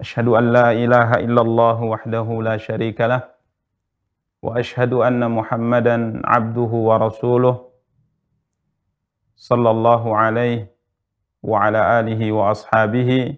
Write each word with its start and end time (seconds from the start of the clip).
أشهد 0.00 0.28
أن 0.28 0.52
لا 0.52 0.72
إله 0.72 1.10
إلا 1.26 1.40
الله 1.42 1.82
وحده 1.82 2.26
لا 2.42 2.56
شريك 2.56 3.00
له 3.00 3.22
وأشهد 4.42 4.92
أن 4.92 5.30
محمدا 5.30 6.22
عبده 6.24 6.72
ورسوله 6.88 7.54
صلى 9.36 9.70
الله 9.70 10.02
عليه 10.16 10.60
وعلى 11.42 11.80
آله 12.00 12.32
وأصحابه 12.32 13.36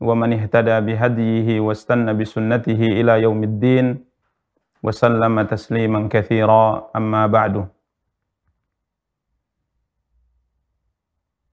ومن 0.00 0.32
اهتدى 0.32 0.76
بهديه 0.80 1.60
واستنى 1.60 2.12
بسنته 2.14 2.80
إلى 3.00 3.22
يوم 3.22 3.40
الدين 3.44 3.86
وسلم 4.82 5.42
تسليما 5.42 6.08
كثيرا. 6.12 6.90
أما 6.96 7.26
بعد 7.26 7.68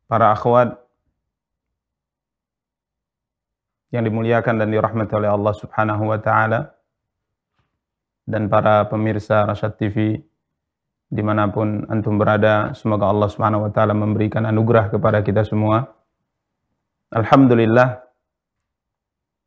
Para 0.05 0.29
akhwat 0.37 0.84
yang 3.93 4.05
dimuliakan 4.05 4.61
dan 4.61 4.73
dirahmati 4.73 5.13
oleh 5.17 5.29
Allah 5.29 5.53
Subhanahu 5.53 6.03
wa 6.09 6.19
taala. 6.21 6.73
Dan 8.25 8.49
para 8.49 8.89
pemirsa 8.89 9.45
Rasyad 9.45 9.77
TV 9.77 10.17
di 11.05 11.21
mana 11.21 11.45
pun 11.53 11.85
antum 11.85 12.17
berada 12.17 12.73
semoga 12.73 13.05
Allah 13.05 13.29
Subhanahu 13.29 13.69
wa 13.69 13.71
taala 13.71 13.93
memberikan 13.93 14.49
anugerah 14.49 14.89
kepada 14.89 15.21
kita 15.21 15.45
semua. 15.45 15.85
Alhamdulillah 17.13 18.01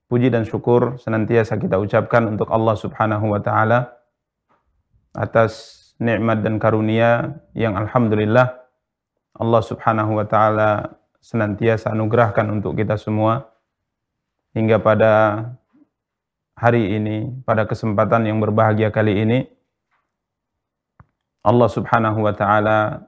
puji 0.09 0.31
dan 0.33 0.47
syukur 0.47 0.97
senantiasa 0.97 1.61
kita 1.61 1.77
ucapkan 1.77 2.31
untuk 2.31 2.49
Allah 2.55 2.79
Subhanahu 2.79 3.35
wa 3.35 3.41
taala 3.43 3.99
atas 5.13 5.77
nikmat 5.99 6.41
dan 6.47 6.63
karunia 6.63 7.43
yang 7.53 7.75
alhamdulillah 7.75 8.55
Allah 9.37 9.63
Subhanahu 9.63 10.17
wa 10.17 10.25
taala 10.25 10.97
senantiasa 11.19 11.93
anugerahkan 11.93 12.47
untuk 12.49 12.79
kita 12.79 12.95
semua 12.95 13.58
hingga 14.59 14.83
pada 14.83 15.13
hari 16.59 16.99
ini, 16.99 17.31
pada 17.47 17.63
kesempatan 17.63 18.27
yang 18.27 18.43
berbahagia 18.43 18.91
kali 18.91 19.23
ini, 19.23 19.39
Allah 21.47 21.71
Subhanahu 21.71 22.27
wa 22.27 22.35
Ta'ala 22.35 23.07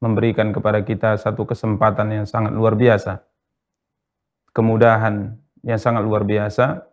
memberikan 0.00 0.56
kepada 0.56 0.80
kita 0.80 1.20
satu 1.20 1.44
kesempatan 1.44 2.08
yang 2.16 2.24
sangat 2.24 2.56
luar 2.56 2.72
biasa, 2.72 3.20
kemudahan 4.56 5.36
yang 5.60 5.76
sangat 5.76 6.00
luar 6.00 6.24
biasa 6.24 6.88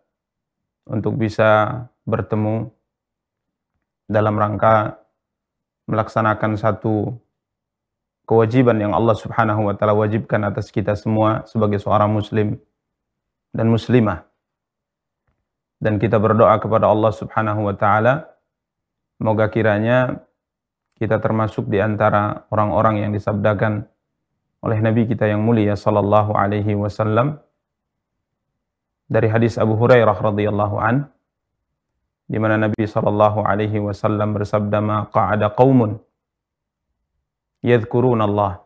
untuk 0.84 1.16
bisa 1.16 1.84
bertemu 2.04 2.68
dalam 4.04 4.36
rangka 4.36 5.00
melaksanakan 5.88 6.60
satu 6.60 7.16
kewajiban 8.28 8.76
yang 8.76 8.92
Allah 8.92 9.16
Subhanahu 9.16 9.68
wa 9.68 9.74
taala 9.76 9.96
wajibkan 9.96 10.44
atas 10.44 10.68
kita 10.72 10.96
semua 10.96 11.44
sebagai 11.48 11.80
seorang 11.80 12.08
muslim 12.12 12.60
dan 13.54 13.70
muslimah. 13.70 14.26
Dan 15.78 16.02
kita 16.02 16.18
berdoa 16.18 16.58
kepada 16.58 16.90
Allah 16.90 17.12
Subhanahu 17.14 17.70
wa 17.70 17.74
taala 17.78 18.34
moga 19.22 19.46
kiranya 19.46 20.26
kita 20.98 21.22
termasuk 21.22 21.70
di 21.70 21.78
antara 21.78 22.46
orang-orang 22.50 23.06
yang 23.06 23.10
disabdakan 23.14 23.86
oleh 24.64 24.78
Nabi 24.80 25.04
kita 25.04 25.28
yang 25.28 25.44
mulia 25.44 25.76
sallallahu 25.76 26.32
alaihi 26.34 26.72
wasallam 26.72 27.36
dari 29.10 29.28
hadis 29.28 29.60
Abu 29.60 29.76
Hurairah 29.76 30.16
radhiyallahu 30.16 30.76
an 30.80 31.12
di 32.24 32.40
mana 32.40 32.56
Nabi 32.56 32.88
sallallahu 32.88 33.44
alaihi 33.44 33.76
wasallam 33.84 34.32
bersabda 34.32 34.80
ma 34.80 35.04
qa'ada 35.12 35.52
qaumun 35.52 36.00
yadhkuruna 37.60 38.24
Allah 38.24 38.64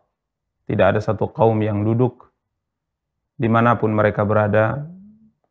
tidak 0.70 0.94
ada 0.94 1.00
satu 1.02 1.26
kaum 1.26 1.58
yang 1.58 1.82
duduk 1.82 2.27
di 3.38 3.46
mana 3.46 3.78
pun 3.78 3.94
mereka 3.94 4.26
berada, 4.26 4.82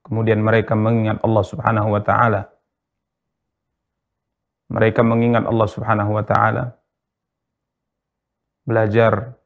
kemudian 0.04 0.44
mereka 0.44 0.76
mengingat 0.76 1.24
Allah 1.24 1.44
Subhanahu 1.48 1.96
wa 1.96 2.02
Ta'ala. 2.04 2.42
Mereka 4.68 5.00
mengingat 5.08 5.48
Allah 5.48 5.68
Subhanahu 5.72 6.12
wa 6.12 6.24
Ta'ala, 6.28 6.76
belajar 8.68 9.40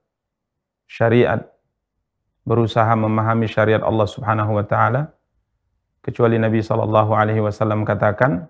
syariat, 0.90 1.46
berusaha 2.41 2.90
memahami 2.97 3.46
syariat 3.46 3.85
Allah 3.85 4.09
Subhanahu 4.09 4.58
wa 4.58 4.66
Ta'ala, 4.66 5.13
kecuali 6.02 6.41
Nabi 6.41 6.66
Sallallahu 6.66 7.13
Alaihi 7.13 7.46
Wasallam 7.46 7.85
katakan, 7.85 8.50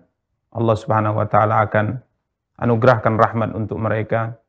Allah 0.56 0.76
Subhanahu 0.76 1.20
wa 1.20 1.28
Ta'ala 1.28 1.68
akan 1.68 2.00
anugerahkan 2.56 3.12
rahmat 3.20 3.52
untuk 3.52 3.76
mereka. 3.76 4.40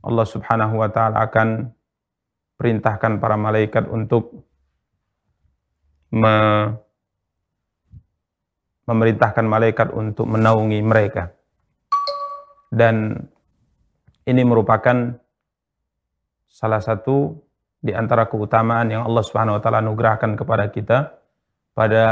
Allah 0.00 0.24
Subhanahu 0.24 0.80
wa 0.80 0.88
Ta'ala 0.88 1.28
akan 1.28 1.68
perintahkan 2.56 3.20
para 3.20 3.36
malaikat 3.36 3.88
untuk 3.92 4.44
me 6.12 6.36
memerintahkan 8.82 9.46
malaikat 9.46 9.88
untuk 9.94 10.26
menaungi 10.28 10.80
mereka. 10.82 11.32
Dan 12.72 13.14
ini 14.26 14.42
merupakan 14.42 15.16
salah 16.50 16.82
satu 16.82 17.36
di 17.82 17.90
antara 17.90 18.28
keutamaan 18.30 18.90
yang 18.92 19.02
Allah 19.06 19.24
Subhanahu 19.24 19.58
wa 19.58 19.62
taala 19.62 19.82
anugerahkan 19.82 20.38
kepada 20.38 20.70
kita 20.70 20.98
pada 21.74 22.04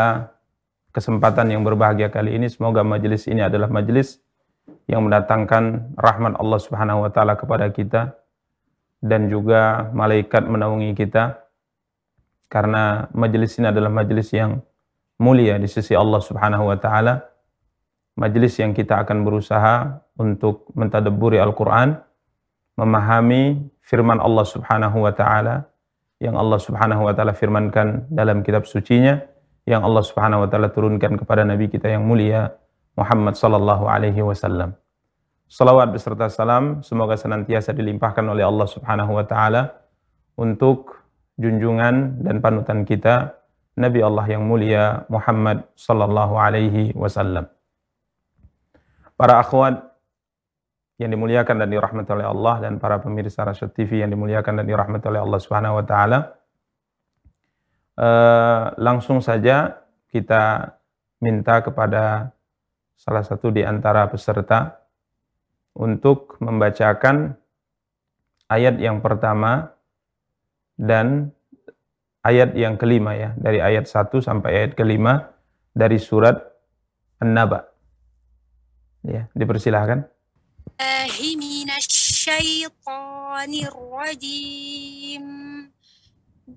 kesempatan 0.91 1.55
yang 1.55 1.63
berbahagia 1.63 2.11
kali 2.11 2.35
ini. 2.35 2.51
Semoga 2.51 2.83
majelis 2.83 3.29
ini 3.31 3.45
adalah 3.45 3.71
majelis 3.71 4.19
yang 4.87 5.07
mendatangkan 5.07 5.95
rahmat 5.99 6.39
Allah 6.39 6.61
Subhanahu 6.61 7.07
wa 7.07 7.11
taala 7.11 7.39
kepada 7.39 7.71
kita 7.71 8.15
dan 9.01 9.31
juga 9.33 9.89
malaikat 9.95 10.45
menaungi 10.45 10.93
kita 10.93 11.41
karena 12.51 13.07
majelis 13.15 13.55
ini 13.63 13.71
adalah 13.71 13.89
majelis 13.89 14.35
yang 14.35 14.59
mulia 15.23 15.55
di 15.57 15.71
sisi 15.71 15.95
Allah 15.95 16.19
Subhanahu 16.19 16.67
wa 16.67 16.75
taala. 16.75 17.31
Majelis 18.19 18.59
yang 18.59 18.75
kita 18.75 19.01
akan 19.07 19.23
berusaha 19.23 20.03
untuk 20.19 20.67
mentadabburi 20.75 21.39
Al-Qur'an, 21.39 22.03
memahami 22.75 23.71
firman 23.81 24.19
Allah 24.19 24.45
Subhanahu 24.45 25.07
wa 25.07 25.15
taala 25.15 25.71
yang 26.19 26.35
Allah 26.37 26.59
Subhanahu 26.59 27.07
wa 27.07 27.15
taala 27.15 27.33
firmankan 27.33 28.11
dalam 28.13 28.43
kitab 28.45 28.67
sucinya 28.69 29.25
yang 29.65 29.87
Allah 29.87 30.05
Subhanahu 30.05 30.45
wa 30.45 30.49
taala 30.51 30.69
turunkan 30.69 31.17
kepada 31.17 31.47
nabi 31.47 31.71
kita 31.71 31.89
yang 31.89 32.05
mulia 32.05 32.53
Muhammad 32.99 33.39
sallallahu 33.39 33.89
alaihi 33.89 34.21
wasallam. 34.21 34.77
Salawat 35.51 35.95
beserta 35.95 36.29
salam 36.29 36.85
semoga 36.85 37.15
senantiasa 37.17 37.73
dilimpahkan 37.73 38.23
oleh 38.27 38.45
Allah 38.45 38.69
Subhanahu 38.69 39.17
wa 39.17 39.25
taala 39.25 39.81
untuk 40.37 41.00
junjungan 41.41 42.21
dan 42.21 42.37
panutan 42.45 42.85
kita 42.85 43.41
Nabi 43.81 44.05
Allah 44.05 44.27
yang 44.29 44.45
mulia 44.45 45.09
Muhammad 45.09 45.65
sallallahu 45.73 46.37
alaihi 46.37 46.93
wasallam. 46.93 47.49
Para 49.17 49.41
akhwat 49.41 49.81
yang 51.01 51.17
dimuliakan 51.17 51.65
dan 51.65 51.69
dirahmati 51.73 52.13
oleh 52.13 52.29
Allah 52.29 52.61
dan 52.61 52.77
para 52.77 53.01
pemirsa 53.01 53.41
Rasyad 53.41 53.73
TV 53.73 54.05
yang 54.05 54.13
dimuliakan 54.13 54.61
dan 54.61 54.69
dirahmati 54.69 55.09
oleh 55.09 55.21
Allah 55.25 55.41
Subhanahu 55.41 55.81
wa 55.81 55.85
taala. 55.89 56.19
Uh, 58.01 58.73
langsung 58.77 59.25
saja 59.25 59.81
kita 60.13 60.77
minta 61.21 61.61
kepada 61.65 62.33
salah 62.97 63.25
satu 63.25 63.49
di 63.49 63.65
antara 63.65 64.09
peserta 64.13 64.81
untuk 65.73 66.37
membacakan 66.41 67.33
ayat 68.49 68.77
yang 68.77 69.01
pertama 69.01 69.73
dan 70.81 71.37
ayat 72.25 72.57
yang 72.57 72.81
kelima 72.81 73.13
ya, 73.13 73.37
dari 73.37 73.61
ayat 73.61 73.85
1 73.85 74.25
sampai 74.25 74.65
ayat 74.65 74.73
kelima 74.73 75.37
dari 75.77 76.01
surat 76.01 76.41
An-Naba. 77.21 77.69
Ya, 79.05 79.29
dipersilahkan. 79.37 80.09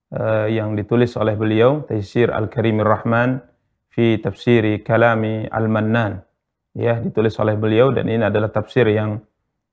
eh, 0.08 0.48
yang 0.56 0.72
ditulis 0.72 1.12
oleh 1.20 1.36
beliau 1.36 1.84
Tafsir 1.84 2.32
Al-Karimir 2.32 2.88
Rahman 2.88 3.44
fi 3.92 4.16
tafsiri 4.16 4.80
kalami 4.80 5.44
Al-Mannan 5.44 6.24
ya 6.72 6.96
ditulis 7.04 7.36
oleh 7.36 7.52
beliau. 7.52 7.92
Dan 7.92 8.08
ini 8.08 8.24
adalah 8.24 8.48
tafsir 8.48 8.88
yang 8.88 9.20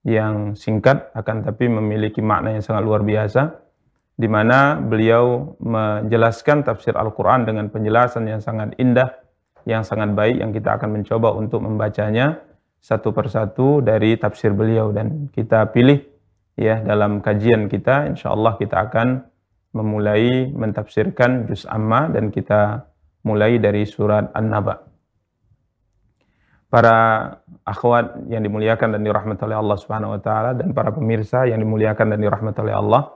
yang 0.03 0.51
singkat 0.59 1.15
akan 1.15 1.47
tapi 1.47 1.71
memiliki 1.71 2.19
makna 2.19 2.59
yang 2.59 2.63
sangat 2.63 2.83
luar 2.83 3.07
biasa 3.07 3.55
di 4.19 4.27
mana 4.27 4.77
beliau 4.83 5.55
menjelaskan 5.63 6.67
tafsir 6.67 6.93
Al-Quran 6.93 7.47
dengan 7.47 7.71
penjelasan 7.71 8.27
yang 8.27 8.43
sangat 8.43 8.75
indah, 8.77 9.15
yang 9.63 9.81
sangat 9.81 10.11
baik, 10.11 10.43
yang 10.43 10.51
kita 10.51 10.75
akan 10.75 11.01
mencoba 11.01 11.31
untuk 11.33 11.63
membacanya 11.63 12.35
satu 12.83 13.15
persatu 13.15 13.79
dari 13.79 14.19
tafsir 14.19 14.51
beliau 14.51 14.91
dan 14.91 15.31
kita 15.31 15.71
pilih 15.71 16.03
ya 16.59 16.83
dalam 16.83 17.23
kajian 17.23 17.71
kita, 17.71 18.11
insya 18.11 18.35
Allah 18.35 18.59
kita 18.59 18.75
akan 18.75 19.23
memulai 19.71 20.51
mentafsirkan 20.51 21.47
juz 21.47 21.63
amma 21.63 22.11
dan 22.11 22.27
kita 22.27 22.83
mulai 23.23 23.55
dari 23.55 23.87
surat 23.87 24.35
An-Naba. 24.35 24.83
Para 26.67 26.97
akhwat 27.63 28.27
yang 28.27 28.43
dimuliakan 28.43 28.99
dan 28.99 29.01
dirahmati 29.07 29.41
oleh 29.47 29.57
Allah 29.63 29.77
Subhanahu 29.79 30.19
wa 30.19 30.21
taala 30.21 30.51
dan 30.51 30.75
para 30.75 30.91
pemirsa 30.91 31.47
yang 31.47 31.63
dimuliakan 31.63 32.11
dan 32.11 32.19
dirahmati 32.19 32.59
oleh 32.67 32.75
Allah, 32.75 33.15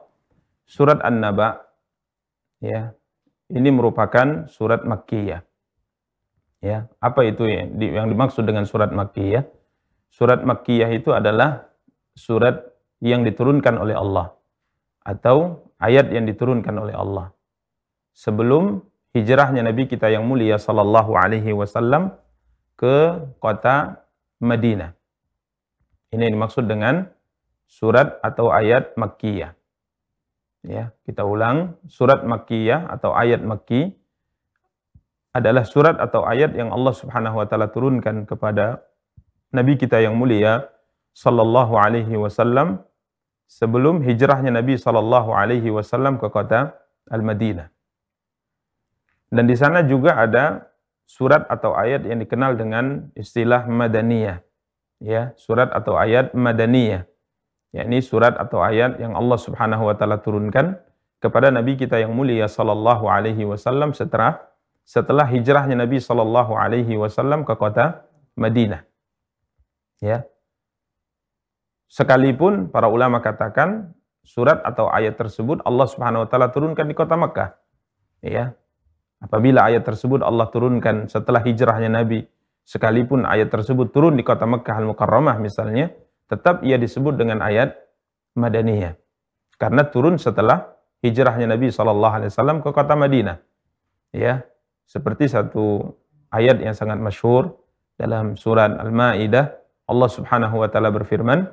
surat 0.63 1.03
An-Naba 1.03 1.59
ya. 2.63 2.95
Ini 3.47 3.67
merupakan 3.71 4.47
surat 4.47 4.83
Makkiyah. 4.83 5.39
Ya, 6.59 6.91
apa 6.99 7.23
itu 7.23 7.47
yang 7.47 8.07
dimaksud 8.11 8.43
dengan 8.43 8.67
surat 8.67 8.91
Makkiyah? 8.91 9.56
Surat 10.09 10.41
Makkiyah 10.41 10.89
itu 10.95 11.13
adalah 11.13 11.69
surat 12.17 12.65
yang 13.03 13.21
diturunkan 13.21 13.77
oleh 13.77 13.93
Allah 13.93 14.33
atau 15.05 15.67
ayat 15.77 16.09
yang 16.09 16.25
diturunkan 16.25 16.73
oleh 16.73 16.97
Allah 16.97 17.31
sebelum 18.17 18.81
hijrahnya 19.13 19.61
Nabi 19.61 19.85
kita 19.85 20.09
yang 20.09 20.25
mulia 20.25 20.57
sallallahu 20.57 21.13
alaihi 21.13 21.53
wasallam 21.53 22.17
ke 22.73 23.21
kota 23.37 24.01
Madinah. 24.41 24.97
Ini 26.13 26.21
yang 26.29 26.33
dimaksud 26.41 26.65
dengan 26.65 27.09
surat 27.69 28.17
atau 28.25 28.49
ayat 28.49 28.97
Makkiyah. 28.97 29.53
Ya, 30.65 30.91
kita 31.05 31.23
ulang, 31.23 31.77
surat 31.87 32.25
Makkiyah 32.25 32.89
atau 32.89 33.13
ayat 33.13 33.39
Makki 33.45 33.93
adalah 35.37 35.63
surat 35.69 36.01
atau 36.01 36.25
ayat 36.25 36.57
yang 36.57 36.73
Allah 36.73 36.97
Subhanahu 36.97 37.37
wa 37.37 37.45
taala 37.45 37.69
turunkan 37.69 38.25
kepada 38.25 38.81
nabi 39.53 39.79
kita 39.79 39.99
yang 40.03 40.15
mulia 40.15 40.67
sallallahu 41.13 41.73
alaihi 41.75 42.13
wasallam 42.15 42.83
sebelum 43.47 44.03
hijrahnya 44.03 44.51
Nabi 44.53 44.75
sallallahu 44.75 45.31
alaihi 45.33 45.71
wasallam 45.71 46.19
ke 46.19 46.27
kota 46.29 46.75
Al-Madinah. 47.07 47.71
Dan 49.31 49.47
di 49.47 49.55
sana 49.55 49.83
juga 49.87 50.19
ada 50.19 50.67
surat 51.07 51.47
atau 51.47 51.73
ayat 51.73 52.03
yang 52.03 52.19
dikenal 52.19 52.59
dengan 52.59 53.07
istilah 53.15 53.63
madaniyah. 53.65 54.43
Ya, 54.99 55.31
surat 55.39 55.71
atau 55.71 55.95
ayat 55.95 56.35
madaniyah 56.35 57.07
yakni 57.75 57.99
surat 57.99 58.33
atau 58.39 58.63
ayat 58.63 58.97
yang 58.97 59.13
Allah 59.13 59.37
Subhanahu 59.37 59.85
wa 59.85 59.95
taala 59.97 60.17
turunkan 60.17 60.79
kepada 61.19 61.53
nabi 61.53 61.75
kita 61.75 61.99
yang 61.99 62.13
mulia 62.13 62.49
sallallahu 62.49 63.05
alaihi 63.09 63.43
wasallam 63.43 63.91
setelah 63.91 64.41
setelah 64.87 65.27
hijrahnya 65.27 65.75
Nabi 65.75 65.99
sallallahu 65.99 66.55
alaihi 66.55 66.95
wasallam 66.95 67.43
ke 67.43 67.53
kota 67.59 68.07
Madinah. 68.39 68.87
Ya. 70.03 70.25
Sekalipun 71.87 72.69
para 72.69 72.91
ulama 72.91 73.23
katakan 73.23 73.95
surat 74.27 74.59
atau 74.67 74.91
ayat 74.91 75.15
tersebut 75.15 75.63
Allah 75.63 75.87
Subhanahu 75.87 76.25
wa 76.25 76.29
taala 76.29 76.51
turunkan 76.51 76.85
di 76.85 76.93
kota 76.93 77.15
Makkah. 77.15 77.55
Ya. 78.19 78.53
Apabila 79.17 79.65
ayat 79.65 79.81
tersebut 79.81 80.21
Allah 80.21 80.45
turunkan 80.53 81.09
setelah 81.09 81.41
hijrahnya 81.41 81.89
Nabi, 81.89 82.27
sekalipun 82.67 83.25
ayat 83.25 83.49
tersebut 83.49 83.89
turun 83.89 84.13
di 84.13 84.21
kota 84.21 84.45
Makkah 84.45 84.77
Al-Mukarramah 84.77 85.41
misalnya, 85.41 85.89
tetap 86.29 86.61
ia 86.61 86.77
disebut 86.77 87.17
dengan 87.17 87.41
ayat 87.41 87.73
Madaniyah. 88.37 88.93
Karena 89.57 89.89
turun 89.89 90.21
setelah 90.21 90.69
hijrahnya 91.01 91.49
Nabi 91.49 91.73
SAW 91.73 92.61
ke 92.61 92.69
kota 92.69 92.93
Madinah. 92.93 93.41
Ya, 94.13 94.45
seperti 94.85 95.25
satu 95.33 95.97
ayat 96.29 96.61
yang 96.61 96.77
sangat 96.77 97.01
masyhur 97.01 97.57
dalam 97.97 98.37
surat 98.37 98.77
Al-Maidah, 98.77 99.57
Allah 99.87 100.09
Subhanahu 100.11 100.59
wa 100.59 100.67
taala 100.67 100.91
berfirman, 100.91 101.47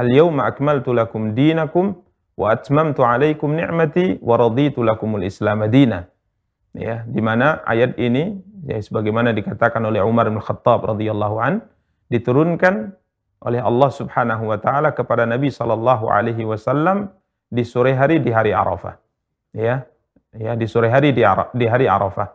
"Al-yauma 0.00 0.48
akmaltu 0.48 0.96
lakum 0.96 1.36
dinakum 1.36 2.00
wa 2.36 2.52
atmamtu 2.52 3.04
'alaikum 3.04 3.52
ni'mati 3.52 4.18
wa 4.24 4.40
raditu 4.40 4.80
lakumul 4.80 5.22
Islam 5.22 5.68
madina." 5.68 6.08
Ya, 6.76 7.04
di 7.08 7.20
mana 7.24 7.64
ayat 7.64 7.96
ini 7.96 8.36
ya 8.68 8.76
sebagaimana 8.80 9.32
dikatakan 9.32 9.80
oleh 9.84 10.04
Umar 10.04 10.28
bin 10.28 10.40
Khattab 10.40 10.84
radhiyallahu 10.84 11.36
an 11.40 11.64
diturunkan 12.12 12.92
oleh 13.44 13.60
Allah 13.60 13.90
Subhanahu 13.92 14.48
wa 14.48 14.58
taala 14.60 14.92
kepada 14.92 15.24
Nabi 15.24 15.52
sallallahu 15.52 16.08
alaihi 16.08 16.44
wasallam 16.44 17.12
di 17.48 17.64
sore 17.64 17.96
hari 17.96 18.20
di 18.20 18.32
hari 18.32 18.52
Arafah. 18.56 18.96
Ya. 19.52 19.88
Ya, 20.36 20.52
di 20.52 20.68
sore 20.68 20.92
hari 20.92 21.16
di, 21.16 21.24
di 21.56 21.64
hari 21.64 21.88
Arafah. 21.88 22.28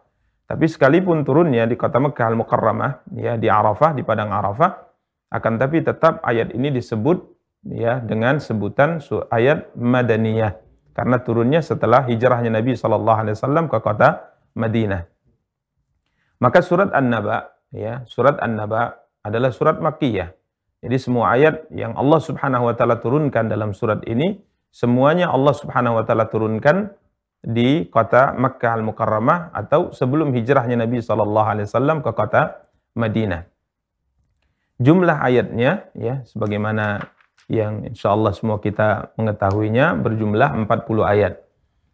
Tapi 0.49 0.65
sekalipun 0.65 1.21
turunnya 1.21 1.69
di 1.69 1.77
kota 1.77 2.01
Mekah 2.01 2.33
Al-Mukarramah, 2.33 3.13
ya 3.13 3.37
di 3.37 3.45
Arafah, 3.45 3.93
di 3.93 4.01
padang 4.01 4.33
Arafah, 4.33 4.90
akan 5.31 5.53
tapi 5.57 5.81
tetap 5.81 6.19
ayat 6.27 6.51
ini 6.51 6.69
disebut 6.75 7.23
ya 7.65 8.03
dengan 8.03 8.37
sebutan 8.43 8.99
ayat 9.31 9.71
Madaniyah 9.79 10.59
karena 10.91 11.17
turunnya 11.23 11.63
setelah 11.63 12.03
hijrahnya 12.03 12.51
Nabi 12.51 12.75
sallallahu 12.75 13.19
alaihi 13.23 13.35
wasallam 13.39 13.65
ke 13.71 13.77
kota 13.79 14.35
Madinah. 14.53 15.07
Maka 16.43 16.59
surat 16.59 16.91
An-Naba 16.91 17.55
ya, 17.71 18.03
surat 18.09 18.35
An-Naba 18.43 18.99
adalah 19.23 19.55
surat 19.55 19.79
Makkiyah 19.79 20.35
jadi 20.81 20.97
semua 20.97 21.37
ayat 21.37 21.69
yang 21.69 21.93
Allah 21.93 22.17
Subhanahu 22.17 22.65
wa 22.65 22.73
taala 22.73 22.97
turunkan 22.97 23.45
dalam 23.45 23.77
surat 23.77 24.01
ini 24.09 24.41
semuanya 24.73 25.29
Allah 25.29 25.53
Subhanahu 25.53 26.01
wa 26.01 26.03
taala 26.03 26.25
turunkan 26.25 26.89
di 27.45 27.85
kota 27.85 28.33
Makkah 28.33 28.81
Al-Mukarramah 28.81 29.53
atau 29.53 29.93
sebelum 29.93 30.33
hijrahnya 30.33 30.81
Nabi 30.81 30.97
sallallahu 31.05 31.47
alaihi 31.53 31.69
wasallam 31.69 32.01
ke 32.01 32.09
kota 32.17 32.65
Madinah. 32.97 33.45
Jumlah 34.81 35.21
ayatnya 35.21 35.93
ya 35.93 36.25
sebagaimana 36.25 37.13
yang 37.45 37.85
insyaallah 37.85 38.33
semua 38.33 38.57
kita 38.57 39.13
mengetahuinya 39.13 39.93
berjumlah 39.93 40.65
40 40.65 41.05
ayat. 41.05 41.37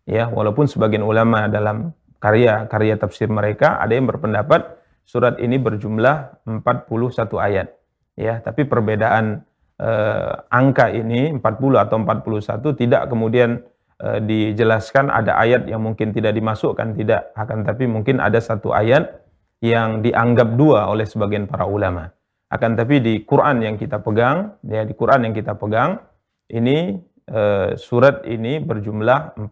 Ya, 0.08 0.32
walaupun 0.32 0.72
sebagian 0.72 1.03
ulama 1.03 1.51
dalam 1.51 1.91
karya-karya 2.24 2.96
tafsir 2.96 3.27
mereka 3.27 3.75
ada 3.84 3.91
yang 3.91 4.08
berpendapat 4.08 4.79
surat 5.03 5.36
ini 5.44 5.60
berjumlah 5.60 6.48
41 6.48 7.36
ayat. 7.44 7.75
Ya, 8.15 8.39
tapi 8.39 8.63
perbedaan 8.63 9.44
eh, 9.84 10.34
angka 10.48 10.88
ini 10.88 11.36
40 11.36 11.44
atau 11.84 11.98
41 12.00 12.72
tidak 12.79 13.12
kemudian 13.12 13.67
eh, 14.00 14.20
dijelaskan 14.24 15.12
ada 15.12 15.36
ayat 15.36 15.67
yang 15.67 15.84
mungkin 15.84 16.15
tidak 16.15 16.39
dimasukkan 16.39 16.96
tidak 16.96 17.36
akan 17.36 17.67
tapi 17.67 17.84
mungkin 17.84 18.24
ada 18.24 18.39
satu 18.39 18.72
ayat 18.72 19.12
yang 19.60 20.00
dianggap 20.06 20.56
dua 20.56 20.88
oleh 20.88 21.03
sebagian 21.03 21.51
para 21.51 21.67
ulama. 21.67 22.16
Akan 22.48 22.80
tapi 22.80 23.04
di 23.04 23.13
Quran 23.27 23.60
yang 23.60 23.75
kita 23.75 24.00
pegang, 24.00 24.56
ya 24.63 24.88
di 24.88 24.96
Quran 24.96 25.27
yang 25.27 25.36
kita 25.36 25.60
pegang 25.60 26.00
ini 26.48 26.96
eh, 27.27 27.75
surat 27.75 28.24
ini 28.24 28.63
berjumlah 28.63 29.36
40 29.36 29.51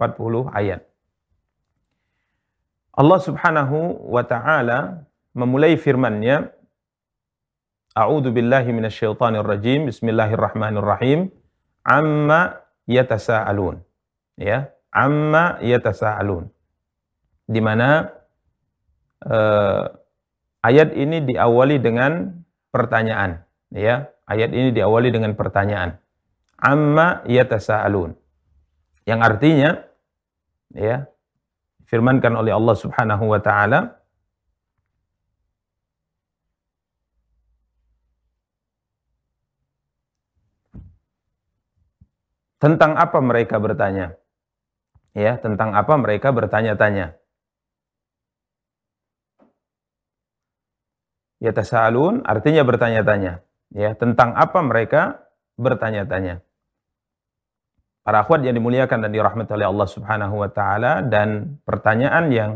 ayat. 0.55 0.81
Allah 2.95 3.19
Subhanahu 3.19 4.07
wa 4.07 4.23
taala 4.23 5.03
memulai 5.35 5.75
firman-Nya 5.75 6.55
A'udzu 7.95 8.27
billahi 8.35 8.75
minasyaitonir 8.75 9.47
rajim. 9.47 9.87
Bismillahirrahmanirrahim. 9.87 11.31
Amma 11.79 12.59
yatasaalun. 12.91 13.79
Ya, 14.35 14.75
amma 14.91 15.63
yatasaalun. 15.63 16.51
Di 17.47 17.63
mana 17.63 18.11
uh, 19.23 19.95
ayat 20.59 20.91
ini 20.91 21.23
diawali 21.23 21.79
dengan 21.79 22.35
pertanyaan, 22.75 23.47
ya. 23.71 24.11
Ayat 24.27 24.51
ini 24.51 24.75
diawali 24.75 25.13
dengan 25.13 25.37
pertanyaan. 25.37 25.95
Amma 26.59 27.23
yatasaalun. 27.29 28.17
Yang 29.05 29.19
artinya 29.21 29.69
ya, 30.73 31.05
firmankan 31.85 32.33
oleh 32.35 32.51
Allah 32.51 32.75
Subhanahu 32.75 33.29
wa 33.29 33.39
taala 33.39 34.01
tentang 42.57 42.97
apa 42.97 43.21
mereka 43.21 43.61
bertanya 43.61 44.17
ya 45.13 45.37
tentang 45.37 45.77
apa 45.77 45.93
mereka 46.01 46.33
bertanya-tanya 46.33 47.13
ya 51.39 51.51
tasalun 51.51 52.23
artinya 52.23 52.63
bertanya-tanya 52.63 53.43
ya 53.73 53.91
tentang 53.95 54.35
apa 54.35 54.59
mereka 54.63 55.25
bertanya-tanya 55.55 56.45
Para 58.05 58.21
akhwat 58.21 58.45
yang 58.45 58.53
dimuliakan 58.53 59.01
dan 59.01 59.09
dirahmati 59.09 59.49
oleh 59.57 59.65
Allah 59.65 59.89
Subhanahu 59.89 60.37
wa 60.37 60.49
taala 60.53 61.01
dan 61.01 61.57
pertanyaan 61.65 62.29
yang 62.29 62.51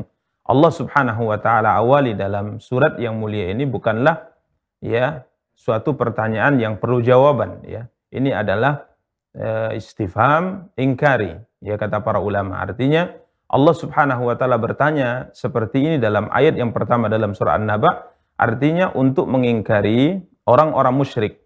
Allah 0.46 0.70
Subhanahu 0.70 1.26
wa 1.26 1.42
taala 1.42 1.74
awali 1.74 2.14
dalam 2.14 2.62
surat 2.62 3.02
yang 3.02 3.18
mulia 3.18 3.50
ini 3.50 3.66
bukanlah 3.66 4.30
ya 4.78 5.26
suatu 5.58 5.98
pertanyaan 5.98 6.62
yang 6.62 6.78
perlu 6.78 7.02
jawaban 7.02 7.66
ya. 7.66 7.90
Ini 8.14 8.30
adalah 8.30 8.94
uh, 9.34 9.74
istifham 9.74 10.70
ingkari 10.78 11.34
ya 11.66 11.82
kata 11.82 12.06
para 12.06 12.22
ulama. 12.22 12.62
Artinya 12.62 13.10
Allah 13.50 13.74
Subhanahu 13.74 14.30
wa 14.30 14.38
taala 14.38 14.62
bertanya 14.62 15.34
seperti 15.34 15.82
ini 15.82 15.98
dalam 15.98 16.30
ayat 16.30 16.62
yang 16.62 16.70
pertama 16.78 17.10
dalam 17.10 17.34
surah 17.34 17.58
An-Naba 17.58 18.06
artinya 18.40 18.96
untuk 18.96 19.28
mengingkari 19.28 20.24
orang-orang 20.48 20.96
musyrik 20.96 21.44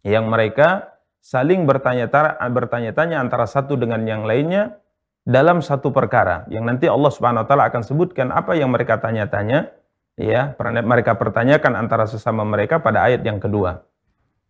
yang 0.00 0.32
mereka 0.32 0.96
saling 1.20 1.68
bertanya-tanya 1.68 3.20
antara 3.20 3.44
satu 3.44 3.76
dengan 3.76 4.00
yang 4.08 4.24
lainnya 4.24 4.80
dalam 5.28 5.60
satu 5.60 5.92
perkara 5.92 6.48
yang 6.48 6.64
nanti 6.64 6.88
Allah 6.88 7.12
Subhanahu 7.12 7.44
wa 7.44 7.48
taala 7.48 7.68
akan 7.68 7.84
sebutkan 7.84 8.32
apa 8.32 8.56
yang 8.56 8.72
mereka 8.72 8.96
tanya-tanya 8.96 9.68
ya 10.16 10.56
mereka 10.80 11.20
pertanyakan 11.20 11.76
antara 11.76 12.08
sesama 12.08 12.48
mereka 12.48 12.80
pada 12.80 13.04
ayat 13.04 13.20
yang 13.20 13.36
kedua. 13.36 13.84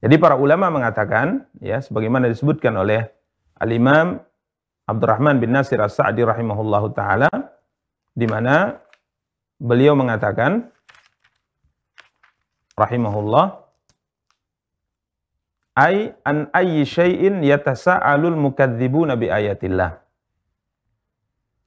Jadi 0.00 0.16
para 0.16 0.38
ulama 0.38 0.71
mengatakan 0.71 1.50
ya 1.59 1.83
sebagaimana 1.83 2.30
disebutkan 2.30 2.73
oleh 2.78 3.11
Al-Imam 3.59 4.23
Abdurrahman 4.87 5.42
bin 5.42 5.52
Nasir 5.52 5.83
As-Sa'di 5.83 6.23
rahimahullahu 6.23 6.95
taala 6.95 7.28
di 8.14 8.25
mana 8.25 8.80
beliau 9.61 9.92
mengatakan 9.92 10.73
rahimahullah 12.80 13.60
Ai 15.80 16.12
an 16.26 16.50
ayyi 16.52 16.82
syai'in 16.84 17.40
yatasa'alul 17.40 18.37
mukadzibuna 18.37 19.14
bi 19.14 19.30
ayatillah. 19.30 20.02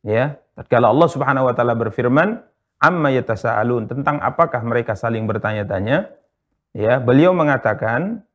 Ya, 0.04 0.38
tatkala 0.54 0.92
Allah 0.92 1.10
Subhanahu 1.10 1.48
wa 1.48 1.54
taala 1.56 1.74
berfirman, 1.74 2.44
amma 2.84 3.10
yatasa'alun, 3.16 3.88
tentang 3.88 4.20
apakah 4.20 4.60
mereka 4.68 4.94
saling 5.00 5.24
bertanya-tanya? 5.26 6.14
Ya, 6.76 7.02
beliau 7.02 7.32
mengatakan, 7.32 8.28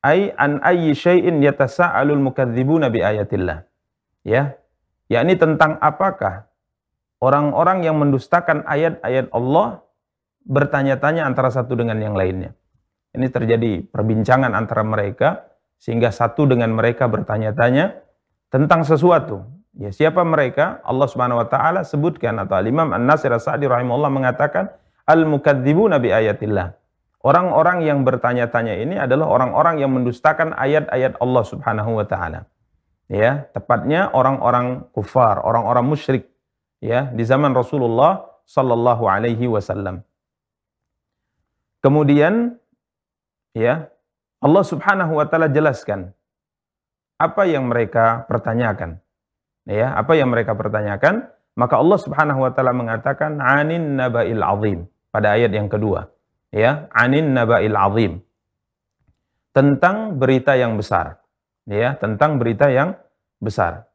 ai 0.00 0.30
an 0.38 0.64
ayyi 0.64 0.94
syai'in 0.94 1.42
yatasa'alul 1.42 2.22
mukadzibuna 2.22 2.88
bi 2.88 3.04
ayatillah. 3.04 3.66
Ya, 4.22 4.56
yakni 5.10 5.34
tentang 5.34 5.82
apakah 5.82 6.46
orang-orang 7.18 7.84
yang 7.84 7.98
mendustakan 7.98 8.64
ayat-ayat 8.64 9.28
Allah 9.34 9.82
bertanya-tanya 10.46 11.26
antara 11.26 11.50
satu 11.50 11.78
dengan 11.78 11.98
yang 11.98 12.14
lainnya. 12.14 12.54
Ini 13.12 13.28
terjadi 13.28 13.84
perbincangan 13.92 14.56
antara 14.56 14.82
mereka 14.82 15.52
sehingga 15.76 16.08
satu 16.14 16.48
dengan 16.48 16.72
mereka 16.72 17.10
bertanya-tanya 17.10 18.00
tentang 18.48 18.86
sesuatu. 18.86 19.44
Ya, 19.72 19.88
siapa 19.88 20.20
mereka? 20.22 20.84
Allah 20.84 21.08
Subhanahu 21.08 21.40
wa 21.40 21.48
taala 21.48 21.80
sebutkan 21.82 22.36
atau 22.40 22.60
Imam 22.60 22.92
An-Nasir 22.92 23.32
As-Sa'di 23.32 23.64
rahimahullah 23.64 24.12
mengatakan 24.12 24.68
al-mukadzibuna 25.08 25.96
bi 25.96 26.12
ayatillah. 26.12 26.76
Orang-orang 27.22 27.86
yang 27.86 28.02
bertanya-tanya 28.02 28.82
ini 28.82 28.98
adalah 28.98 29.30
orang-orang 29.30 29.78
yang 29.80 29.94
mendustakan 29.94 30.52
ayat-ayat 30.58 31.16
Allah 31.22 31.44
Subhanahu 31.46 32.02
wa 32.02 32.04
taala. 32.04 32.50
Ya, 33.08 33.48
tepatnya 33.52 34.12
orang-orang 34.12 34.88
kufar, 34.92 35.40
orang-orang 35.40 35.84
musyrik 35.84 36.32
ya 36.82 37.08
di 37.12 37.22
zaman 37.22 37.54
Rasulullah 37.54 38.26
sallallahu 38.44 39.04
alaihi 39.06 39.46
wasallam. 39.48 40.02
Kemudian 41.82 42.54
ya 43.58 43.90
Allah 44.38 44.64
Subhanahu 44.64 45.18
wa 45.18 45.26
taala 45.26 45.50
jelaskan 45.50 46.14
apa 47.18 47.42
yang 47.46 47.70
mereka 47.70 48.26
pertanyakan. 48.26 48.98
Ya, 49.62 49.94
apa 49.94 50.18
yang 50.18 50.34
mereka 50.34 50.58
pertanyakan, 50.58 51.30
maka 51.54 51.78
Allah 51.78 51.98
Subhanahu 52.02 52.42
wa 52.42 52.50
taala 52.50 52.74
mengatakan 52.74 53.38
anin 53.38 53.94
nabail 53.94 54.42
azim 54.42 54.90
pada 55.14 55.38
ayat 55.38 55.54
yang 55.54 55.70
kedua. 55.70 56.10
Ya, 56.50 56.90
anin 56.90 57.30
nabail 57.30 57.78
azim. 57.78 58.26
Tentang 59.54 60.18
berita 60.18 60.58
yang 60.58 60.74
besar. 60.74 61.22
Ya, 61.70 61.94
tentang 61.94 62.42
berita 62.42 62.66
yang 62.74 62.98
besar. 63.38 63.86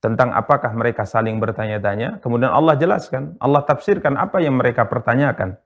Tentang 0.00 0.32
apakah 0.32 0.72
mereka 0.72 1.04
saling 1.04 1.36
bertanya-tanya, 1.36 2.24
kemudian 2.24 2.48
Allah 2.48 2.80
jelaskan, 2.80 3.36
Allah 3.36 3.60
tafsirkan 3.64 4.16
apa 4.16 4.40
yang 4.40 4.56
mereka 4.56 4.88
pertanyakan. 4.88 5.60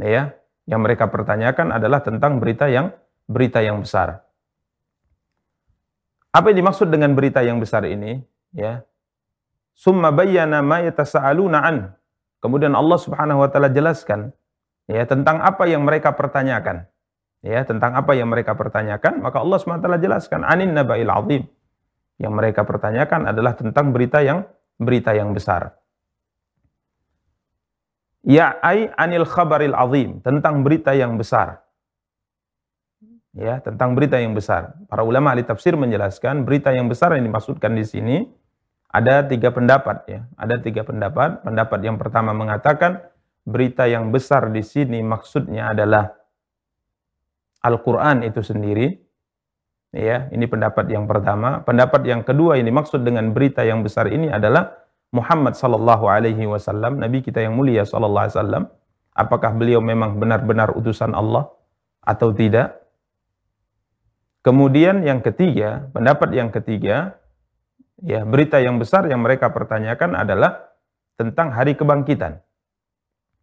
Ya, 0.00 0.36
yang 0.64 0.80
mereka 0.80 1.10
pertanyakan 1.10 1.74
adalah 1.74 2.00
tentang 2.00 2.38
berita 2.38 2.70
yang 2.70 2.94
berita 3.26 3.60
yang 3.60 3.82
besar. 3.82 4.24
Apa 6.32 6.52
yang 6.52 6.64
dimaksud 6.64 6.88
dengan 6.88 7.12
berita 7.12 7.44
yang 7.44 7.60
besar 7.60 7.84
ini? 7.84 8.24
Ya. 8.56 8.88
Summa 9.76 10.08
bayyana 10.12 10.64
ma 10.64 10.80
yatasaaluna 10.80 11.58
an. 11.60 11.76
Kemudian 12.40 12.72
Allah 12.72 12.98
Subhanahu 12.98 13.44
wa 13.44 13.48
taala 13.52 13.68
jelaskan 13.68 14.32
ya 14.88 15.04
tentang 15.04 15.44
apa 15.44 15.68
yang 15.68 15.84
mereka 15.84 16.16
pertanyakan. 16.16 16.88
Ya, 17.42 17.66
tentang 17.66 17.98
apa 17.98 18.14
yang 18.14 18.30
mereka 18.30 18.54
pertanyakan, 18.54 19.18
maka 19.18 19.42
Allah 19.42 19.58
Subhanahu 19.58 19.82
wa 19.82 19.86
taala 19.90 19.98
jelaskan 19.98 20.46
anin 20.46 20.78
nabail 20.78 21.10
azim. 21.10 21.42
Yang 22.22 22.32
mereka 22.38 22.62
pertanyakan 22.62 23.26
adalah 23.26 23.58
tentang 23.58 23.90
berita 23.90 24.22
yang 24.22 24.46
berita 24.78 25.10
yang 25.10 25.34
besar 25.34 25.81
ya 28.22 28.58
ai 28.62 28.90
anil 28.94 29.26
khabaril 29.26 29.74
azim 29.74 30.22
tentang 30.22 30.62
berita 30.62 30.94
yang 30.94 31.18
besar. 31.18 31.62
Ya 33.32 33.64
tentang 33.64 33.96
berita 33.96 34.20
yang 34.20 34.36
besar. 34.36 34.76
Para 34.92 35.02
ulama 35.02 35.32
ahli 35.32 35.42
tafsir 35.42 35.72
menjelaskan 35.72 36.44
berita 36.44 36.68
yang 36.68 36.86
besar 36.86 37.16
yang 37.16 37.24
dimaksudkan 37.24 37.72
di 37.72 37.84
sini 37.84 38.16
ada 38.92 39.24
tiga 39.24 39.48
pendapat 39.48 40.04
ya. 40.04 40.20
Ada 40.36 40.60
tiga 40.60 40.84
pendapat. 40.84 41.40
Pendapat 41.40 41.80
yang 41.80 41.96
pertama 41.96 42.36
mengatakan 42.36 43.00
berita 43.48 43.88
yang 43.88 44.12
besar 44.12 44.52
di 44.52 44.60
sini 44.60 45.00
maksudnya 45.00 45.72
adalah 45.72 46.12
Al-Qur'an 47.64 48.20
itu 48.20 48.44
sendiri. 48.44 49.00
Ya 49.96 50.28
ini 50.28 50.44
pendapat 50.44 50.92
yang 50.92 51.08
pertama. 51.08 51.64
Pendapat 51.64 52.04
yang 52.04 52.20
kedua 52.20 52.60
ini 52.60 52.68
maksud 52.68 53.00
dengan 53.00 53.32
berita 53.32 53.64
yang 53.64 53.80
besar 53.80 54.12
ini 54.12 54.28
adalah 54.28 54.81
Muhammad 55.12 55.54
sallallahu 55.54 56.08
alaihi 56.08 56.48
wasallam, 56.48 56.96
nabi 56.96 57.20
kita 57.20 57.44
yang 57.44 57.52
mulia 57.52 57.84
sallallahu 57.84 58.24
alaihi 58.26 58.36
wasallam, 58.36 58.64
apakah 59.12 59.52
beliau 59.52 59.84
memang 59.84 60.16
benar-benar 60.16 60.72
utusan 60.72 61.12
Allah 61.12 61.52
atau 62.00 62.32
tidak? 62.32 62.80
Kemudian 64.42 65.04
yang 65.04 65.20
ketiga, 65.22 65.86
pendapat 65.92 66.32
yang 66.34 66.48
ketiga, 66.50 67.20
ya 68.02 68.26
berita 68.26 68.58
yang 68.58 68.80
besar 68.80 69.06
yang 69.06 69.22
mereka 69.22 69.52
pertanyakan 69.52 70.18
adalah 70.18 70.72
tentang 71.14 71.54
hari 71.54 71.78
kebangkitan. 71.78 72.42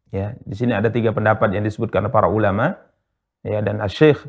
Ya, 0.10 0.34
di 0.42 0.58
sini 0.58 0.74
ada 0.74 0.90
tiga 0.90 1.14
pendapat 1.14 1.54
yang 1.54 1.64
disebutkan 1.64 2.10
para 2.10 2.28
ulama. 2.28 2.76
Ya, 3.46 3.64
dan 3.64 3.80
Syekh 3.88 4.20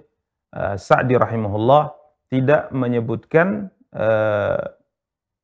uh, 0.55 0.77
Sa'di 0.79 1.19
rahimahullah 1.19 1.97
tidak 2.31 2.71
menyebutkan 2.71 3.75
uh, 3.91 4.61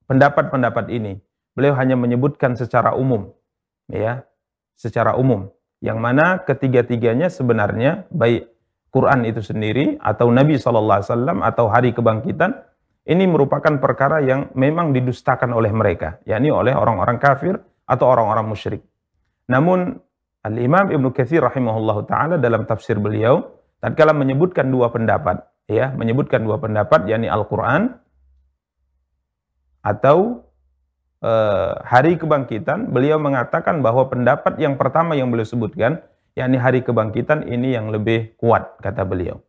pendapat-pendapat 0.06 0.92
ini. 0.94 1.18
Beliau 1.56 1.72
hanya 1.80 1.96
menyebutkan 1.96 2.52
secara 2.52 2.92
umum, 2.92 3.32
ya, 3.88 4.28
secara 4.76 5.16
umum. 5.16 5.48
Yang 5.80 5.98
mana 5.98 6.44
ketiga-tiganya 6.44 7.32
sebenarnya 7.32 8.04
baik 8.12 8.52
Quran 8.92 9.24
itu 9.24 9.40
sendiri 9.40 9.96
atau 10.00 10.28
Nabi 10.28 10.60
SAW 10.60 11.00
atau 11.40 11.64
hari 11.68 11.96
kebangkitan 11.96 12.52
ini 13.06 13.24
merupakan 13.24 13.76
perkara 13.80 14.20
yang 14.20 14.50
memang 14.52 14.90
didustakan 14.92 15.52
oleh 15.56 15.70
mereka, 15.70 16.18
yakni 16.28 16.50
oleh 16.52 16.74
orang-orang 16.74 17.16
kafir 17.16 17.56
atau 17.86 18.06
orang-orang 18.08 18.46
musyrik. 18.50 18.82
Namun 19.46 19.94
Al-Imam 20.42 20.90
Ibnu 20.90 21.10
Katsir 21.10 21.42
rahimahullahu 21.42 22.06
taala 22.06 22.38
dalam 22.38 22.66
tafsir 22.66 22.98
beliau 23.02 23.58
tatkala 23.82 24.14
menyebutkan 24.14 24.70
dua 24.70 24.90
pendapat, 24.90 25.42
ya, 25.70 25.94
menyebutkan 25.94 26.42
dua 26.42 26.58
pendapat 26.58 27.06
yakni 27.06 27.30
Al-Qur'an 27.30 27.94
atau 29.86 30.45
hari 31.82 32.20
kebangkitan, 32.20 32.92
beliau 32.92 33.16
mengatakan 33.16 33.80
bahwa 33.80 34.06
pendapat 34.06 34.60
yang 34.60 34.76
pertama 34.76 35.16
yang 35.16 35.32
beliau 35.32 35.48
sebutkan 35.48 36.04
yakni 36.36 36.60
hari 36.60 36.84
kebangkitan 36.84 37.48
ini 37.48 37.72
yang 37.72 37.88
lebih 37.88 38.36
kuat 38.36 38.76
kata 38.84 39.02
beliau. 39.08 39.40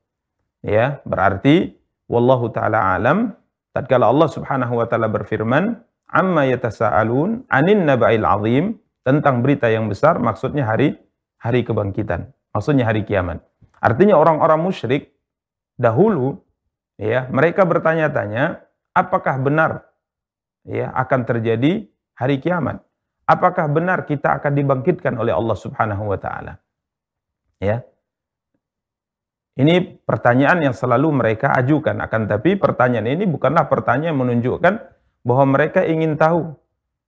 Ya, 0.63 1.03
berarti 1.03 1.75
wallahu 2.07 2.49
taala 2.49 2.95
alam 2.95 3.35
tatkala 3.75 4.07
Allah 4.07 4.29
Subhanahu 4.31 4.79
wa 4.79 4.87
taala 4.87 5.11
berfirman, 5.11 5.77
"Amma 6.07 6.47
yatasaalun 6.47 7.45
'anin 7.51 7.83
naba'il 7.83 8.23
'azim" 8.23 8.79
tentang 9.03 9.43
berita 9.43 9.67
yang 9.71 9.87
besar 9.87 10.19
maksudnya 10.19 10.67
hari 10.67 10.95
hari 11.37 11.63
kebangkitan, 11.63 12.31
maksudnya 12.51 12.87
hari 12.87 13.05
kiamat. 13.05 13.43
Artinya 13.77 14.17
orang-orang 14.17 14.57
musyrik 14.57 15.13
dahulu 15.77 16.41
ya, 16.97 17.29
mereka 17.29 17.63
bertanya-tanya, 17.63 18.65
apakah 18.97 19.37
benar 19.37 19.86
ya 20.67 20.91
akan 20.91 21.23
terjadi 21.23 21.87
hari 22.13 22.43
kiamat? 22.43 22.83
Apakah 23.27 23.67
benar 23.71 24.07
kita 24.07 24.39
akan 24.39 24.51
dibangkitkan 24.55 25.15
oleh 25.15 25.35
Allah 25.35 25.55
Subhanahu 25.55 26.11
wa 26.11 26.19
taala? 26.19 26.59
Ya. 27.59 27.83
Ini 29.57 30.05
pertanyaan 30.05 30.61
yang 30.61 30.75
selalu 30.77 31.09
mereka 31.17 31.49
ajukan. 31.57 31.97
Akan 31.97 32.29
tapi 32.29 32.53
pertanyaan 32.55 33.09
ini 33.09 33.25
bukanlah 33.25 33.65
pertanyaan 33.65 34.13
yang 34.13 34.19
menunjukkan 34.21 34.73
bahwa 35.25 35.45
mereka 35.57 35.81
ingin 35.81 36.13
tahu. 36.13 36.53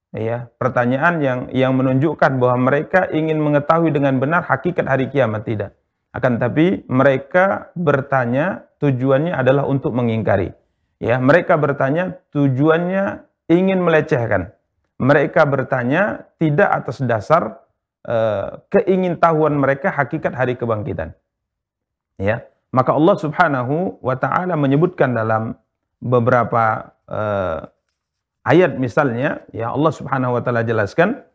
Ya, 0.10 0.50
pertanyaan 0.58 1.22
yang 1.22 1.40
yang 1.54 1.78
menunjukkan 1.78 2.42
bahwa 2.42 2.74
mereka 2.74 3.06
ingin 3.14 3.38
mengetahui 3.38 3.94
dengan 3.94 4.18
benar 4.18 4.42
hakikat 4.42 4.90
hari 4.90 5.14
kiamat 5.14 5.46
tidak. 5.46 5.78
Akan 6.10 6.42
tapi 6.42 6.82
mereka 6.90 7.70
bertanya 7.78 8.66
tujuannya 8.82 9.38
adalah 9.38 9.70
untuk 9.70 9.94
mengingkari. 9.94 10.50
Ya, 10.98 11.22
mereka 11.22 11.62
bertanya 11.62 12.18
tujuannya 12.34 13.29
ingin 13.50 13.82
melecehkan. 13.82 14.54
Mereka 15.02 15.44
bertanya 15.50 16.30
tidak 16.38 16.70
atas 16.70 17.02
dasar 17.04 17.66
uh, 18.06 18.62
keingintahuan 18.72 19.58
mereka 19.58 19.92
hakikat 19.92 20.32
hari 20.32 20.56
kebangkitan. 20.56 21.18
Ya 22.20 22.50
maka 22.70 22.94
Allah 22.94 23.16
Subhanahu 23.18 23.98
wa 24.00 24.16
taala 24.16 24.54
menyebutkan 24.54 25.18
dalam 25.18 25.58
beberapa 25.98 26.94
uh, 27.10 27.66
ayat 28.46 28.78
misalnya 28.78 29.42
ya 29.50 29.74
Allah 29.74 29.90
Subhanahu 29.90 30.38
wa 30.38 30.42
taala 30.46 30.62
jelaskan 30.62 31.26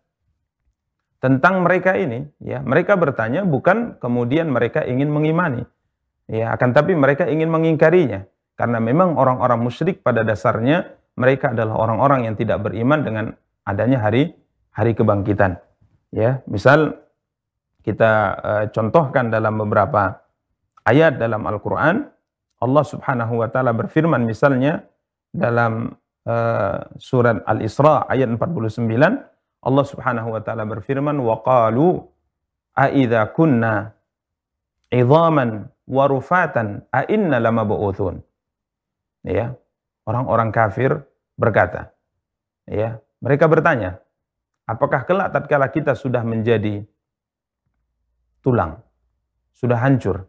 tentang 1.18 1.66
mereka 1.66 1.98
ini. 1.98 2.30
Ya 2.38 2.62
mereka 2.62 2.94
bertanya 2.94 3.42
bukan 3.42 3.98
kemudian 3.98 4.54
mereka 4.54 4.86
ingin 4.86 5.10
mengimani. 5.10 5.66
Ya 6.30 6.54
akan 6.54 6.70
tapi 6.70 6.94
mereka 6.94 7.26
ingin 7.26 7.50
mengingkarinya. 7.50 8.30
Karena 8.54 8.78
memang 8.78 9.18
orang-orang 9.18 9.66
musyrik 9.66 10.06
pada 10.06 10.22
dasarnya 10.22 10.94
mereka 11.14 11.54
adalah 11.54 11.78
orang-orang 11.78 12.26
yang 12.30 12.34
tidak 12.34 12.62
beriman 12.62 13.00
dengan 13.06 13.26
adanya 13.64 14.02
hari 14.02 14.34
hari 14.74 14.92
kebangkitan. 14.92 15.58
Ya, 16.10 16.42
misal 16.50 16.98
kita 17.86 18.12
e, 18.38 18.52
contohkan 18.74 19.30
dalam 19.30 19.58
beberapa 19.58 20.24
ayat 20.86 21.18
dalam 21.18 21.46
Al-Qur'an, 21.46 22.06
Allah 22.62 22.84
Subhanahu 22.86 23.42
wa 23.42 23.48
taala 23.50 23.74
berfirman 23.74 24.26
misalnya 24.26 24.82
dalam 25.30 25.94
e, 26.26 26.34
surat 26.98 27.42
Al-Isra 27.46 28.06
ayat 28.10 28.30
49, 28.30 28.86
Allah 29.64 29.84
Subhanahu 29.86 30.28
wa 30.34 30.40
taala 30.42 30.66
berfirman 30.66 31.18
waqalu 31.18 32.02
aidza 32.74 33.30
kunna 33.34 33.94
idhaman 34.90 35.70
wa 35.86 36.04
rufatan 36.10 36.82
a 36.90 37.06
inna. 37.06 37.38
Ya 39.24 39.56
orang-orang 40.04 40.52
kafir 40.52 41.04
berkata, 41.36 41.92
ya, 42.68 43.00
mereka 43.20 43.48
bertanya, 43.48 44.00
apakah 44.68 45.04
kelak 45.08 45.32
tatkala 45.32 45.68
kita 45.72 45.96
sudah 45.96 46.22
menjadi 46.22 46.84
tulang, 48.44 48.80
sudah 49.56 49.80
hancur, 49.80 50.28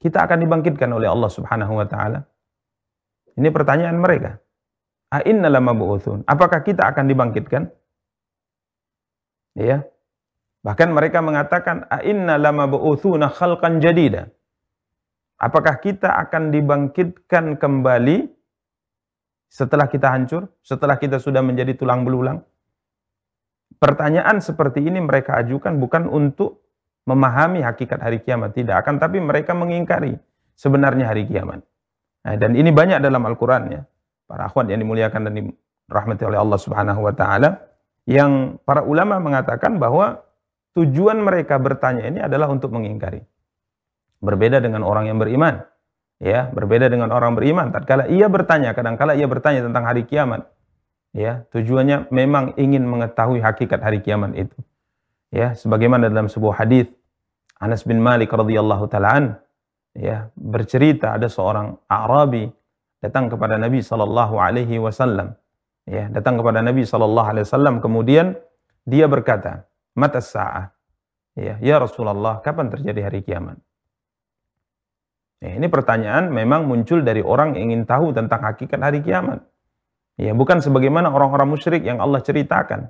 kita 0.00 0.24
akan 0.24 0.44
dibangkitkan 0.44 0.90
oleh 0.92 1.08
Allah 1.08 1.30
Subhanahu 1.32 1.80
wa 1.80 1.86
taala? 1.88 2.28
Ini 3.34 3.48
pertanyaan 3.48 3.98
mereka. 3.98 4.36
A 5.14 5.22
inna 5.22 5.46
lama 5.46 5.70
bu'utsun. 5.74 6.26
Apakah 6.26 6.66
kita 6.66 6.90
akan 6.90 7.06
dibangkitkan? 7.06 7.70
Ya. 9.54 9.86
Bahkan 10.66 10.90
mereka 10.90 11.22
mengatakan 11.22 11.86
a 11.86 12.02
inna 12.02 12.34
lama 12.34 12.66
bu'utsuna 12.66 13.30
khalqan 13.30 13.78
jadida. 13.78 14.34
Apakah 15.38 15.78
kita 15.78 16.14
akan 16.14 16.50
dibangkitkan 16.50 17.58
kembali 17.58 18.33
setelah 19.48 19.86
kita 19.86 20.10
hancur, 20.10 20.50
setelah 20.60 20.98
kita 20.98 21.22
sudah 21.22 21.40
menjadi 21.40 21.78
tulang 21.78 22.02
belulang? 22.02 22.42
Pertanyaan 23.78 24.40
seperti 24.40 24.80
ini 24.84 25.02
mereka 25.02 25.38
ajukan 25.40 25.76
bukan 25.78 26.08
untuk 26.08 26.64
memahami 27.04 27.60
hakikat 27.60 28.00
hari 28.00 28.18
kiamat 28.24 28.56
tidak 28.56 28.80
akan 28.80 28.96
tapi 28.96 29.20
mereka 29.20 29.52
mengingkari 29.52 30.16
sebenarnya 30.56 31.12
hari 31.12 31.28
kiamat. 31.28 31.60
Nah, 32.24 32.34
dan 32.40 32.56
ini 32.56 32.72
banyak 32.72 33.04
dalam 33.04 33.20
Al-Qur'an 33.28 33.64
ya. 33.68 33.82
Para 34.24 34.48
akhwat 34.48 34.72
yang 34.72 34.80
dimuliakan 34.80 35.20
dan 35.28 35.32
dirahmati 35.36 36.22
oleh 36.24 36.40
Allah 36.40 36.56
Subhanahu 36.56 37.00
wa 37.04 37.12
taala 37.12 37.60
yang 38.08 38.56
para 38.64 38.80
ulama 38.80 39.20
mengatakan 39.20 39.76
bahwa 39.76 40.24
tujuan 40.72 41.20
mereka 41.20 41.60
bertanya 41.60 42.08
ini 42.08 42.24
adalah 42.24 42.48
untuk 42.48 42.72
mengingkari. 42.72 43.20
Berbeda 44.24 44.64
dengan 44.64 44.80
orang 44.88 45.12
yang 45.12 45.20
beriman. 45.20 45.60
Ya, 46.22 46.48
berbeda 46.54 46.86
dengan 46.88 47.10
orang 47.10 47.34
beriman. 47.34 47.74
Tatkala 47.74 48.06
ia 48.06 48.30
bertanya, 48.30 48.72
kadang-kala 48.72 49.18
ia 49.18 49.26
bertanya 49.26 49.66
tentang 49.66 49.84
hari 49.84 50.06
kiamat. 50.06 50.46
Ya, 51.14 51.46
tujuannya 51.50 52.10
memang 52.10 52.54
ingin 52.58 52.86
mengetahui 52.86 53.42
hakikat 53.42 53.82
hari 53.82 54.02
kiamat 54.02 54.34
itu 54.34 54.58
ya 55.34 55.50
sebagaimana 55.58 56.06
dalam 56.06 56.30
sebuah 56.30 56.62
hadis 56.62 56.86
Anas 57.58 57.82
bin 57.82 57.98
Malik 57.98 58.30
radhiyallahu 58.30 58.86
taalaan 58.86 59.34
ya 59.98 60.30
bercerita 60.38 61.18
ada 61.18 61.26
seorang 61.26 61.74
Arabi 61.90 62.46
datang 63.02 63.26
kepada 63.26 63.58
Nabi 63.58 63.82
sallallahu 63.82 64.38
alaihi 64.38 64.78
wasallam 64.78 65.34
ya 65.90 66.06
datang 66.14 66.38
kepada 66.38 66.62
Nabi 66.62 66.86
sallallahu 66.86 67.28
alaihi 67.34 67.44
wasallam 67.50 67.82
kemudian 67.82 68.38
dia 68.86 69.10
berkata 69.10 69.66
mata 69.98 70.22
sa'ah 70.22 70.70
ya 71.34 71.58
ya 71.58 71.82
Rasulullah 71.82 72.38
kapan 72.38 72.70
terjadi 72.70 73.10
hari 73.10 73.26
kiamat 73.26 73.58
ya, 75.44 75.60
ini 75.60 75.68
pertanyaan 75.68 76.32
memang 76.32 76.64
muncul 76.64 77.04
dari 77.04 77.20
orang 77.20 77.52
yang 77.52 77.68
ingin 77.68 77.84
tahu 77.84 78.16
tentang 78.16 78.40
hakikat 78.40 78.80
hari 78.80 79.04
kiamat 79.04 79.44
ya 80.16 80.32
bukan 80.32 80.64
sebagaimana 80.64 81.12
orang-orang 81.12 81.52
musyrik 81.52 81.84
yang 81.84 82.00
Allah 82.00 82.24
ceritakan 82.24 82.88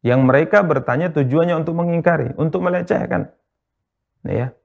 yang 0.00 0.24
mereka 0.24 0.64
bertanya 0.64 1.12
tujuannya 1.12 1.60
untuk 1.60 1.76
mengingkari, 1.76 2.32
untuk 2.40 2.64
melecehkan. 2.64 3.28
Ya. 4.24 4.56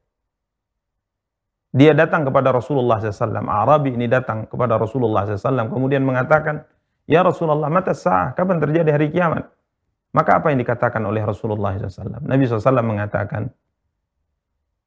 Dia 1.76 1.92
datang 1.92 2.24
kepada 2.24 2.56
Rasulullah 2.56 3.04
SAW. 3.04 3.44
Arabi 3.52 4.00
ini 4.00 4.08
datang 4.08 4.48
kepada 4.48 4.80
Rasulullah 4.80 5.28
SAW. 5.28 5.68
Kemudian 5.68 6.08
mengatakan, 6.08 6.64
Ya 7.06 7.22
Rasulullah, 7.22 7.68
mata 7.68 7.92
sah, 7.92 8.32
kapan 8.32 8.64
terjadi 8.64 8.96
hari 8.96 9.12
kiamat? 9.12 9.46
Maka 10.16 10.40
apa 10.40 10.56
yang 10.56 10.64
dikatakan 10.64 11.04
oleh 11.04 11.22
Rasulullah 11.28 11.76
SAW? 11.76 12.24
Nabi 12.24 12.48
SAW 12.48 12.80
mengatakan, 12.80 13.52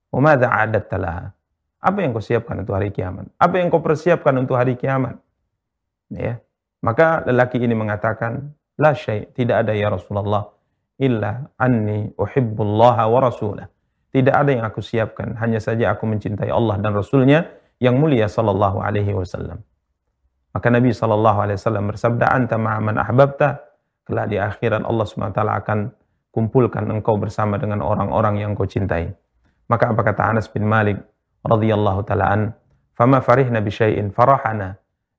Umada 0.09 0.49
adat 0.49 0.89
talah. 0.89 1.37
Apa 1.79 2.03
yang 2.03 2.11
kau 2.11 2.23
siapkan 2.23 2.59
untuk 2.59 2.75
hari 2.75 2.91
kiamat? 2.91 3.31
Apa 3.39 3.55
yang 3.63 3.71
kau 3.71 3.79
persiapkan 3.79 4.35
untuk 4.35 4.59
hari 4.59 4.75
kiamat? 4.75 5.19
Ya. 6.11 6.43
Maka 6.83 7.23
lelaki 7.27 7.63
ini 7.63 7.75
mengatakan, 7.75 8.55
La 8.79 8.95
syai, 8.95 9.31
tidak 9.35 9.67
ada 9.67 9.75
ya 9.75 9.91
Rasulullah 9.91 10.47
illa 10.99 11.47
anni 11.59 12.11
uhibbullaha 12.19 13.07
wa 13.07 13.19
rasulah. 13.23 13.67
Tidak 14.11 14.35
ada 14.35 14.51
yang 14.51 14.67
aku 14.67 14.83
siapkan, 14.83 15.39
hanya 15.39 15.63
saja 15.63 15.95
aku 15.95 16.07
mencintai 16.11 16.51
Allah 16.51 16.81
dan 16.83 16.97
Rasulnya 16.97 17.47
yang 17.79 17.95
mulia 17.99 18.27
sallallahu 18.27 18.83
alaihi 18.83 19.15
wasallam. 19.15 19.63
Maka 20.51 20.69
Nabi 20.75 20.91
sallallahu 20.91 21.39
alaihi 21.39 21.59
wasallam 21.61 21.85
bersabda, 21.95 22.25
"Anta 22.35 22.57
ma'aman 22.59 22.99
ahbabta." 22.99 23.69
Kelak 24.09 24.33
di 24.33 24.41
akhirat 24.41 24.89
Allah 24.89 25.05
SWT 25.05 25.37
akan 25.37 25.79
kumpulkan 26.33 26.89
engkau 26.89 27.21
bersama 27.21 27.61
dengan 27.61 27.85
orang-orang 27.85 28.41
yang 28.41 28.57
kau 28.57 28.65
cintai. 28.65 29.13
Maka 29.69 29.93
apa 29.93 30.01
kata 30.01 30.33
Anas 30.33 30.49
bin 30.49 30.65
Malik 30.65 30.97
radhiyallahu 31.49 32.05
taala 32.05 32.27
an, 32.29 32.41
"Fama 32.93 33.25
farihna 33.25 33.65
bi 33.65 33.73
syai'in 33.73 34.13
farahana." 34.13 34.77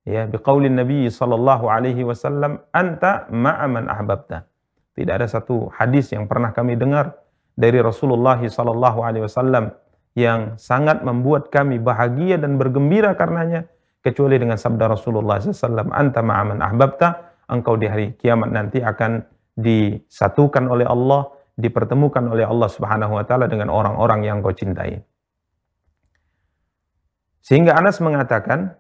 Ya, 0.07 0.29
biqaulin 0.29 0.77
Nabi 0.77 1.09
sallallahu 1.09 1.67
alaihi 1.67 2.05
wasallam, 2.05 2.61
"Anta 2.71 3.27
ma'a 3.33 3.65
man 3.65 3.89
ahbabta." 3.89 4.47
Tidak 4.93 5.13
ada 5.13 5.27
satu 5.27 5.69
hadis 5.73 6.13
yang 6.13 6.29
pernah 6.29 6.53
kami 6.53 6.77
dengar 6.77 7.17
dari 7.57 7.81
Rasulullah 7.83 8.39
sallallahu 8.39 8.99
alaihi 9.03 9.27
wasallam 9.27 9.75
yang 10.17 10.55
sangat 10.55 11.03
membuat 11.03 11.51
kami 11.53 11.77
bahagia 11.77 12.39
dan 12.39 12.55
bergembira 12.55 13.13
karenanya 13.13 13.69
kecuali 13.99 14.39
dengan 14.39 14.55
sabda 14.55 14.91
Rasulullah 14.91 15.39
SAW, 15.39 15.91
"Anta 15.91 16.23
ma'aman 16.23 16.59
ahbabta." 16.63 17.29
Engkau 17.49 17.75
di 17.75 17.89
hari 17.89 18.13
kiamat 18.13 18.53
nanti 18.53 18.77
akan 18.79 19.25
disatukan 19.57 20.69
oleh 20.69 20.85
Allah, 20.85 21.33
dipertemukan 21.57 22.23
oleh 22.29 22.45
Allah 22.45 22.69
Subhanahu 22.69 23.19
wa 23.19 23.23
taala 23.25 23.49
dengan 23.49 23.73
orang-orang 23.73 24.23
yang 24.23 24.37
kau 24.39 24.53
cintai. 24.53 25.01
Sehingga 27.49 27.73
Anas 27.73 27.97
mengatakan, 27.97 28.77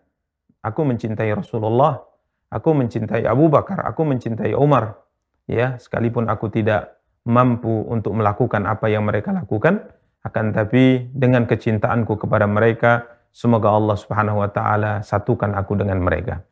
aku 0.61 0.85
mencintai 0.85 1.33
Rasulullah, 1.33 2.05
aku 2.53 2.77
mencintai 2.77 3.25
Abu 3.25 3.49
Bakar, 3.49 3.81
aku 3.81 4.05
mencintai 4.05 4.53
Umar. 4.53 5.01
Ya, 5.49 5.81
sekalipun 5.81 6.29
aku 6.29 6.53
tidak 6.53 7.01
mampu 7.25 7.89
untuk 7.89 8.13
melakukan 8.13 8.69
apa 8.69 8.85
yang 8.85 9.09
mereka 9.09 9.33
lakukan, 9.33 9.89
akan 10.21 10.53
tapi 10.53 11.09
dengan 11.09 11.49
kecintaanku 11.49 12.21
kepada 12.21 12.45
mereka, 12.45 13.09
semoga 13.33 13.73
Allah 13.73 13.97
Subhanahu 13.97 14.45
wa 14.45 14.49
taala 14.53 15.01
satukan 15.01 15.49
aku 15.57 15.73
dengan 15.73 15.97
mereka. 16.05 16.45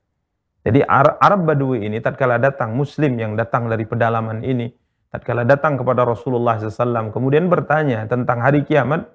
Jadi 0.65 0.81
Arab 0.89 1.45
Badui 1.45 1.85
ini 1.85 2.01
tatkala 2.01 2.41
datang 2.41 2.73
muslim 2.73 3.13
yang 3.13 3.37
datang 3.37 3.69
dari 3.69 3.85
pedalaman 3.85 4.41
ini, 4.41 4.73
tatkala 5.13 5.45
datang 5.45 5.77
kepada 5.77 6.01
Rasulullah 6.01 6.57
SAW 6.57 7.13
kemudian 7.13 7.45
bertanya 7.45 8.09
tentang 8.09 8.41
hari 8.41 8.65
kiamat, 8.65 9.05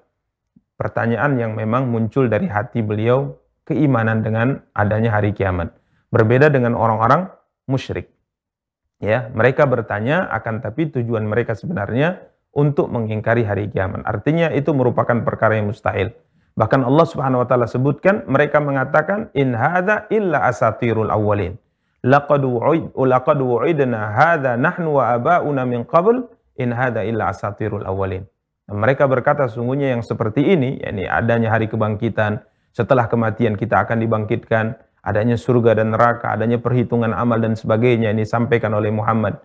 pertanyaan 0.77 1.37
yang 1.37 1.53
memang 1.53 1.89
muncul 1.89 2.27
dari 2.27 2.49
hati 2.49 2.81
beliau 2.81 3.37
keimanan 3.63 4.21
dengan 4.25 4.61
adanya 4.75 5.15
hari 5.15 5.31
kiamat. 5.31 5.71
Berbeda 6.13 6.51
dengan 6.51 6.77
orang-orang 6.77 7.31
musyrik. 7.65 8.11
Ya, 9.03 9.27
mereka 9.35 9.67
bertanya 9.67 10.31
akan 10.31 10.63
tapi 10.63 10.87
tujuan 10.87 11.27
mereka 11.27 11.57
sebenarnya 11.57 12.23
untuk 12.53 12.87
mengingkari 12.87 13.43
hari 13.43 13.67
kiamat. 13.67 14.05
Artinya 14.05 14.53
itu 14.53 14.71
merupakan 14.71 15.25
perkara 15.25 15.59
yang 15.59 15.73
mustahil. 15.73 16.13
Bahkan 16.53 16.85
Allah 16.85 17.05
Subhanahu 17.09 17.41
wa 17.41 17.47
taala 17.49 17.65
sebutkan 17.65 18.29
mereka 18.29 18.61
mengatakan 18.61 19.33
in 19.33 19.57
hadza 19.57 20.05
illa 20.13 20.45
asatirul 20.45 21.09
awwalin. 21.09 21.57
Laqad 22.05 22.45
laqad 22.93 23.39
wu'idna 23.41 24.13
hadza 24.13 24.53
nahnu 24.53 25.01
wa 25.01 25.17
aba'una 25.17 25.65
min 25.65 25.81
qabl 25.81 26.29
in 26.61 26.69
hadza 26.69 27.01
illa 27.01 27.33
asatirul 27.33 27.81
awwalin. 27.89 28.29
Mereka 28.69 29.07
berkata 29.11 29.47
sungguhnya 29.51 29.91
yang 29.95 30.03
seperti 30.05 30.43
ini 30.43 30.79
yakni 30.79 31.03
adanya 31.03 31.51
hari 31.51 31.67
kebangkitan, 31.67 32.43
setelah 32.71 33.11
kematian 33.11 33.59
kita 33.59 33.83
akan 33.83 33.99
dibangkitkan, 34.01 34.79
adanya 35.03 35.35
surga 35.35 35.83
dan 35.83 35.91
neraka, 35.91 36.31
adanya 36.31 36.57
perhitungan 36.63 37.11
amal 37.11 37.37
dan 37.37 37.59
sebagainya 37.59 38.15
ini 38.15 38.23
disampaikan 38.23 38.71
oleh 38.71 38.89
Muhammad. 38.89 39.37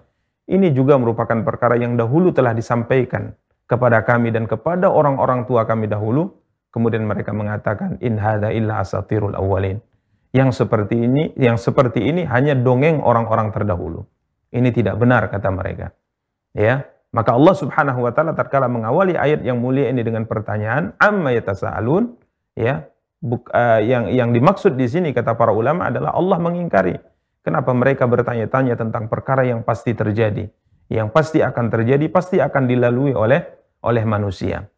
Ini 0.48 0.72
juga 0.72 0.96
merupakan 0.96 1.44
perkara 1.44 1.76
yang 1.76 1.98
dahulu 1.98 2.33
telah 2.33 2.54
disampaikan 2.57 3.37
kepada 3.68 4.00
kami 4.07 4.33
dan 4.33 4.48
kepada 4.48 4.88
orang-orang 4.88 5.44
tua 5.44 5.68
kami 5.68 5.90
dahulu 5.90 6.33
Kemudian 6.68 7.09
mereka 7.09 7.33
mengatakan 7.33 7.96
in 8.04 8.20
hadza 8.20 8.52
illa 8.52 8.85
asatirul 8.85 9.33
awwalin. 9.33 9.81
Yang 10.37 10.64
seperti 10.64 11.00
ini, 11.00 11.33
yang 11.40 11.57
seperti 11.57 12.04
ini 12.04 12.28
hanya 12.28 12.52
dongeng 12.52 13.00
orang-orang 13.00 13.48
terdahulu. 13.48 14.04
Ini 14.52 14.68
tidak 14.76 15.00
benar 15.00 15.33
kata 15.33 15.48
mereka. 15.48 15.96
Ya, 16.52 16.85
maka 17.09 17.33
Allah 17.33 17.55
Subhanahu 17.57 18.05
wa 18.05 18.12
taala 18.12 18.37
tatkala 18.37 18.68
mengawali 18.68 19.16
ayat 19.16 19.40
yang 19.40 19.57
mulia 19.57 19.88
ini 19.88 20.05
dengan 20.05 20.29
pertanyaan 20.29 20.92
amma 21.01 21.33
yatasaalun, 21.33 22.21
ya, 22.53 22.85
buk, 23.25 23.49
uh, 23.49 23.81
yang 23.81 24.12
yang 24.12 24.31
dimaksud 24.37 24.77
di 24.77 24.85
sini 24.85 25.16
kata 25.16 25.33
para 25.33 25.57
ulama 25.57 25.88
adalah 25.88 26.12
Allah 26.12 26.37
mengingkari. 26.37 27.01
Kenapa 27.40 27.73
mereka 27.73 28.05
bertanya-tanya 28.05 28.77
tentang 28.77 29.09
perkara 29.09 29.40
yang 29.49 29.64
pasti 29.64 29.97
terjadi, 29.97 30.53
yang 30.92 31.09
pasti 31.09 31.40
akan 31.40 31.73
terjadi, 31.73 32.12
pasti 32.12 32.44
akan 32.44 32.68
dilalui 32.68 33.16
oleh 33.16 33.40
oleh 33.81 34.05
manusia. 34.05 34.68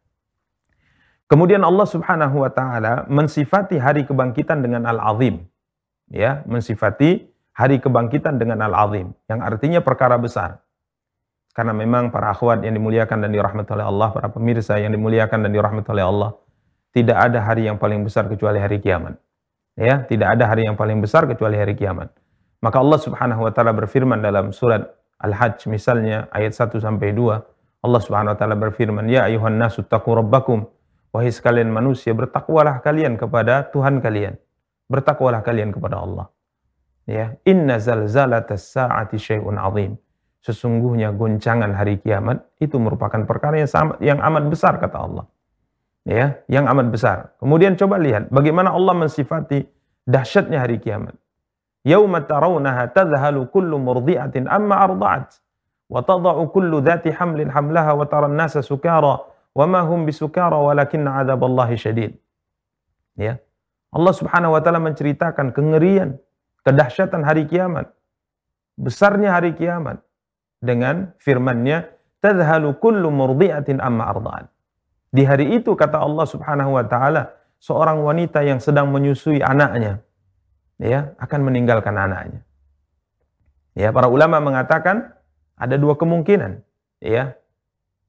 Kemudian 1.26 1.66
Allah 1.66 1.86
Subhanahu 1.86 2.46
wa 2.46 2.50
taala 2.54 3.10
mensifati 3.10 3.78
hari 3.78 4.06
kebangkitan 4.06 4.62
dengan 4.62 4.86
Al-Azim. 4.86 5.46
Ya, 6.10 6.42
mensifati 6.46 7.26
hari 7.54 7.82
kebangkitan 7.82 8.38
dengan 8.38 8.62
Al-Azim 8.66 9.14
yang 9.26 9.42
artinya 9.42 9.82
perkara 9.82 10.14
besar. 10.14 10.62
Karena 11.60 11.76
memang 11.76 12.08
para 12.08 12.32
akhwat 12.32 12.64
yang 12.64 12.72
dimuliakan 12.72 13.20
dan 13.20 13.36
dirahmati 13.36 13.68
oleh 13.76 13.84
Allah, 13.84 14.08
para 14.16 14.32
pemirsa 14.32 14.80
yang 14.80 14.96
dimuliakan 14.96 15.44
dan 15.44 15.52
dirahmati 15.52 15.92
oleh 15.92 16.08
Allah, 16.08 16.30
tidak 16.96 17.20
ada 17.20 17.44
hari 17.44 17.68
yang 17.68 17.76
paling 17.76 18.00
besar 18.00 18.32
kecuali 18.32 18.56
hari 18.56 18.80
kiamat. 18.80 19.20
Ya, 19.76 20.00
tidak 20.08 20.40
ada 20.40 20.48
hari 20.48 20.64
yang 20.64 20.80
paling 20.80 21.04
besar 21.04 21.28
kecuali 21.28 21.60
hari 21.60 21.76
kiamat. 21.76 22.16
Maka 22.64 22.80
Allah 22.80 22.96
Subhanahu 22.96 23.44
wa 23.44 23.52
taala 23.52 23.76
berfirman 23.76 24.24
dalam 24.24 24.56
surat 24.56 24.88
Al-Hajj 25.20 25.68
misalnya 25.68 26.32
ayat 26.32 26.56
1 26.56 26.80
sampai 26.80 27.12
2, 27.12 27.84
Allah 27.84 28.00
Subhanahu 28.00 28.32
wa 28.32 28.38
taala 28.40 28.56
berfirman, 28.56 29.04
"Ya 29.12 29.28
ayuhan 29.28 29.60
nasu 29.60 29.84
taqu 29.84 30.16
rabbakum" 30.16 30.64
Wahai 31.12 31.28
sekalian 31.28 31.74
manusia, 31.74 32.14
bertakwalah 32.14 32.78
kalian 32.86 33.18
kepada 33.18 33.66
Tuhan 33.68 33.98
kalian. 33.98 34.38
Bertakwalah 34.86 35.42
kalian 35.42 35.74
kepada 35.74 35.98
Allah. 35.98 36.30
Ya, 37.02 37.34
inna 37.42 37.82
zalzalatas 37.82 38.70
sa'ati 38.70 39.18
syai'un 39.18 39.58
azim. 39.58 39.98
Sesungguhnya 40.40 41.12
goncangan 41.12 41.68
hari 41.76 42.00
kiamat 42.00 42.40
itu 42.56 42.80
merupakan 42.80 43.20
perkara 43.28 43.60
yang 43.60 43.68
sama, 43.68 43.92
yang 44.00 44.24
amat 44.24 44.48
besar 44.48 44.80
kata 44.80 44.96
Allah. 44.96 45.26
Ya, 46.08 46.40
yang 46.48 46.64
amat 46.64 46.88
besar. 46.88 47.36
Kemudian 47.36 47.76
coba 47.76 48.00
lihat 48.00 48.32
bagaimana 48.32 48.72
Allah 48.72 48.96
mensifati 48.96 49.68
dahsyatnya 50.08 50.64
hari 50.64 50.80
kiamat. 50.80 51.12
Yauma 51.84 52.24
tarawunaha 52.24 52.88
tadhhalu 52.88 53.52
kullu 53.52 53.76
murdi'atin 53.76 54.48
amma 54.48 54.80
arda'at 54.80 55.28
wa 55.92 56.00
tada'u 56.00 56.48
kullu 56.48 56.80
dhati 56.80 57.12
hamlin 57.12 57.52
hamlaha 57.52 57.92
wa 57.92 58.08
tara 58.08 58.24
an-nasa 58.32 58.64
sukara 58.64 59.20
wa 59.52 59.64
ma 59.68 59.84
hum 59.84 60.08
bisukara 60.08 60.56
walakinna 60.56 61.20
adzaballahi 61.20 61.76
syadid. 61.76 62.16
Ya. 63.12 63.36
Allah 63.92 64.14
Subhanahu 64.16 64.56
wa 64.56 64.60
taala 64.64 64.80
menceritakan 64.80 65.52
kengerian, 65.52 66.16
kedahsyatan 66.64 67.28
hari 67.28 67.44
kiamat. 67.44 67.92
Besarnya 68.80 69.36
hari 69.36 69.52
kiamat 69.52 70.00
dengan 70.60 71.16
firman-Nya 71.18 71.88
tadhalu 72.20 72.76
kullu 72.78 73.08
murdi'atin 73.08 73.80
amma 73.80 74.12
arda'at. 74.12 74.46
Di 75.10 75.26
hari 75.26 75.58
itu 75.58 75.74
kata 75.74 75.98
Allah 75.98 76.28
Subhanahu 76.28 76.78
wa 76.78 76.84
taala, 76.86 77.34
seorang 77.58 78.04
wanita 78.04 78.46
yang 78.46 78.62
sedang 78.62 78.92
menyusui 78.94 79.42
anaknya 79.42 80.04
ya 80.80 81.12
akan 81.20 81.40
meninggalkan 81.50 81.92
anaknya. 81.92 82.40
Ya, 83.76 83.92
para 83.92 84.08
ulama 84.08 84.40
mengatakan 84.40 85.12
ada 85.56 85.76
dua 85.76 85.94
kemungkinan, 85.94 86.64
ya. 87.04 87.40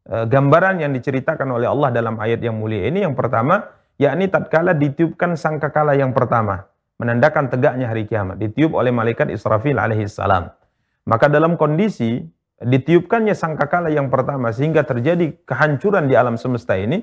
Eh, 0.01 0.25
gambaran 0.25 0.81
yang 0.81 0.97
diceritakan 0.97 1.45
oleh 1.61 1.69
Allah 1.69 1.93
dalam 1.93 2.17
ayat 2.17 2.41
yang 2.41 2.57
mulia 2.57 2.89
ini 2.89 3.05
yang 3.05 3.13
pertama 3.13 3.69
yakni 4.01 4.33
tatkala 4.33 4.73
ditiupkan 4.73 5.37
sangkakala 5.37 5.93
yang 5.93 6.09
pertama 6.09 6.65
menandakan 6.97 7.53
tegaknya 7.53 7.85
hari 7.85 8.09
kiamat 8.09 8.41
ditiup 8.41 8.73
oleh 8.73 8.89
malaikat 8.89 9.29
Israfil 9.29 9.77
alaihi 9.77 10.09
salam 10.09 10.49
maka 11.05 11.29
dalam 11.29 11.53
kondisi 11.53 12.25
ditiupkannya 12.61 13.33
sangkakala 13.33 13.89
yang 13.89 14.07
pertama 14.13 14.53
sehingga 14.53 14.85
terjadi 14.85 15.33
kehancuran 15.45 16.05
di 16.05 16.13
alam 16.13 16.37
semesta 16.37 16.77
ini 16.77 17.01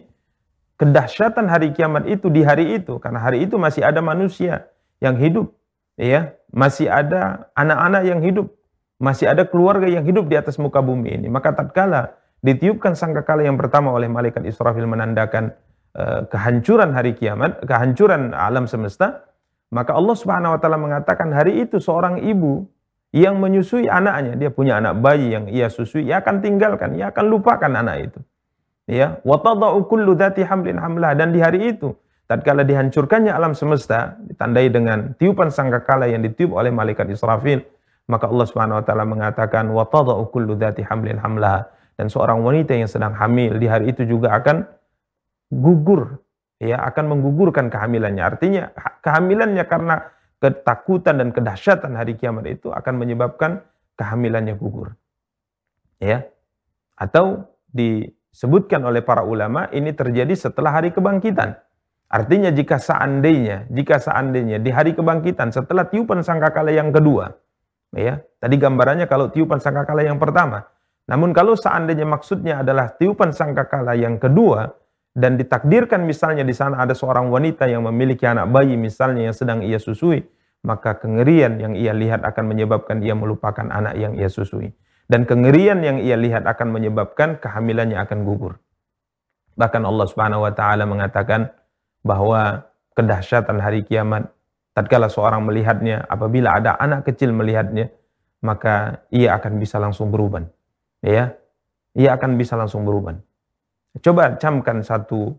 kedahsyatan 0.78 1.50
hari 1.50 1.74
kiamat 1.74 2.06
itu 2.06 2.30
di 2.30 2.46
hari 2.46 2.78
itu 2.78 3.02
karena 3.02 3.18
hari 3.18 3.44
itu 3.46 3.58
masih 3.58 3.82
ada 3.82 3.98
manusia 3.98 4.70
yang 5.02 5.18
hidup 5.18 5.50
ya 5.98 6.38
masih 6.54 6.86
ada 6.86 7.50
anak-anak 7.58 8.02
yang 8.06 8.20
hidup 8.22 8.54
masih 8.98 9.30
ada 9.30 9.46
keluarga 9.46 9.86
yang 9.86 10.02
hidup 10.02 10.26
di 10.26 10.34
atas 10.34 10.58
muka 10.58 10.82
bumi 10.82 11.22
ini. 11.22 11.26
Maka 11.30 11.54
tatkala 11.54 12.18
ditiupkan 12.42 12.98
sangkakala 12.98 13.46
yang 13.46 13.54
pertama 13.54 13.94
oleh 13.94 14.10
malaikat 14.10 14.42
Israfil 14.46 14.90
menandakan 14.90 15.54
uh, 15.94 16.26
kehancuran 16.26 16.90
hari 16.90 17.14
kiamat, 17.14 17.62
kehancuran 17.62 18.34
alam 18.34 18.66
semesta, 18.66 19.26
maka 19.70 19.94
Allah 19.94 20.16
Subhanahu 20.18 20.54
wa 20.54 20.60
taala 20.60 20.78
mengatakan 20.78 21.30
hari 21.30 21.62
itu 21.62 21.78
seorang 21.78 22.22
ibu 22.26 22.66
yang 23.14 23.40
menyusui 23.40 23.88
anaknya, 23.88 24.36
dia 24.36 24.50
punya 24.52 24.76
anak 24.76 25.00
bayi 25.00 25.32
yang 25.32 25.48
ia 25.48 25.72
susui, 25.72 26.04
ia 26.04 26.20
akan 26.20 26.44
tinggalkan, 26.44 26.92
ia 26.92 27.08
akan 27.08 27.24
lupakan 27.32 27.72
anak 27.72 28.12
itu. 28.12 28.20
Ya, 28.88 29.20
wa 29.24 29.36
tadau 29.40 29.84
kullu 29.84 30.16
dzati 30.16 30.44
hamlin 30.44 30.80
hamlah. 30.80 31.16
Dan 31.16 31.32
di 31.32 31.40
hari 31.40 31.76
itu 31.76 31.92
tatkala 32.28 32.64
dihancurkannya 32.64 33.32
alam 33.32 33.52
semesta 33.52 34.16
ditandai 34.28 34.68
dengan 34.72 35.12
tiupan 35.16 35.52
sangkakala 35.52 36.08
yang 36.08 36.24
ditiup 36.24 36.56
oleh 36.56 36.72
malaikat 36.72 37.08
Israfil, 37.08 37.64
maka 38.08 38.28
Allah 38.28 38.46
Subhanahu 38.48 38.80
wa 38.80 38.84
taala 38.84 39.04
mengatakan 39.04 39.68
wa 39.72 39.84
tadau 39.88 40.28
kullu 40.28 40.56
dzati 40.56 40.84
hamlin 40.88 41.20
hamlah. 41.20 41.68
Dan 41.98 42.06
seorang 42.06 42.40
wanita 42.46 42.78
yang 42.78 42.86
sedang 42.86 43.10
hamil 43.16 43.58
di 43.58 43.66
hari 43.66 43.90
itu 43.90 44.06
juga 44.06 44.30
akan 44.38 44.62
gugur 45.50 46.22
ya 46.58 46.78
akan 46.90 47.04
menggugurkan 47.16 47.70
kehamilannya. 47.70 48.22
Artinya 48.22 48.62
kehamilannya 49.02 49.64
karena 49.66 49.96
ketakutan 50.38 51.18
dan 51.18 51.28
kedahsyatan 51.34 51.98
hari 51.98 52.14
kiamat 52.14 52.46
itu 52.46 52.70
akan 52.70 52.94
menyebabkan 52.94 53.62
kehamilannya 53.98 54.54
gugur 54.54 54.94
ya 55.98 56.26
Atau 56.98 57.46
disebutkan 57.70 58.82
oleh 58.82 59.02
para 59.06 59.22
ulama 59.22 59.70
ini 59.70 59.94
terjadi 59.94 60.34
setelah 60.34 60.74
hari 60.74 60.90
kebangkitan. 60.90 61.54
Artinya 62.10 62.50
jika 62.50 62.80
seandainya, 62.80 63.70
jika 63.70 64.02
seandainya 64.02 64.58
di 64.58 64.72
hari 64.74 64.98
kebangkitan 64.98 65.54
setelah 65.54 65.86
tiupan 65.86 66.26
sangkakala 66.26 66.74
yang 66.74 66.90
kedua, 66.90 67.38
ya, 67.94 68.18
tadi 68.42 68.56
gambarannya 68.58 69.06
kalau 69.06 69.30
tiupan 69.30 69.62
sangkakala 69.62 70.02
yang 70.02 70.18
pertama. 70.18 70.66
Namun 71.06 71.30
kalau 71.30 71.54
seandainya 71.54 72.08
maksudnya 72.08 72.66
adalah 72.66 72.90
tiupan 72.96 73.30
sangkakala 73.30 73.94
yang 73.94 74.18
kedua 74.18 74.74
dan 75.18 75.34
ditakdirkan 75.34 76.06
misalnya 76.06 76.46
di 76.46 76.54
sana 76.54 76.86
ada 76.86 76.94
seorang 76.94 77.26
wanita 77.26 77.66
yang 77.66 77.82
memiliki 77.90 78.22
anak 78.22 78.54
bayi 78.54 78.78
misalnya 78.78 79.26
yang 79.26 79.34
sedang 79.34 79.66
ia 79.66 79.82
susui, 79.82 80.22
maka 80.62 80.94
kengerian 80.94 81.58
yang 81.58 81.74
ia 81.74 81.90
lihat 81.90 82.22
akan 82.22 82.54
menyebabkan 82.54 83.02
ia 83.02 83.18
melupakan 83.18 83.66
anak 83.66 83.98
yang 83.98 84.14
ia 84.14 84.30
susui. 84.30 84.70
Dan 85.10 85.26
kengerian 85.26 85.82
yang 85.82 85.98
ia 85.98 86.14
lihat 86.14 86.46
akan 86.46 86.70
menyebabkan 86.70 87.42
kehamilannya 87.42 87.98
akan 87.98 88.18
gugur. 88.22 88.62
Bahkan 89.58 89.82
Allah 89.82 90.06
Subhanahu 90.06 90.46
wa 90.46 90.54
taala 90.54 90.86
mengatakan 90.86 91.50
bahwa 92.06 92.70
kedahsyatan 92.94 93.58
hari 93.58 93.82
kiamat 93.82 94.30
tatkala 94.70 95.10
seorang 95.10 95.42
melihatnya 95.42 96.06
apabila 96.06 96.62
ada 96.62 96.78
anak 96.78 97.10
kecil 97.10 97.34
melihatnya 97.34 97.90
maka 98.38 99.02
ia 99.10 99.34
akan 99.34 99.58
bisa 99.58 99.82
langsung 99.82 100.14
berubah. 100.14 100.46
Ya. 101.02 101.34
Ia 101.98 102.14
akan 102.14 102.38
bisa 102.38 102.54
langsung 102.54 102.86
berubah. 102.86 103.18
Coba 103.98 104.38
camkan 104.38 104.82
satu 104.84 105.34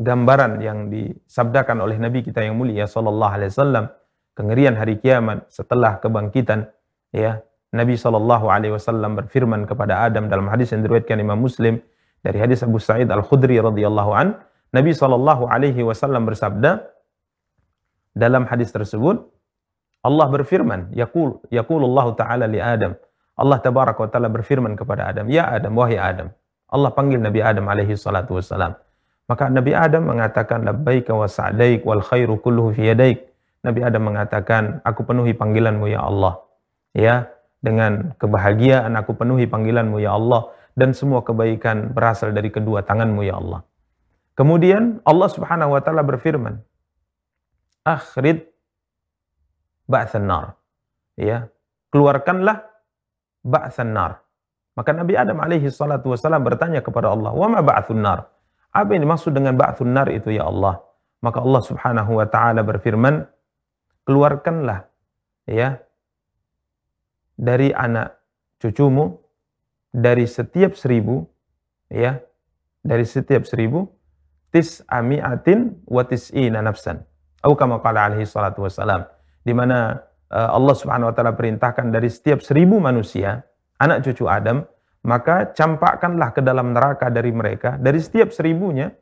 gambaran 0.00 0.60
yang 0.60 0.88
disabdakan 0.92 1.84
oleh 1.84 1.96
Nabi 1.96 2.24
kita 2.24 2.42
yang 2.42 2.58
mulia 2.58 2.88
sallallahu 2.88 3.32
alaihi 3.32 3.50
wasallam 3.52 3.84
kengerian 4.32 4.74
hari 4.76 4.96
kiamat 4.98 5.48
setelah 5.52 6.00
kebangkitan 6.00 6.68
ya 7.12 7.44
Nabi 7.72 7.96
Shallallahu 7.96 8.52
Alaihi 8.52 8.76
Wasallam 8.76 9.16
berfirman 9.16 9.64
kepada 9.64 10.04
Adam 10.04 10.28
dalam 10.28 10.44
hadis 10.52 10.76
yang 10.76 10.84
diriwayatkan 10.84 11.16
Imam 11.16 11.40
Muslim 11.40 11.80
dari 12.20 12.36
hadis 12.36 12.60
Abu 12.60 12.76
Sa'id 12.76 13.08
Al 13.08 13.24
Khudri 13.24 13.56
radhiyallahu 13.56 14.12
an, 14.12 14.36
Nabi 14.76 14.92
Shallallahu 14.92 15.48
Alaihi 15.48 15.80
Wasallam 15.80 16.28
bersabda 16.28 16.84
dalam 18.12 18.44
hadis 18.44 18.68
tersebut 18.76 19.24
Allah 20.04 20.26
berfirman, 20.28 20.92
Yaqul 20.92 21.40
Yaqulullah 21.48 22.06
Taala 22.12 22.44
li 22.50 22.60
Adam. 22.60 22.92
Allah 23.38 23.58
tabaraka 23.62 24.02
wa 24.04 24.10
taala 24.12 24.28
berfirman 24.28 24.76
kepada 24.76 25.08
Adam, 25.08 25.24
"Ya 25.30 25.48
Adam, 25.48 25.72
wahai 25.72 25.96
Adam." 25.96 26.28
Allah 26.72 26.90
panggil 26.96 27.20
Nabi 27.20 27.44
Adam 27.44 27.68
alaihi 27.68 27.92
salatu 27.94 28.40
wassalam. 28.40 28.72
Maka 29.28 29.52
Nabi 29.52 29.76
Adam 29.76 30.08
mengatakan 30.08 30.64
labbaika 30.64 31.12
wa 31.12 31.28
sa'daik 31.28 31.84
wal 31.84 32.00
khairu 32.00 32.40
kulluhu 32.40 32.72
fi 32.72 32.96
yadaik. 32.96 33.28
Nabi 33.62 33.80
Adam 33.84 34.02
mengatakan, 34.08 34.80
"Aku 34.82 35.04
penuhi 35.04 35.36
panggilanmu 35.36 35.86
ya 35.92 36.02
Allah." 36.02 36.42
Ya, 36.92 37.30
dengan 37.62 38.18
kebahagiaan 38.18 38.92
aku 38.98 39.14
penuhi 39.14 39.46
panggilanmu 39.46 40.02
ya 40.02 40.18
Allah 40.18 40.50
dan 40.74 40.92
semua 40.92 41.22
kebaikan 41.22 41.94
berasal 41.94 42.34
dari 42.34 42.50
kedua 42.50 42.82
tanganmu 42.82 43.22
ya 43.22 43.38
Allah. 43.38 43.62
Kemudian 44.34 44.98
Allah 45.06 45.28
subhanahu 45.30 45.76
wa 45.76 45.80
ta'ala 45.84 46.02
berfirman, 46.02 46.58
akhrid 47.86 48.48
ba'than 49.86 50.26
nar. 50.26 50.58
Ya, 51.14 51.52
keluarkanlah 51.94 52.66
ba'than 53.46 53.92
nar. 53.94 54.24
Maka 54.72 54.90
Nabi 54.96 55.14
Adam 55.18 55.36
alaihi 55.40 55.68
salatu 55.68 56.16
wasalam 56.16 56.40
bertanya 56.40 56.80
kepada 56.80 57.12
Allah, 57.12 57.32
wa 57.32 57.48
ma 57.48 57.60
ba'thun 57.60 58.00
nar? 58.00 58.28
Apa 58.72 58.96
yang 58.96 59.04
dimaksud 59.04 59.36
dengan 59.36 59.52
ba'thun 59.52 59.92
nar 59.92 60.08
itu 60.08 60.32
ya 60.32 60.48
Allah? 60.48 60.80
Maka 61.20 61.44
Allah 61.44 61.62
subhanahu 61.62 62.18
wa 62.18 62.26
ta'ala 62.26 62.64
berfirman, 62.64 63.28
keluarkanlah 64.08 64.88
ya 65.46 65.78
dari 67.36 67.70
anak 67.74 68.18
cucumu 68.58 69.18
dari 69.92 70.24
setiap 70.24 70.72
seribu 70.78 71.26
ya 71.92 72.22
dari 72.80 73.04
setiap 73.04 73.44
seribu 73.44 73.86
tis 74.50 74.80
amiatin 74.88 75.82
wa 75.86 76.02
tis'ina 76.02 76.64
nafsan 76.64 77.04
atau 77.42 77.54
kama 77.58 77.82
qala 77.82 78.10
alaihi 78.10 78.26
salatu 78.26 78.64
wassalam 78.64 79.04
di 79.42 79.52
mana 79.52 79.98
uh, 80.30 80.54
Allah 80.54 80.74
Subhanahu 80.78 81.10
wa 81.10 81.14
taala 81.14 81.34
perintahkan 81.34 81.90
dari 81.90 82.08
setiap 82.08 82.40
seribu 82.40 82.78
manusia 82.78 83.42
anak 83.82 84.06
cucu 84.06 84.30
Adam 84.30 84.62
maka 85.02 85.50
campakkanlah 85.50 86.30
ke 86.30 86.40
dalam 86.46 86.70
neraka 86.70 87.10
dari 87.10 87.34
mereka 87.34 87.74
dari 87.74 87.98
setiap 87.98 88.30
seribunya 88.30 88.94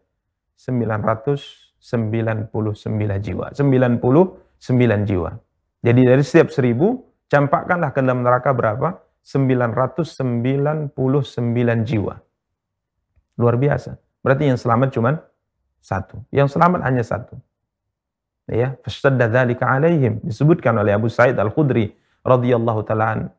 999 0.56 1.76
jiwa 3.20 3.46
99 3.52 4.00
jiwa 5.04 5.30
jadi 5.84 6.00
dari 6.08 6.24
setiap 6.24 6.48
seribu 6.48 7.10
Campakkanlah 7.30 7.94
ke 7.94 8.02
dalam 8.02 8.26
neraka 8.26 8.50
berapa? 8.50 9.06
999 9.22 10.90
jiwa. 11.86 12.14
Luar 13.38 13.54
biasa. 13.54 14.02
Berarti 14.18 14.50
yang 14.50 14.58
selamat 14.58 14.88
cuma 14.90 15.22
satu. 15.78 16.18
Yang 16.34 16.58
selamat 16.58 16.80
hanya 16.90 17.06
satu. 17.06 17.38
Ya, 18.50 18.74
fastadda 18.82 19.30
dzalika 19.30 19.62
alaihim 19.62 20.18
disebutkan 20.26 20.74
oleh 20.74 20.90
Abu 20.90 21.06
Sa'id 21.06 21.38
Al-Khudri 21.38 21.94
radhiyallahu 22.26 22.82
taala 22.82 23.30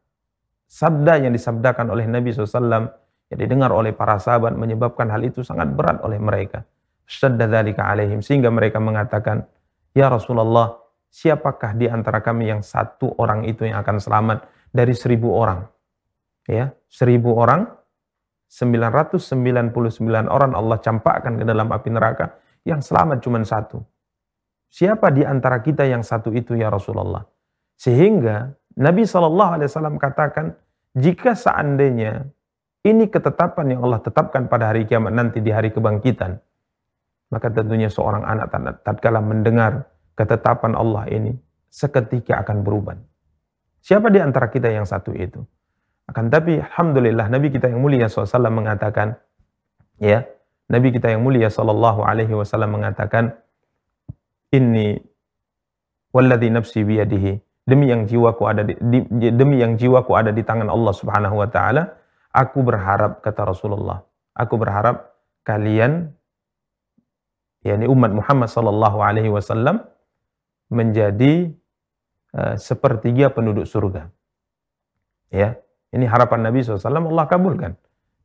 sabda 0.72 1.20
yang 1.20 1.36
disabdakan 1.36 1.92
oleh 1.92 2.08
Nabi 2.08 2.32
SAW 2.32 2.88
yang 3.28 3.40
didengar 3.40 3.76
oleh 3.76 3.92
para 3.92 4.16
sahabat 4.16 4.56
menyebabkan 4.56 5.12
hal 5.12 5.20
itu 5.20 5.44
sangat 5.44 5.68
berat 5.76 6.00
oleh 6.08 6.16
mereka. 6.16 6.64
Alaihim 7.12 8.24
sehingga 8.24 8.48
mereka 8.48 8.80
mengatakan, 8.80 9.44
"Ya 9.92 10.08
Rasulullah, 10.08 10.80
siapakah 11.12 11.76
di 11.76 11.92
antara 11.92 12.24
kami 12.24 12.48
yang 12.48 12.64
satu 12.64 13.20
orang 13.20 13.44
itu 13.44 13.68
yang 13.68 13.84
akan 13.84 14.00
selamat 14.00 14.48
dari 14.72 14.96
seribu 14.96 15.36
orang? 15.36 15.68
Ya, 16.48 16.72
seribu 16.88 17.36
orang, 17.36 17.68
999 18.48 20.32
orang 20.32 20.52
Allah 20.56 20.80
campakkan 20.80 21.36
ke 21.36 21.44
dalam 21.44 21.68
api 21.68 21.92
neraka, 21.92 22.40
yang 22.64 22.80
selamat 22.80 23.20
cuma 23.20 23.44
satu. 23.44 23.84
Siapa 24.72 25.12
di 25.12 25.28
antara 25.28 25.60
kita 25.60 25.84
yang 25.84 26.00
satu 26.00 26.32
itu 26.32 26.56
ya 26.56 26.72
Rasulullah? 26.72 27.28
Sehingga 27.76 28.56
Nabi 28.80 29.04
SAW 29.04 30.00
katakan, 30.00 30.56
jika 30.96 31.36
seandainya 31.36 32.28
ini 32.88 33.08
ketetapan 33.08 33.76
yang 33.78 33.82
Allah 33.88 34.02
tetapkan 34.04 34.48
pada 34.48 34.72
hari 34.72 34.88
kiamat 34.88 35.12
nanti 35.12 35.44
di 35.44 35.52
hari 35.52 35.72
kebangkitan, 35.72 36.40
maka 37.32 37.48
tentunya 37.52 37.88
seorang 37.88 38.28
anak 38.28 38.52
tatkala 38.84 39.24
mendengar 39.24 39.88
ketetapan 40.16 40.76
Allah 40.76 41.08
ini 41.08 41.36
seketika 41.72 42.44
akan 42.44 42.64
berubah. 42.64 43.00
Siapa 43.82 44.12
di 44.12 44.20
antara 44.20 44.52
kita 44.52 44.68
yang 44.68 44.84
satu 44.84 45.16
itu? 45.16 45.40
Akan 46.06 46.28
tapi 46.28 46.60
Alhamdulillah 46.60 47.32
Nabi 47.32 47.48
kita 47.50 47.72
yang 47.72 47.80
mulia 47.80 48.12
SAW 48.12 48.52
mengatakan, 48.52 49.16
ya, 49.96 50.28
Nabi 50.68 50.92
kita 50.92 51.12
yang 51.12 51.24
mulia 51.24 51.52
Sallallahu 51.52 52.04
Alaihi 52.04 52.32
Wasallam 52.32 52.80
mengatakan, 52.80 53.36
ini 54.52 55.00
walladhi 56.12 56.52
nafsi 56.52 56.84
biyadihi 56.84 57.40
demi 57.68 57.90
yang 57.90 58.10
jiwaku 58.10 58.42
ada 58.48 58.62
di, 58.66 58.76
di, 58.80 59.28
demi 59.32 59.62
yang 59.62 59.78
jiwaku 59.78 60.12
ada 60.18 60.32
di 60.34 60.42
tangan 60.42 60.68
Allah 60.68 60.94
Subhanahu 60.96 61.36
wa 61.40 61.48
taala 61.48 61.94
aku 62.34 62.66
berharap 62.66 63.22
kata 63.22 63.48
Rasulullah 63.48 64.02
aku 64.34 64.56
berharap 64.58 65.14
kalian 65.46 66.14
yakni 67.62 67.86
umat 67.86 68.12
Muhammad 68.14 68.50
sallallahu 68.50 68.98
alaihi 69.02 69.30
wasallam 69.30 69.86
menjadi 70.72 71.52
uh, 72.34 72.56
sepertiga 72.56 73.30
penduduk 73.30 73.68
surga. 73.68 74.10
Ya, 75.32 75.60
ini 75.96 76.08
harapan 76.08 76.48
Nabi 76.48 76.64
SAW 76.64 76.80
Allah 77.12 77.28
kabulkan. 77.28 77.76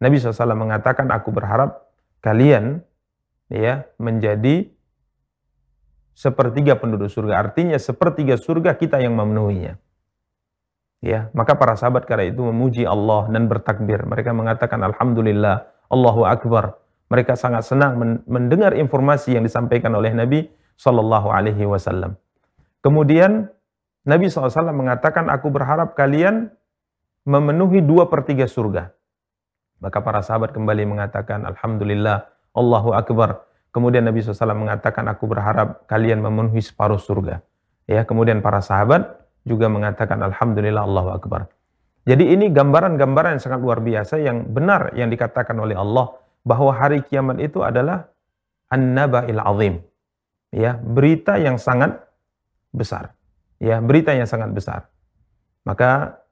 Nabi 0.03 0.19
SAW 0.19 0.59
mengatakan, 0.59 1.11
aku 1.11 1.31
berharap 1.31 1.91
kalian 2.23 2.83
ya 3.51 3.87
menjadi 3.99 4.67
sepertiga 6.17 6.81
penduduk 6.81 7.13
surga. 7.13 7.45
Artinya 7.45 7.77
sepertiga 7.77 8.41
surga 8.41 8.73
kita 8.81 8.97
yang 9.05 9.13
memenuhinya. 9.13 9.77
Ya, 11.05 11.29
maka 11.37 11.61
para 11.61 11.77
sahabat 11.77 12.09
kala 12.09 12.25
itu 12.25 12.41
memuji 12.41 12.89
Allah 12.89 13.29
dan 13.29 13.53
bertakbir. 13.53 14.09
Mereka 14.09 14.33
mengatakan 14.33 14.81
Alhamdulillah, 14.81 15.69
Allahu 15.93 16.25
Akbar. 16.25 16.81
Mereka 17.13 17.39
sangat 17.39 17.69
senang 17.69 18.25
mendengar 18.27 18.75
informasi 18.75 19.39
yang 19.39 19.45
disampaikan 19.47 19.95
oleh 19.95 20.11
Nabi 20.11 20.51
Sallallahu 20.75 21.31
Alaihi 21.31 21.63
Wasallam. 21.69 22.19
Kemudian 22.83 23.47
Nabi 24.07 24.31
SAW 24.31 24.71
mengatakan, 24.71 25.27
aku 25.27 25.51
berharap 25.51 25.99
kalian 25.99 26.55
memenuhi 27.27 27.83
dua 27.83 28.07
per 28.07 28.23
tiga 28.23 28.47
surga. 28.47 28.95
Maka 29.83 29.99
para 29.99 30.23
sahabat 30.23 30.55
kembali 30.55 30.87
mengatakan, 30.87 31.43
Alhamdulillah, 31.43 32.31
Allahu 32.55 32.95
Akbar. 32.95 33.43
Kemudian 33.77 34.09
Nabi 34.09 34.25
SAW 34.25 34.57
mengatakan, 34.57 35.05
aku 35.05 35.29
berharap 35.29 35.85
kalian 35.85 36.25
memenuhi 36.25 36.65
separuh 36.65 36.97
surga. 36.97 37.45
Ya, 37.85 38.09
kemudian 38.09 38.41
para 38.41 38.65
sahabat 38.65 39.21
juga 39.45 39.69
mengatakan, 39.69 40.17
Alhamdulillah, 40.25 40.81
Allahu 40.81 41.13
Akbar. 41.13 41.53
Jadi 42.09 42.33
ini 42.33 42.49
gambaran-gambaran 42.49 43.37
yang 43.37 43.43
sangat 43.45 43.61
luar 43.61 43.85
biasa 43.85 44.17
yang 44.17 44.49
benar 44.49 44.97
yang 44.97 45.13
dikatakan 45.13 45.61
oleh 45.61 45.77
Allah 45.77 46.09
bahwa 46.41 46.73
hari 46.73 47.05
kiamat 47.05 47.37
itu 47.37 47.61
adalah 47.61 48.09
an-naba'il 48.73 49.45
azim. 49.45 49.85
Ya, 50.57 50.81
berita 50.81 51.37
yang 51.37 51.61
sangat 51.61 52.01
besar. 52.73 53.13
Ya, 53.61 53.85
berita 53.85 54.17
yang 54.17 54.25
sangat 54.25 54.57
besar. 54.57 54.89
Maka 55.69 56.25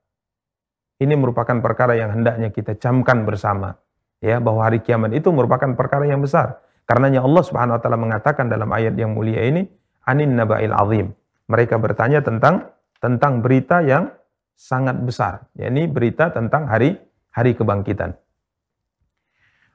ini 0.96 1.12
merupakan 1.12 1.60
perkara 1.60 1.92
yang 1.92 2.08
hendaknya 2.08 2.48
kita 2.48 2.72
camkan 2.80 3.28
bersama. 3.28 3.76
ya 4.24 4.40
bahwa 4.40 4.64
hari 4.64 4.80
kiamat 4.80 5.12
itu 5.12 5.28
merupakan 5.28 5.76
perkara 5.76 6.08
yang 6.08 6.24
besar. 6.24 6.63
Karenanya 6.84 7.24
Allah 7.24 7.42
Subhanahu 7.44 7.76
wa 7.76 7.80
taala 7.80 7.96
mengatakan 7.96 8.52
dalam 8.52 8.68
ayat 8.68 8.92
yang 9.00 9.16
mulia 9.16 9.40
ini 9.48 9.64
anin 10.04 10.36
nabail 10.36 10.72
azim. 10.76 11.16
Mereka 11.48 11.80
bertanya 11.80 12.20
tentang 12.20 12.72
tentang 13.00 13.40
berita 13.40 13.80
yang 13.84 14.12
sangat 14.56 14.96
besar, 15.00 15.48
yakni 15.56 15.88
berita 15.88 16.28
tentang 16.32 16.68
hari 16.68 16.96
hari 17.32 17.56
kebangkitan. 17.56 18.14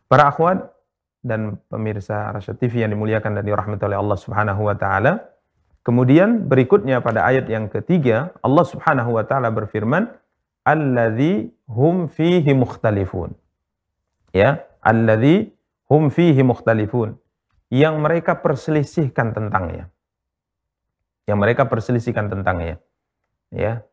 Para 0.09 0.31
akhwat 0.31 0.73
dan 1.21 1.59
pemirsa 1.67 2.31
Rasyad 2.31 2.57
TV 2.57 2.81
yang 2.81 2.95
dimuliakan 2.95 3.37
dan 3.37 3.43
dirahmati 3.43 3.83
oleh 3.85 3.99
Allah 3.99 4.17
Subhanahu 4.17 4.61
wa 4.65 4.75
taala, 4.77 5.29
kemudian 5.83 6.47
berikutnya 6.47 7.03
pada 7.03 7.27
ayat 7.27 7.45
yang 7.51 7.67
ketiga 7.67 8.33
Allah 8.41 8.65
Subhanahu 8.65 9.19
wa 9.19 9.23
taala 9.27 9.51
berfirman, 9.53 10.09
"Alladzi 10.63 11.51
hum 11.69 12.07
fihi 12.09 12.53
mukhtalifun." 12.55 13.35
Ya, 14.33 14.65
alladzi 14.81 15.51
hum 15.89 16.13
fihi 16.13 16.39
mukhtalifun. 16.45 17.17
Yang 17.69 17.95
mereka 18.01 18.39
perselisihkan 18.39 19.33
tentangnya. 19.33 19.89
Yang 21.29 21.37
mereka 21.37 21.63
perselisihkan 21.69 22.29
tentangnya. 22.29 22.81
Ya. 23.53 23.85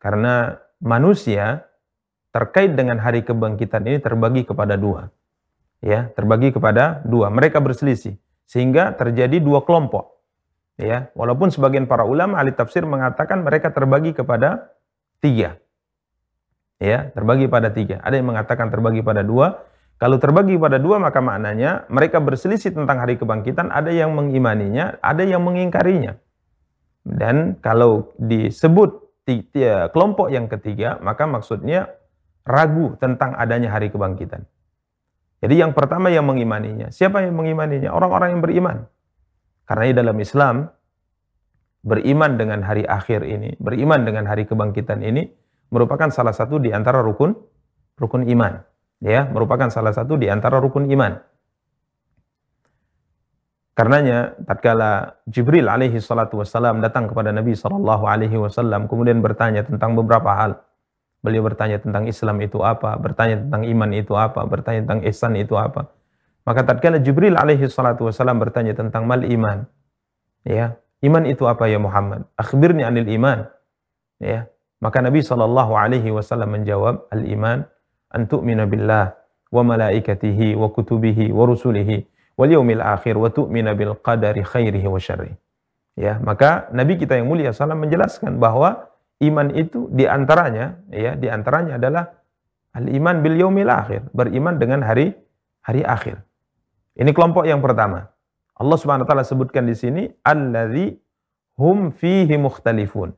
Karena 0.00 0.56
manusia 0.80 1.68
terkait 2.32 2.72
dengan 2.72 2.96
hari 3.02 3.26
kebangkitan 3.26 3.84
ini 3.84 3.98
terbagi 4.00 4.46
kepada 4.48 4.78
dua. 4.80 5.12
Ya, 5.80 6.12
terbagi 6.12 6.52
kepada 6.52 7.04
dua. 7.04 7.28
Mereka 7.28 7.60
berselisih 7.60 8.16
sehingga 8.48 8.96
terjadi 8.96 9.40
dua 9.40 9.64
kelompok. 9.64 10.16
Ya, 10.80 11.12
walaupun 11.12 11.52
sebagian 11.52 11.84
para 11.84 12.08
ulama 12.08 12.40
ahli 12.40 12.56
tafsir 12.56 12.88
mengatakan 12.88 13.44
mereka 13.44 13.68
terbagi 13.68 14.16
kepada 14.16 14.72
tiga. 15.20 15.60
Ya, 16.80 17.12
terbagi 17.12 17.52
pada 17.52 17.68
tiga. 17.68 18.00
Ada 18.00 18.16
yang 18.16 18.32
mengatakan 18.32 18.72
terbagi 18.72 19.04
pada 19.04 19.20
dua, 19.20 19.60
kalau 20.00 20.16
terbagi 20.16 20.56
pada 20.56 20.80
dua 20.80 20.96
maka 20.96 21.20
maknanya 21.20 21.84
mereka 21.92 22.24
berselisih 22.24 22.72
tentang 22.72 23.04
hari 23.04 23.20
kebangkitan, 23.20 23.68
ada 23.68 23.92
yang 23.92 24.16
mengimaninya, 24.16 24.96
ada 25.04 25.28
yang 25.28 25.44
mengingkarinya. 25.44 26.16
Dan 27.04 27.60
kalau 27.60 28.16
disebut 28.16 28.96
kelompok 29.92 30.32
yang 30.32 30.48
ketiga, 30.48 30.96
maka 31.04 31.28
maksudnya 31.28 31.92
ragu 32.48 32.96
tentang 32.96 33.36
adanya 33.36 33.76
hari 33.76 33.92
kebangkitan. 33.92 34.48
Jadi 35.44 35.54
yang 35.60 35.76
pertama 35.76 36.08
yang 36.08 36.24
mengimaninya. 36.24 36.88
Siapa 36.88 37.20
yang 37.20 37.36
mengimaninya? 37.36 37.92
Orang-orang 37.92 38.40
yang 38.40 38.42
beriman. 38.44 38.88
Karena 39.68 40.00
dalam 40.00 40.16
Islam, 40.16 40.64
beriman 41.84 42.40
dengan 42.40 42.64
hari 42.64 42.88
akhir 42.88 43.20
ini, 43.28 43.52
beriman 43.60 44.00
dengan 44.08 44.24
hari 44.32 44.48
kebangkitan 44.48 45.04
ini, 45.04 45.28
merupakan 45.68 46.08
salah 46.08 46.32
satu 46.32 46.56
di 46.56 46.72
antara 46.72 47.04
rukun 47.04 47.36
rukun 48.00 48.24
iman 48.32 48.69
ya 49.00 49.26
merupakan 49.28 49.72
salah 49.72 49.92
satu 49.96 50.20
di 50.20 50.28
antara 50.28 50.60
rukun 50.60 50.86
iman. 50.92 51.18
Karenanya 53.74 54.36
tatkala 54.44 55.16
Jibril 55.24 55.64
alaihi 55.64 56.04
salatu 56.04 56.44
wassalam 56.44 56.84
datang 56.84 57.08
kepada 57.08 57.32
Nabi 57.32 57.56
sallallahu 57.56 58.04
alaihi 58.04 58.36
wasallam 58.36 58.84
kemudian 58.92 59.24
bertanya 59.24 59.64
tentang 59.64 59.96
beberapa 59.96 60.36
hal. 60.36 60.60
Beliau 61.24 61.44
bertanya 61.44 61.80
tentang 61.80 62.04
Islam 62.08 62.40
itu 62.44 62.60
apa, 62.60 62.96
bertanya 63.00 63.40
tentang 63.40 63.64
iman 63.64 63.90
itu 63.92 64.12
apa, 64.16 64.44
bertanya 64.44 64.84
tentang 64.84 65.00
ihsan 65.08 65.32
itu 65.36 65.56
apa. 65.56 65.92
Maka 66.44 66.64
tatkala 66.64 67.00
Jibril 67.00 67.36
alaihi 67.36 67.68
salatu 67.68 68.08
wassalam 68.08 68.40
bertanya 68.40 68.72
tentang 68.76 69.04
mal 69.04 69.20
iman. 69.24 69.68
Ya, 70.44 70.80
iman 71.04 71.24
itu 71.28 71.44
apa 71.44 71.68
ya 71.68 71.76
Muhammad? 71.76 72.24
Akhbirni 72.40 72.84
anil 72.84 73.08
iman. 73.16 73.48
Ya, 74.20 74.48
maka 74.80 75.04
Nabi 75.04 75.20
sallallahu 75.20 75.72
alaihi 75.76 76.08
wasallam 76.08 76.56
menjawab, 76.56 77.08
al 77.12 77.24
iman 77.28 77.68
an 78.10 78.26
billah 78.70 79.14
wa 79.50 79.62
malaikatihi 79.66 80.54
wa 80.54 80.70
kutubihi 80.70 81.34
wa 81.34 81.46
rusulihi 81.46 82.06
wal 82.38 82.50
yaumil 82.50 82.82
akhir 82.82 83.18
wa 83.18 83.28
tu'mina 83.28 83.74
bil 83.74 83.98
qadari 83.98 84.46
khairihi 84.46 84.86
wa. 84.86 84.98
Ya, 85.98 86.16
maka 86.22 86.70
Nabi 86.72 86.96
kita 86.96 87.18
yang 87.18 87.28
mulia 87.28 87.52
salam 87.52 87.82
menjelaskan 87.82 88.40
bahwa 88.40 88.88
iman 89.20 89.52
itu 89.52 89.90
di 89.92 90.08
antaranya 90.08 90.80
ya 90.88 91.12
di 91.18 91.28
antaranya 91.28 91.76
adalah 91.76 92.16
al 92.72 92.86
iman 92.88 93.20
bil 93.20 93.36
yaumil 93.36 93.68
akhir, 93.68 94.08
beriman 94.14 94.56
dengan 94.56 94.80
hari 94.86 95.12
hari 95.60 95.84
akhir. 95.84 96.24
Ini 96.96 97.10
kelompok 97.12 97.44
yang 97.44 97.60
pertama. 97.60 98.08
Allah 98.56 98.76
Subhanahu 98.76 99.04
wa 99.04 99.08
taala 99.08 99.24
sebutkan 99.24 99.64
di 99.68 99.76
sini 99.76 100.02
allazi 100.24 100.96
hum 101.60 101.92
fihi 101.92 102.36
mukhtalifun. 102.40 103.12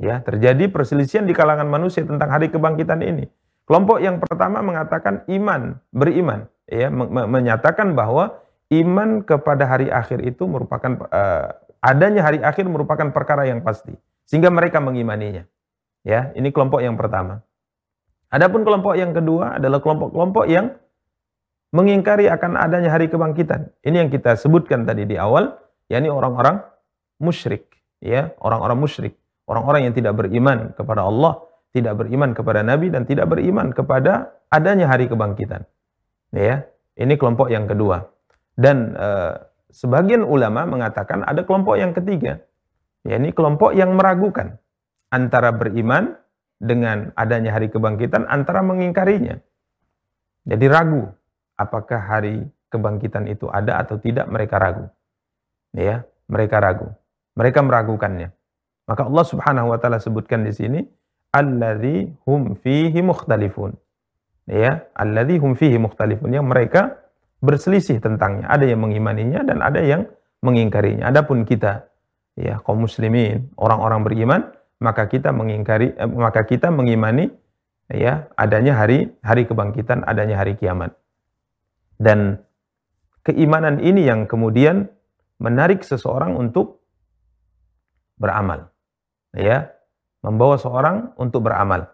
Ya, 0.00 0.24
terjadi 0.24 0.72
perselisihan 0.72 1.28
di 1.28 1.36
kalangan 1.36 1.68
manusia 1.68 2.00
tentang 2.04 2.32
hari 2.32 2.48
kebangkitan 2.48 3.04
ini. 3.04 3.28
Kelompok 3.70 4.02
yang 4.02 4.18
pertama 4.18 4.66
mengatakan 4.66 5.22
iman, 5.30 5.78
beriman, 5.94 6.50
ya, 6.66 6.90
menyatakan 6.90 7.94
bahwa 7.94 8.42
iman 8.66 9.22
kepada 9.22 9.62
hari 9.62 9.86
akhir 9.94 10.26
itu 10.26 10.42
merupakan 10.50 11.06
uh, 11.06 11.54
adanya 11.78 12.26
hari 12.26 12.42
akhir 12.42 12.66
merupakan 12.66 13.14
perkara 13.14 13.46
yang 13.46 13.62
pasti, 13.62 13.94
sehingga 14.26 14.50
mereka 14.50 14.82
mengimaninya. 14.82 15.46
Ya, 16.02 16.34
ini 16.34 16.50
kelompok 16.50 16.82
yang 16.82 16.98
pertama. 16.98 17.46
Adapun 18.26 18.66
kelompok 18.66 18.98
yang 18.98 19.14
kedua 19.14 19.62
adalah 19.62 19.78
kelompok-kelompok 19.78 20.50
yang 20.50 20.74
mengingkari 21.70 22.26
akan 22.26 22.58
adanya 22.58 22.90
hari 22.90 23.06
kebangkitan. 23.06 23.70
Ini 23.86 24.02
yang 24.02 24.10
kita 24.10 24.34
sebutkan 24.34 24.82
tadi 24.82 25.06
di 25.06 25.14
awal, 25.14 25.46
yakni 25.86 26.10
orang-orang 26.10 26.58
musyrik, 27.22 27.70
ya, 28.02 28.34
orang-orang 28.42 28.82
musyrik, 28.82 29.14
orang-orang 29.46 29.86
yang 29.86 29.94
tidak 29.94 30.18
beriman 30.18 30.74
kepada 30.74 31.06
Allah 31.06 31.46
tidak 31.70 32.02
beriman 32.02 32.34
kepada 32.34 32.66
Nabi 32.66 32.90
dan 32.90 33.06
tidak 33.06 33.30
beriman 33.30 33.70
kepada 33.70 34.34
adanya 34.50 34.90
hari 34.90 35.06
kebangkitan. 35.06 35.66
Ya, 36.34 36.66
ini 36.98 37.14
kelompok 37.14 37.50
yang 37.50 37.70
kedua. 37.70 38.10
Dan 38.58 38.94
eh, 38.98 39.34
sebagian 39.70 40.26
ulama 40.26 40.66
mengatakan 40.66 41.22
ada 41.22 41.46
kelompok 41.46 41.78
yang 41.78 41.94
ketiga. 41.94 42.42
Ya, 43.06 43.16
ini 43.16 43.30
kelompok 43.32 43.72
yang 43.72 43.94
meragukan 43.94 44.58
antara 45.10 45.54
beriman 45.54 46.18
dengan 46.60 47.14
adanya 47.16 47.56
hari 47.56 47.72
kebangkitan 47.72 48.28
antara 48.28 48.60
mengingkarinya. 48.60 49.40
Jadi 50.44 50.66
ragu 50.68 51.08
apakah 51.56 52.00
hari 52.00 52.44
kebangkitan 52.68 53.30
itu 53.30 53.48
ada 53.48 53.80
atau 53.80 53.96
tidak 53.96 54.28
mereka 54.28 54.60
ragu. 54.60 54.86
Ya, 55.72 56.04
mereka 56.26 56.58
ragu. 56.58 56.90
Mereka 57.38 57.62
meragukannya. 57.62 58.34
Maka 58.90 59.06
Allah 59.06 59.26
Subhanahu 59.26 59.70
wa 59.70 59.78
taala 59.78 60.02
sebutkan 60.02 60.42
di 60.42 60.50
sini 60.50 60.80
alladzi 61.30 62.10
hum 62.26 62.58
fihi 62.58 63.00
mukhtalifun. 63.02 63.74
Ya, 64.50 64.90
alladzi 64.98 65.38
hum 65.38 65.54
fihi 65.54 65.78
mukhtalifun 65.78 66.34
yang 66.34 66.46
mereka 66.50 66.98
berselisih 67.40 68.02
tentangnya. 68.02 68.50
Ada 68.50 68.66
yang 68.66 68.82
mengimaninya 68.82 69.46
dan 69.46 69.62
ada 69.62 69.80
yang 69.80 70.10
mengingkarinya. 70.42 71.08
Adapun 71.08 71.46
kita 71.46 71.88
ya 72.34 72.58
kaum 72.62 72.84
muslimin, 72.84 73.52
orang-orang 73.56 74.00
beriman, 74.02 74.40
maka 74.80 75.06
kita 75.06 75.30
mengingkari 75.30 75.92
eh, 75.94 76.08
maka 76.08 76.44
kita 76.48 76.72
mengimani 76.72 77.30
ya 77.90 78.28
adanya 78.34 78.76
hari 78.80 79.12
hari 79.20 79.46
kebangkitan, 79.46 80.02
adanya 80.04 80.40
hari 80.40 80.56
kiamat. 80.56 80.96
Dan 82.00 82.40
keimanan 83.22 83.78
ini 83.84 84.08
yang 84.08 84.24
kemudian 84.24 84.88
menarik 85.36 85.84
seseorang 85.84 86.36
untuk 86.36 86.80
beramal. 88.16 88.72
Ya, 89.36 89.72
membawa 90.20 90.60
seorang 90.60 91.16
untuk 91.16 91.48
beramal 91.48 91.88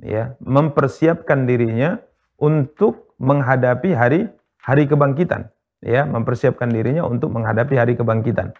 ya 0.00 0.38
mempersiapkan 0.40 1.44
dirinya 1.44 1.98
untuk 2.38 3.12
menghadapi 3.18 3.92
hari 3.92 4.30
hari 4.62 4.86
kebangkitan 4.86 5.50
ya 5.82 6.06
mempersiapkan 6.06 6.70
dirinya 6.70 7.06
untuk 7.06 7.30
menghadapi 7.34 7.74
hari 7.78 7.94
kebangkitan. 7.94 8.54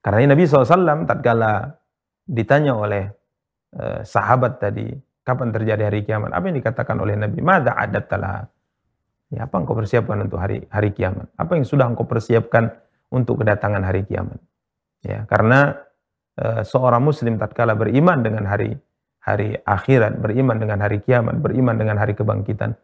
Karena 0.00 0.32
Nabi 0.32 0.48
SAW 0.48 1.04
tatkala 1.04 1.76
ditanya 2.24 2.72
oleh 2.72 3.04
eh, 3.76 4.00
sahabat 4.00 4.60
tadi 4.60 4.88
kapan 5.24 5.52
terjadi 5.52 5.92
hari 5.92 6.08
kiamat? 6.08 6.32
Apa 6.32 6.44
yang 6.48 6.56
dikatakan 6.56 6.96
oleh 6.96 7.14
Nabi? 7.20 7.44
Mada 7.44 7.76
adat 7.76 8.08
telah 8.08 8.48
ya 9.28 9.44
apa 9.44 9.54
engkau 9.60 9.76
persiapkan 9.76 10.24
untuk 10.24 10.40
hari 10.40 10.64
hari 10.72 10.96
kiamat? 10.96 11.28
Apa 11.36 11.60
yang 11.60 11.68
sudah 11.68 11.84
engkau 11.84 12.08
persiapkan 12.08 12.72
untuk 13.12 13.44
kedatangan 13.44 13.84
hari 13.84 14.08
kiamat? 14.08 14.40
Ya 15.04 15.28
karena 15.28 15.76
seorang 16.64 17.02
muslim 17.04 17.36
tatkala 17.36 17.76
beriman 17.76 18.24
dengan 18.24 18.48
hari 18.48 18.76
hari 19.20 19.54
akhirat, 19.62 20.18
beriman 20.18 20.56
dengan 20.56 20.80
hari 20.80 21.04
kiamat, 21.04 21.38
beriman 21.38 21.76
dengan 21.76 22.00
hari 22.00 22.16
kebangkitan, 22.16 22.74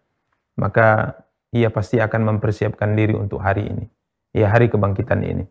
maka 0.61 1.17
ia 1.51 1.73
pasti 1.73 1.97
akan 1.97 2.37
mempersiapkan 2.37 2.93
diri 2.93 3.17
untuk 3.17 3.41
hari 3.41 3.73
ini. 3.73 3.85
Ya, 4.37 4.53
hari 4.53 4.69
kebangkitan 4.69 5.25
ini. 5.25 5.45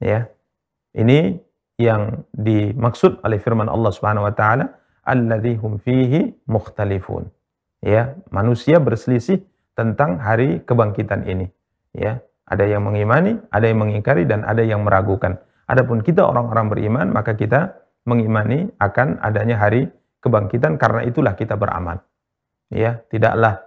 Ya. 0.00 0.32
Ini 0.96 1.36
yang 1.78 2.24
dimaksud 2.32 3.20
oleh 3.22 3.38
firman 3.38 3.68
Allah 3.68 3.92
Subhanahu 3.92 4.24
wa 4.24 4.34
taala, 4.34 4.80
alladzi 5.04 5.54
hum 5.60 5.76
fihi 5.78 6.32
mukhtalifun. 6.48 7.28
Ya, 7.84 8.16
manusia 8.32 8.80
berselisih 8.80 9.44
tentang 9.76 10.18
hari 10.18 10.64
kebangkitan 10.64 11.28
ini. 11.28 11.52
Ya, 11.92 12.24
ada 12.48 12.64
yang 12.64 12.88
mengimani, 12.88 13.38
ada 13.52 13.68
yang 13.68 13.84
mengingkari 13.84 14.24
dan 14.24 14.42
ada 14.48 14.64
yang 14.64 14.82
meragukan. 14.82 15.38
Adapun 15.68 16.00
kita 16.00 16.24
orang-orang 16.24 16.72
beriman, 16.72 17.06
maka 17.12 17.36
kita 17.36 17.76
mengimani 18.08 18.72
akan 18.80 19.20
adanya 19.20 19.60
hari 19.60 19.92
kebangkitan 20.24 20.80
karena 20.80 21.04
itulah 21.04 21.36
kita 21.36 21.60
beramal. 21.60 22.00
Ya, 22.72 23.04
tidaklah 23.12 23.60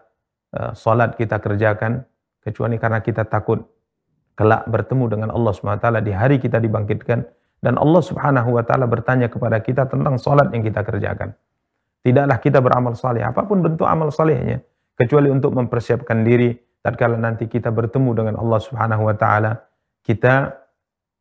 uh, 0.57 0.73
salat 0.73 1.13
kita 1.13 1.37
kerjakan 1.37 2.05
kecuali 2.41 2.81
karena 2.81 3.05
kita 3.05 3.29
takut 3.29 3.61
kelak 4.33 4.65
bertemu 4.65 5.05
dengan 5.13 5.29
Allah 5.29 5.53
SWT 5.53 5.85
di 6.01 6.11
hari 6.13 6.41
kita 6.41 6.57
dibangkitkan 6.57 7.21
dan 7.61 7.77
Allah 7.77 8.01
Subhanahu 8.01 8.57
wa 8.57 8.65
taala 8.65 8.89
bertanya 8.89 9.29
kepada 9.29 9.61
kita 9.61 9.85
tentang 9.85 10.17
salat 10.17 10.49
yang 10.49 10.65
kita 10.65 10.81
kerjakan. 10.81 11.37
Tidaklah 12.01 12.37
kita 12.41 12.57
beramal 12.57 12.97
saleh 12.97 13.21
apa 13.21 13.45
pun 13.45 13.61
bentuk 13.61 13.85
amal 13.85 14.09
salehnya 14.09 14.65
kecuali 14.97 15.29
untuk 15.29 15.53
mempersiapkan 15.53 16.25
diri 16.25 16.57
tatkala 16.81 17.21
nanti 17.21 17.45
kita 17.45 17.69
bertemu 17.69 18.09
dengan 18.17 18.35
Allah 18.41 18.57
Subhanahu 18.57 19.05
wa 19.05 19.13
taala 19.13 19.61
kita 20.01 20.60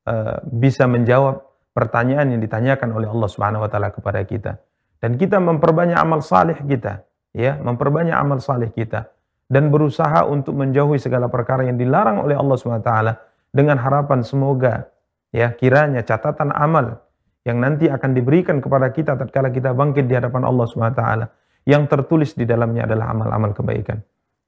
uh, 0.07 0.41
bisa 0.49 0.87
menjawab 0.87 1.45
pertanyaan 1.75 2.37
yang 2.37 2.41
ditanyakan 2.41 2.95
oleh 2.95 3.09
Allah 3.09 3.29
Subhanahu 3.29 3.65
wa 3.65 3.71
taala 3.71 3.91
kepada 3.93 4.21
kita 4.25 4.61
dan 5.01 5.17
kita 5.17 5.41
memperbanyak 5.41 5.97
amal 5.97 6.21
saleh 6.21 6.57
kita 6.61 7.05
ya 7.35 7.57
memperbanyak 7.59 8.15
amal 8.15 8.39
saleh 8.39 8.71
kita 8.73 9.11
dan 9.51 9.69
berusaha 9.69 10.27
untuk 10.29 10.55
menjauhi 10.55 11.03
segala 11.03 11.27
perkara 11.27 11.67
yang 11.67 11.81
dilarang 11.81 12.23
oleh 12.23 12.39
Allah 12.39 12.57
Subhanahu 12.57 12.85
wa 12.85 12.89
taala 12.89 13.13
dengan 13.51 13.77
harapan 13.83 14.23
semoga 14.23 14.89
ya 15.35 15.51
kiranya 15.55 16.07
catatan 16.07 16.55
amal 16.55 17.03
yang 17.43 17.59
nanti 17.59 17.89
akan 17.89 18.13
diberikan 18.13 18.61
kepada 18.61 18.93
kita 18.93 19.17
tatkala 19.17 19.49
kita 19.49 19.73
bangkit 19.73 20.05
di 20.07 20.15
hadapan 20.15 20.45
Allah 20.45 20.67
Subhanahu 20.69 20.95
wa 20.95 21.01
taala 21.01 21.27
yang 21.69 21.85
tertulis 21.89 22.37
di 22.37 22.49
dalamnya 22.49 22.89
adalah 22.89 23.13
amal-amal 23.13 23.53
kebaikan. 23.53 24.01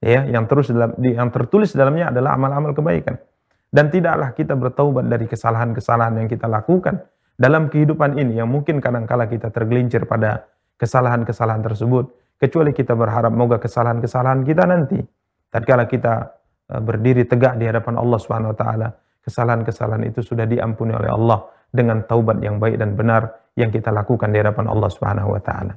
Ya, 0.02 0.26
yang 0.26 0.50
terus 0.50 0.72
dalam 0.72 0.98
yang 0.98 1.30
tertulis 1.30 1.70
dalamnya 1.78 2.10
adalah 2.10 2.34
amal-amal 2.34 2.74
kebaikan. 2.74 3.22
Dan 3.72 3.88
tidaklah 3.88 4.36
kita 4.36 4.52
bertaubat 4.52 5.08
dari 5.08 5.24
kesalahan-kesalahan 5.24 6.20
yang 6.20 6.28
kita 6.28 6.44
lakukan 6.44 7.00
dalam 7.40 7.72
kehidupan 7.72 8.20
ini 8.20 8.36
yang 8.36 8.52
mungkin 8.52 8.84
kadang-kala 8.84 9.24
kita 9.26 9.48
tergelincir 9.48 10.04
pada 10.04 10.44
kesalahan-kesalahan 10.76 11.64
tersebut 11.64 12.36
kecuali 12.36 12.76
kita 12.76 12.92
berharap 12.92 13.32
moga 13.32 13.56
kesalahan-kesalahan 13.56 14.44
kita 14.44 14.68
nanti 14.68 15.00
tatkala 15.48 15.88
kita 15.88 16.36
eh, 16.68 16.82
berdiri 16.84 17.24
tegak 17.24 17.56
di 17.56 17.64
hadapan 17.64 17.96
Allah 17.96 18.18
Subhanahu 18.20 18.52
wa 18.52 18.58
taala 18.58 18.88
kesalahan-kesalahan 19.24 20.04
itu 20.10 20.20
sudah 20.20 20.44
diampuni 20.44 20.92
oleh 20.92 21.08
Allah 21.08 21.46
dengan 21.72 22.04
taubat 22.04 22.42
yang 22.44 22.60
baik 22.60 22.76
dan 22.76 22.92
benar 22.92 23.32
yang 23.56 23.72
kita 23.72 23.88
lakukan 23.88 24.28
di 24.28 24.42
hadapan 24.42 24.68
Allah 24.68 24.90
Subhanahu 24.92 25.32
wa 25.32 25.40
taala. 25.40 25.74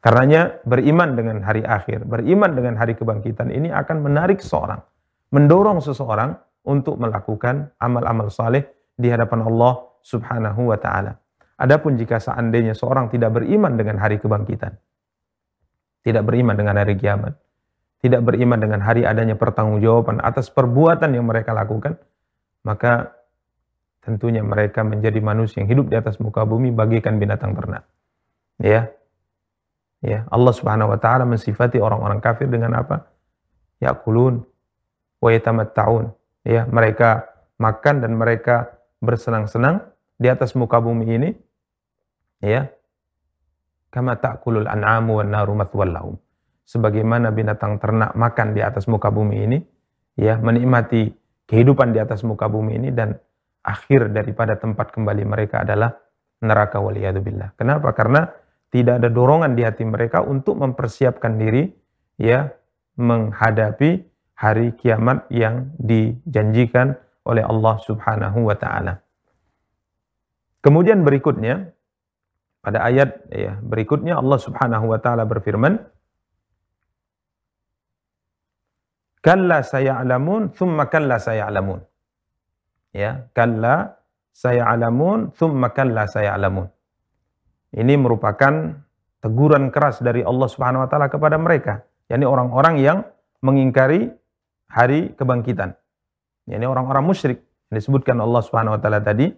Karenanya 0.00 0.62
beriman 0.62 1.18
dengan 1.18 1.42
hari 1.42 1.66
akhir, 1.66 2.06
beriman 2.06 2.54
dengan 2.54 2.78
hari 2.78 2.94
kebangkitan 2.94 3.50
ini 3.50 3.74
akan 3.74 4.06
menarik 4.06 4.38
seorang, 4.38 4.78
mendorong 5.34 5.82
seseorang 5.82 6.38
untuk 6.66 6.98
melakukan 6.98 7.72
amal-amal 7.78 8.28
saleh 8.28 8.66
di 8.98 9.06
hadapan 9.08 9.46
Allah 9.46 9.86
Subhanahu 10.02 10.74
wa 10.74 10.78
taala. 10.78 11.16
Adapun 11.56 11.96
jika 11.96 12.20
seandainya 12.20 12.76
seorang 12.76 13.08
tidak 13.08 13.38
beriman 13.40 13.78
dengan 13.80 13.96
hari 13.96 14.20
kebangkitan, 14.20 14.76
tidak 16.04 16.22
beriman 16.28 16.52
dengan 16.52 16.76
hari 16.76 17.00
kiamat, 17.00 17.32
tidak 18.04 18.20
beriman 18.28 18.60
dengan 18.60 18.84
hari 18.84 19.08
adanya 19.08 19.38
pertanggungjawaban 19.40 20.20
atas 20.20 20.52
perbuatan 20.52 21.16
yang 21.16 21.24
mereka 21.24 21.56
lakukan, 21.56 21.96
maka 22.60 23.16
tentunya 24.04 24.44
mereka 24.44 24.86
menjadi 24.86 25.18
manusia 25.18 25.64
yang 25.64 25.70
hidup 25.72 25.86
di 25.90 25.96
atas 25.98 26.20
muka 26.22 26.46
bumi 26.46 26.70
bagikan 26.70 27.18
binatang 27.18 27.56
ternak. 27.56 27.88
Ya. 28.60 28.92
Ya, 30.04 30.28
Allah 30.28 30.52
Subhanahu 30.52 30.92
wa 30.92 30.98
taala 31.00 31.24
mensifati 31.24 31.80
orang-orang 31.80 32.20
kafir 32.20 32.46
dengan 32.46 32.76
apa? 32.78 33.08
Yaqulun 33.80 34.44
wa 35.18 35.28
yatamatta'un. 35.32 36.12
Ya, 36.46 36.62
mereka 36.70 37.26
makan 37.58 38.06
dan 38.06 38.14
mereka 38.14 38.78
bersenang-senang 39.02 39.82
di 40.14 40.30
atas 40.30 40.54
muka 40.54 40.78
bumi 40.78 41.06
ini. 41.10 41.30
Ya. 42.38 42.70
Kama 43.90 44.14
ta'kulul 44.14 44.70
an'amu 44.70 45.18
wan 45.18 45.34
naru 45.34 45.58
lahum. 45.90 46.14
Sebagaimana 46.66 47.34
binatang 47.34 47.82
ternak 47.82 48.14
makan 48.14 48.54
di 48.54 48.62
atas 48.62 48.86
muka 48.86 49.10
bumi 49.10 49.36
ini, 49.42 49.58
ya, 50.18 50.38
menikmati 50.38 51.10
kehidupan 51.46 51.94
di 51.94 51.98
atas 52.02 52.22
muka 52.26 52.46
bumi 52.46 52.78
ini 52.78 52.90
dan 52.94 53.14
akhir 53.66 54.14
daripada 54.14 54.54
tempat 54.58 54.94
kembali 54.94 55.26
mereka 55.26 55.66
adalah 55.66 55.94
neraka 56.42 56.78
waliyadzubillah. 56.78 57.58
Kenapa? 57.58 57.90
Karena 57.94 58.26
tidak 58.70 59.02
ada 59.02 59.08
dorongan 59.10 59.54
di 59.54 59.62
hati 59.62 59.86
mereka 59.86 60.22
untuk 60.22 60.58
mempersiapkan 60.58 61.38
diri 61.38 61.70
ya 62.18 62.50
menghadapi 62.98 64.15
hari 64.36 64.76
kiamat 64.76 65.24
yang 65.32 65.72
dijanjikan 65.80 66.94
oleh 67.24 67.42
Allah 67.42 67.74
Subhanahu 67.80 68.46
wa 68.46 68.54
taala. 68.54 69.00
Kemudian 70.60 71.02
berikutnya 71.02 71.72
pada 72.60 72.84
ayat 72.84 73.26
ya 73.32 73.58
berikutnya 73.64 74.20
Allah 74.20 74.38
Subhanahu 74.38 74.92
wa 74.92 74.98
taala 75.00 75.24
berfirman 75.24 75.80
Kalla 79.26 79.58
saya'lamun 79.58 80.54
thumma 80.54 80.86
kalla 80.86 81.18
saya'lamun. 81.18 81.82
Ya, 82.94 83.26
kalla 83.34 83.98
saya'lamun 84.30 85.34
thumma 85.34 85.74
kalla 85.74 86.06
saya'lamun. 86.06 86.70
Ini 87.74 87.98
merupakan 87.98 88.78
teguran 89.18 89.74
keras 89.74 89.98
dari 89.98 90.22
Allah 90.22 90.46
Subhanahu 90.46 90.86
wa 90.86 90.88
taala 90.88 91.10
kepada 91.10 91.42
mereka, 91.42 91.82
yakni 92.06 92.22
orang-orang 92.22 92.78
yang 92.78 93.02
mengingkari 93.42 94.14
hari 94.70 95.14
kebangkitan. 95.14 95.74
Ini 96.46 96.66
orang-orang 96.66 97.02
musyrik 97.02 97.42
yang 97.70 97.76
disebutkan 97.82 98.22
Allah 98.22 98.42
Subhanahu 98.44 98.78
wa 98.78 98.80
taala 98.80 99.02
tadi, 99.02 99.34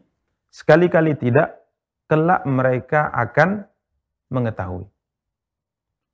sekali-kali 0.53 1.17
tidak 1.17 1.65
kelak 2.09 2.45
mereka 2.45 3.09
akan 3.13 3.65
mengetahui. 4.29 4.89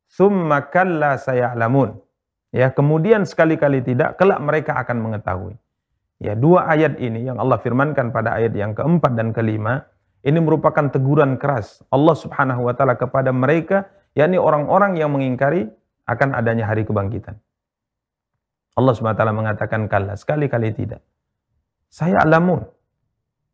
Summa 0.06 0.70
kalla 0.70 1.18
saya'lamun. 1.18 1.98
Ya, 2.54 2.70
kemudian 2.70 3.26
sekali-kali 3.26 3.82
tidak, 3.82 4.14
kelak 4.14 4.38
mereka 4.38 4.78
akan 4.78 5.02
mengetahui. 5.02 5.58
Ya, 6.22 6.38
dua 6.38 6.70
ayat 6.70 7.02
ini 7.02 7.26
yang 7.26 7.42
Allah 7.42 7.58
firmankan 7.58 8.14
pada 8.14 8.38
ayat 8.38 8.54
yang 8.54 8.78
keempat 8.78 9.18
dan 9.18 9.34
kelima, 9.34 9.90
ini 10.22 10.38
merupakan 10.38 10.86
teguran 10.86 11.34
keras 11.34 11.82
Allah 11.90 12.14
Subhanahu 12.14 12.70
wa 12.70 12.72
taala 12.78 12.94
kepada 12.94 13.34
mereka, 13.34 13.90
yakni 14.14 14.38
orang-orang 14.38 14.94
yang 14.94 15.10
mengingkari 15.10 15.66
akan 16.06 16.38
adanya 16.38 16.70
hari 16.70 16.86
kebangkitan. 16.86 17.34
Allah 18.74 18.94
taala 19.14 19.34
mengatakan 19.34 19.86
kala 19.86 20.18
sekali-kali 20.18 20.74
tidak. 20.74 21.00
Saya 21.90 22.18
alamun. 22.26 22.66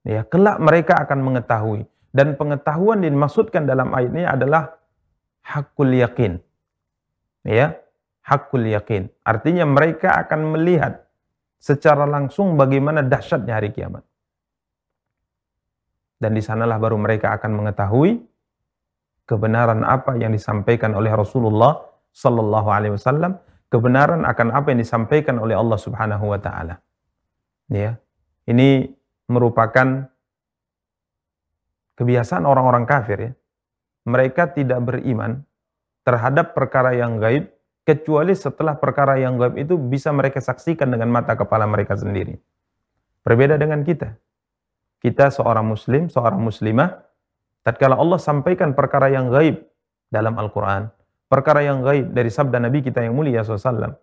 Ya, 0.01 0.25
kelak 0.25 0.57
mereka 0.64 0.97
akan 1.05 1.21
mengetahui 1.21 1.85
dan 2.11 2.35
pengetahuan 2.41 3.05
dimaksudkan 3.05 3.68
dalam 3.68 3.93
ayat 3.93 4.11
ini 4.16 4.25
adalah 4.25 4.81
hakul 5.45 5.93
yakin. 5.93 6.41
Ya, 7.45 7.77
hakul 8.25 8.64
yakin. 8.64 9.12
Artinya 9.21 9.68
mereka 9.68 10.16
akan 10.25 10.57
melihat 10.57 11.05
secara 11.61 12.09
langsung 12.09 12.57
bagaimana 12.57 13.05
dahsyatnya 13.05 13.61
hari 13.61 13.77
kiamat. 13.77 14.03
Dan 16.21 16.33
di 16.33 16.41
sanalah 16.41 16.81
baru 16.81 16.97
mereka 16.97 17.37
akan 17.37 17.61
mengetahui 17.61 18.21
kebenaran 19.25 19.85
apa 19.85 20.16
yang 20.16 20.33
disampaikan 20.33 20.97
oleh 20.97 21.12
Rasulullah 21.12 21.81
sallallahu 22.12 22.68
alaihi 22.73 22.97
wasallam, 22.97 23.37
kebenaran 23.71 24.27
akan 24.27 24.49
apa 24.53 24.75
yang 24.75 24.83
disampaikan 24.83 25.39
oleh 25.39 25.55
Allah 25.55 25.79
Subhanahu 25.79 26.27
wa 26.27 26.39
taala. 26.43 26.83
Ya. 27.71 27.97
Ini 28.51 28.91
merupakan 29.31 30.11
kebiasaan 31.95 32.45
orang-orang 32.45 32.85
kafir 32.85 33.18
ya. 33.31 33.33
Mereka 34.11 34.59
tidak 34.59 34.83
beriman 34.83 35.47
terhadap 36.03 36.57
perkara 36.57 36.99
yang 36.99 37.23
gaib 37.23 37.47
kecuali 37.87 38.35
setelah 38.35 38.75
perkara 38.75 39.23
yang 39.23 39.39
gaib 39.39 39.55
itu 39.55 39.79
bisa 39.79 40.11
mereka 40.11 40.43
saksikan 40.43 40.91
dengan 40.91 41.12
mata 41.14 41.39
kepala 41.39 41.68
mereka 41.71 41.95
sendiri. 41.95 42.35
Berbeda 43.23 43.55
dengan 43.61 43.87
kita. 43.87 44.16
Kita 45.01 45.33
seorang 45.33 45.64
muslim, 45.64 46.12
seorang 46.12 46.41
muslimah, 46.41 47.05
tatkala 47.64 47.97
Allah 47.97 48.21
sampaikan 48.21 48.77
perkara 48.77 49.09
yang 49.12 49.33
gaib 49.33 49.64
dalam 50.12 50.37
Al-Quran, 50.37 50.93
perkara 51.31 51.62
yang 51.62 51.87
gaib 51.87 52.11
dari 52.11 52.26
sabda 52.26 52.59
Nabi 52.59 52.83
kita 52.83 53.07
yang 53.07 53.14
mulia 53.14 53.47
SAW, 53.47 53.95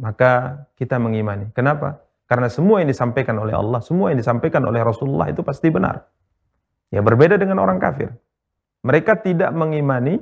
maka 0.00 0.64
kita 0.80 0.96
mengimani. 0.96 1.52
Kenapa? 1.52 2.00
Karena 2.24 2.48
semua 2.48 2.80
yang 2.80 2.88
disampaikan 2.88 3.36
oleh 3.36 3.52
Allah, 3.52 3.84
semua 3.84 4.08
yang 4.08 4.16
disampaikan 4.16 4.64
oleh 4.64 4.80
Rasulullah 4.80 5.28
itu 5.28 5.44
pasti 5.44 5.68
benar. 5.68 6.08
Ya 6.88 7.04
berbeda 7.04 7.36
dengan 7.36 7.60
orang 7.60 7.76
kafir. 7.76 8.08
Mereka 8.80 9.20
tidak 9.20 9.52
mengimani 9.52 10.16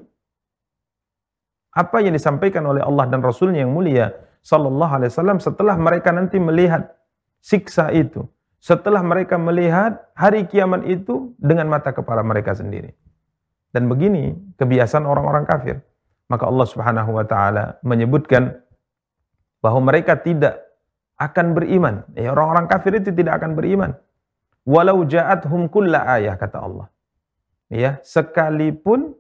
apa 1.71 2.03
yang 2.03 2.15
disampaikan 2.15 2.67
oleh 2.67 2.83
Allah 2.83 3.07
dan 3.07 3.23
Rasulnya 3.23 3.63
yang 3.63 3.71
mulia 3.71 4.11
sallallahu 4.43 4.91
alaihi 4.91 5.11
wasallam 5.15 5.39
setelah 5.39 5.79
mereka 5.79 6.11
nanti 6.11 6.43
melihat 6.43 6.99
siksa 7.39 7.95
itu 7.95 8.27
setelah 8.59 9.01
mereka 9.01 9.39
melihat 9.39 10.03
hari 10.19 10.45
kiamat 10.51 10.85
itu 10.85 11.33
dengan 11.39 11.71
mata 11.71 11.95
kepala 11.95 12.27
mereka 12.27 12.53
sendiri 12.59 12.93
dan 13.71 13.87
begini 13.87 14.35
kebiasaan 14.59 15.07
orang-orang 15.07 15.47
kafir 15.47 15.79
maka 16.31 16.47
Allah 16.47 16.67
Subhanahu 16.71 17.11
wa 17.19 17.25
taala 17.27 17.83
menyebutkan 17.83 18.63
bahwa 19.59 19.91
mereka 19.91 20.15
tidak 20.15 20.63
akan 21.19 21.53
beriman 21.53 22.07
ya 22.15 22.31
orang-orang 22.33 22.71
kafir 22.71 22.97
itu 22.97 23.11
tidak 23.11 23.43
akan 23.43 23.59
beriman 23.59 23.93
walau 24.65 25.03
ja'athum 25.05 25.67
kulla 25.69 26.07
ayah 26.17 26.39
kata 26.39 26.63
Allah 26.63 26.87
ya 27.69 27.99
sekalipun 28.01 29.19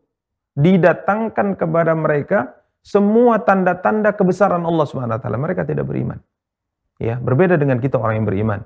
didatangkan 0.56 1.58
kepada 1.58 1.92
mereka 1.92 2.60
semua 2.80 3.36
tanda-tanda 3.44 4.16
kebesaran 4.16 4.64
Allah 4.64 4.86
Subhanahu 4.88 5.20
wa 5.20 5.22
taala, 5.22 5.36
mereka 5.36 5.68
tidak 5.68 5.84
beriman. 5.84 6.18
Ya, 7.00 7.16
berbeda 7.16 7.56
dengan 7.56 7.80
kita 7.80 7.96
orang 7.96 8.24
yang 8.24 8.28
beriman. 8.28 8.60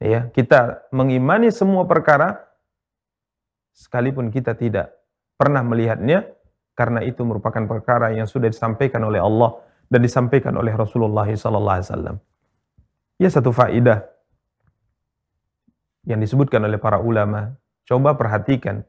Ya, 0.00 0.28
kita 0.32 0.84
mengimani 0.92 1.48
semua 1.48 1.88
perkara 1.88 2.44
sekalipun 3.72 4.28
kita 4.32 4.56
tidak 4.56 4.92
pernah 5.36 5.64
melihatnya 5.64 6.24
karena 6.76 7.00
itu 7.02 7.24
merupakan 7.24 7.64
perkara 7.64 8.12
yang 8.12 8.28
sudah 8.28 8.52
disampaikan 8.52 9.00
oleh 9.00 9.18
Allah 9.18 9.56
dan 9.88 10.04
disampaikan 10.04 10.52
oleh 10.60 10.76
Rasulullah 10.76 11.24
wasallam. 11.24 12.20
Ya 13.16 13.32
satu 13.32 13.50
faidah 13.50 14.04
yang 16.04 16.20
disebutkan 16.20 16.60
oleh 16.68 16.76
para 16.76 17.00
ulama, 17.00 17.56
coba 17.88 18.12
perhatikan 18.14 18.84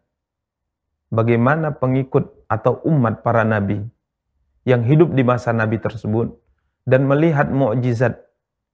bagaimana 1.08 1.72
pengikut 1.72 2.28
atau 2.52 2.84
umat 2.84 3.24
para 3.24 3.48
nabi 3.48 3.82
yang 4.68 4.84
hidup 4.84 5.16
di 5.16 5.24
masa 5.24 5.56
nabi 5.56 5.80
tersebut 5.80 6.36
dan 6.84 7.08
melihat 7.08 7.48
mukjizat 7.48 8.20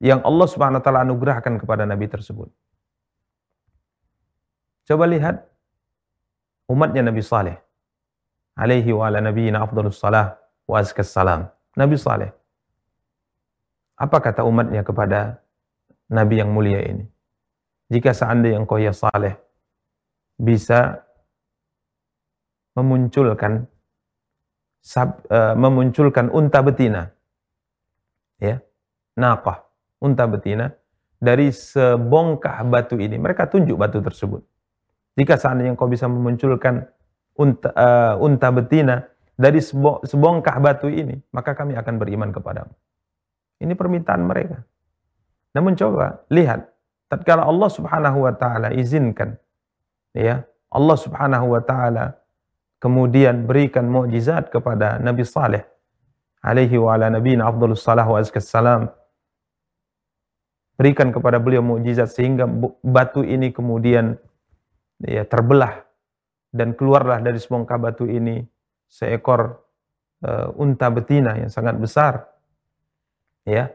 yang 0.02 0.26
Allah 0.26 0.50
Subhanahu 0.50 0.82
wa 0.82 0.84
taala 0.84 1.06
anugerahkan 1.06 1.62
kepada 1.62 1.86
nabi 1.86 2.10
tersebut. 2.10 2.50
Coba 4.84 5.08
lihat 5.08 5.48
umatnya 6.68 7.08
Nabi 7.08 7.24
Saleh 7.24 7.63
alaihi 8.58 8.94
wa 8.94 9.10
ala 9.10 9.22
nabiyina 9.22 9.62
afdalus 9.62 10.00
salah 10.00 10.38
wa 10.70 10.76
azkas 10.80 11.10
salam. 11.10 11.50
Nabi 11.74 11.98
Saleh. 11.98 12.30
Apa 13.98 14.22
kata 14.22 14.46
umatnya 14.46 14.86
kepada 14.86 15.42
Nabi 16.10 16.38
yang 16.42 16.54
mulia 16.54 16.82
ini? 16.86 17.06
Jika 17.90 18.14
seandainya 18.14 18.62
engkau 18.62 18.78
ya 18.78 18.94
Saleh 18.94 19.38
bisa 20.38 21.02
memunculkan 22.74 23.70
sab, 24.82 25.24
uh, 25.30 25.56
memunculkan 25.56 26.28
unta 26.34 26.60
betina 26.60 27.14
ya 28.42 28.60
naqah 29.16 29.64
unta 30.04 30.28
betina 30.28 30.74
dari 31.22 31.54
sebongkah 31.54 32.66
batu 32.68 33.00
ini 33.00 33.16
mereka 33.16 33.48
tunjuk 33.48 33.80
batu 33.80 34.04
tersebut 34.04 34.44
jika 35.16 35.40
seandainya 35.40 35.78
engkau 35.78 35.88
bisa 35.88 36.10
memunculkan 36.12 36.84
unta, 37.38 37.70
uh, 37.74 38.14
unta 38.22 38.48
betina 38.54 39.08
dari 39.34 39.60
sebongkah 40.06 40.58
batu 40.62 40.88
ini, 40.90 41.18
maka 41.34 41.58
kami 41.58 41.74
akan 41.74 41.96
beriman 41.98 42.30
kepadamu. 42.30 42.74
Ini 43.62 43.74
permintaan 43.74 44.22
mereka. 44.26 44.62
Namun 45.54 45.78
coba 45.78 46.26
lihat, 46.30 46.70
tatkala 47.10 47.46
Allah 47.46 47.70
Subhanahu 47.70 48.26
wa 48.26 48.34
taala 48.34 48.74
izinkan 48.74 49.38
ya, 50.14 50.46
Allah 50.74 50.98
Subhanahu 50.98 51.54
wa 51.54 51.62
taala 51.62 52.18
kemudian 52.82 53.46
berikan 53.46 53.88
mukjizat 53.88 54.50
kepada 54.50 54.98
Nabi 55.00 55.24
Saleh 55.24 55.64
alaihi 56.44 56.76
wa 56.76 56.98
ala 56.98 57.08
nabiyina 57.08 57.48
afdhalus 57.48 57.80
salah 57.80 58.04
wa 58.04 58.20
azkas 58.20 58.52
salam 58.52 58.92
berikan 60.76 61.16
kepada 61.16 61.40
beliau 61.40 61.64
mukjizat 61.64 62.12
sehingga 62.12 62.44
batu 62.84 63.24
ini 63.24 63.56
kemudian 63.56 64.20
ya 65.00 65.24
terbelah 65.24 65.88
dan 66.54 66.78
keluarlah 66.78 67.18
dari 67.20 67.42
sebongkah 67.42 67.82
batu 67.82 68.06
ini 68.06 68.46
seekor 68.86 69.58
uh, 70.22 70.54
unta 70.62 70.88
betina 70.94 71.34
yang 71.34 71.50
sangat 71.50 71.76
besar. 71.82 72.30
Ya. 73.44 73.74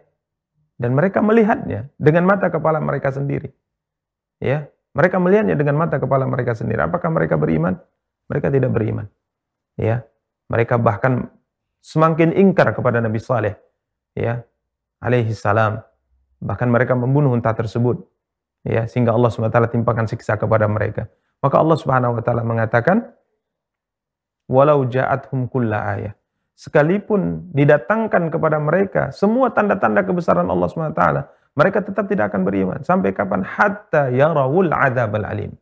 Dan 0.78 0.94
mereka 0.94 1.18
melihatnya 1.18 1.90
dengan 1.98 2.22
mata 2.22 2.46
kepala 2.54 2.78
mereka 2.78 3.10
sendiri. 3.10 3.50
Ya, 4.38 4.70
mereka 4.94 5.18
melihatnya 5.18 5.58
dengan 5.58 5.74
mata 5.74 5.98
kepala 5.98 6.22
mereka 6.22 6.54
sendiri. 6.54 6.86
Apakah 6.86 7.10
mereka 7.10 7.34
beriman? 7.34 7.74
Mereka 8.30 8.54
tidak 8.54 8.70
beriman. 8.70 9.10
Ya. 9.74 10.06
Mereka 10.46 10.78
bahkan 10.78 11.34
semakin 11.82 12.30
ingkar 12.30 12.70
kepada 12.78 13.02
Nabi 13.02 13.18
Saleh. 13.18 13.58
Ya. 14.14 14.46
Alaihi 15.02 15.34
salam. 15.34 15.82
Bahkan 16.38 16.70
mereka 16.70 16.94
membunuh 16.94 17.34
unta 17.34 17.50
tersebut. 17.50 18.06
Ya, 18.66 18.86
sehingga 18.90 19.14
Allah 19.14 19.30
SWT 19.30 19.70
timpakan 19.70 20.10
siksa 20.10 20.34
kepada 20.34 20.66
mereka. 20.66 21.06
Maka 21.38 21.56
Allah 21.62 21.76
Subhanahu 21.78 22.18
wa 22.18 22.22
taala 22.22 22.42
mengatakan 22.42 23.14
walau 24.50 24.86
ja'athum 24.88 25.46
kulla 25.46 25.94
ayah. 25.94 26.14
Sekalipun 26.58 27.54
didatangkan 27.54 28.34
kepada 28.34 28.58
mereka 28.58 29.14
semua 29.14 29.54
tanda-tanda 29.54 30.02
kebesaran 30.02 30.50
Allah 30.50 30.66
Subhanahu 30.66 30.94
wa 30.94 30.98
taala, 30.98 31.22
mereka 31.54 31.78
tetap 31.82 32.10
tidak 32.10 32.34
akan 32.34 32.42
beriman 32.42 32.78
sampai 32.82 33.14
kapan 33.14 33.46
hatta 33.46 34.10
yarawul 34.10 34.70
adzabal 34.70 35.22
alim. 35.22 35.54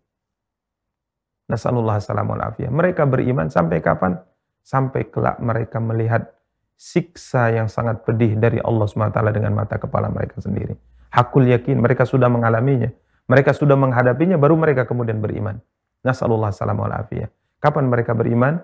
Nasallallahu 1.46 2.00
alaihi 2.00 2.66
Mereka 2.72 3.06
beriman 3.06 3.46
sampai 3.52 3.78
kapan? 3.78 4.18
Sampai 4.66 5.06
kelak 5.06 5.38
mereka 5.38 5.78
melihat 5.78 6.26
siksa 6.74 7.54
yang 7.54 7.70
sangat 7.70 8.02
pedih 8.02 8.34
dari 8.36 8.58
Allah 8.60 8.84
SWT 8.84 9.14
dengan 9.32 9.54
mata 9.54 9.78
kepala 9.78 10.10
mereka 10.10 10.42
sendiri. 10.42 10.74
Hakul 11.14 11.48
yakin, 11.48 11.78
mereka 11.80 12.04
sudah 12.04 12.26
mengalaminya. 12.26 12.90
Mereka 13.26 13.54
sudah 13.54 13.74
menghadapinya, 13.74 14.38
baru 14.38 14.54
mereka 14.54 14.86
kemudian 14.86 15.18
beriman. 15.18 15.58
Nasallallahu 16.06 16.54
alaihi 16.54 17.26
Kapan 17.58 17.90
mereka 17.90 18.14
beriman? 18.14 18.62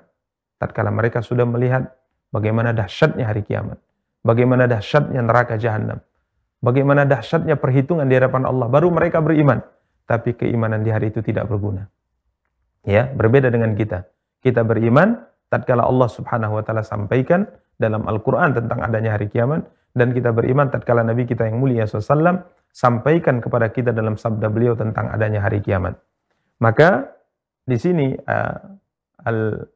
Tatkala 0.63 0.95
mereka 0.95 1.19
sudah 1.27 1.43
melihat 1.43 1.91
bagaimana 2.31 2.71
dahsyatnya 2.71 3.27
hari 3.27 3.43
kiamat. 3.43 3.83
Bagaimana 4.23 4.71
dahsyatnya 4.71 5.19
neraka 5.27 5.59
jahanam. 5.59 5.99
Bagaimana 6.63 7.03
dahsyatnya 7.03 7.59
perhitungan 7.59 8.07
di 8.07 8.15
hadapan 8.15 8.47
Allah. 8.47 8.71
Baru 8.71 8.95
mereka 8.95 9.19
beriman. 9.19 9.59
Tapi 10.07 10.39
keimanan 10.39 10.87
di 10.87 10.95
hari 10.95 11.11
itu 11.11 11.19
tidak 11.19 11.51
berguna. 11.51 11.91
Ya, 12.87 13.11
berbeda 13.11 13.51
dengan 13.51 13.75
kita. 13.75 14.07
Kita 14.39 14.63
beriman 14.63 15.19
tatkala 15.51 15.83
Allah 15.83 16.07
Subhanahu 16.07 16.59
wa 16.59 16.63
taala 16.63 16.87
sampaikan 16.87 17.51
dalam 17.79 18.07
Al-Qur'an 18.07 18.55
tentang 18.55 18.79
adanya 18.79 19.19
hari 19.19 19.27
kiamat 19.27 19.67
dan 19.93 20.17
kita 20.17 20.33
beriman 20.33 20.73
tatkala 20.73 21.05
Nabi 21.05 21.29
kita 21.29 21.49
yang 21.49 21.61
mulia 21.61 21.85
SAW 21.85 22.49
sampaikan 22.73 23.45
kepada 23.45 23.69
kita 23.69 23.93
dalam 23.93 24.17
sabda 24.17 24.49
beliau 24.49 24.73
tentang 24.73 25.13
adanya 25.13 25.45
hari 25.45 25.61
kiamat. 25.61 26.01
Maka 26.65 27.13
di 27.69 27.77
sini 27.77 28.17
uh, 28.17 28.57
al 29.29 29.69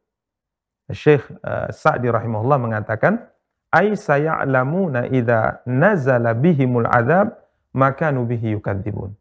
Syekh 0.89 1.29
uh, 1.43 1.69
Sa'di 1.69 2.09
rahimahullah 2.09 2.59
mengatakan 2.63 3.29
ai 3.75 3.93
saya'lamuna 3.93 5.11
idza 5.13 5.67
nazala 5.69 6.33
bihimul 6.33 6.89
adzab 6.89 7.37
maka 7.77 8.09
bihi 8.09 8.57
yukadzibun. 8.57 9.13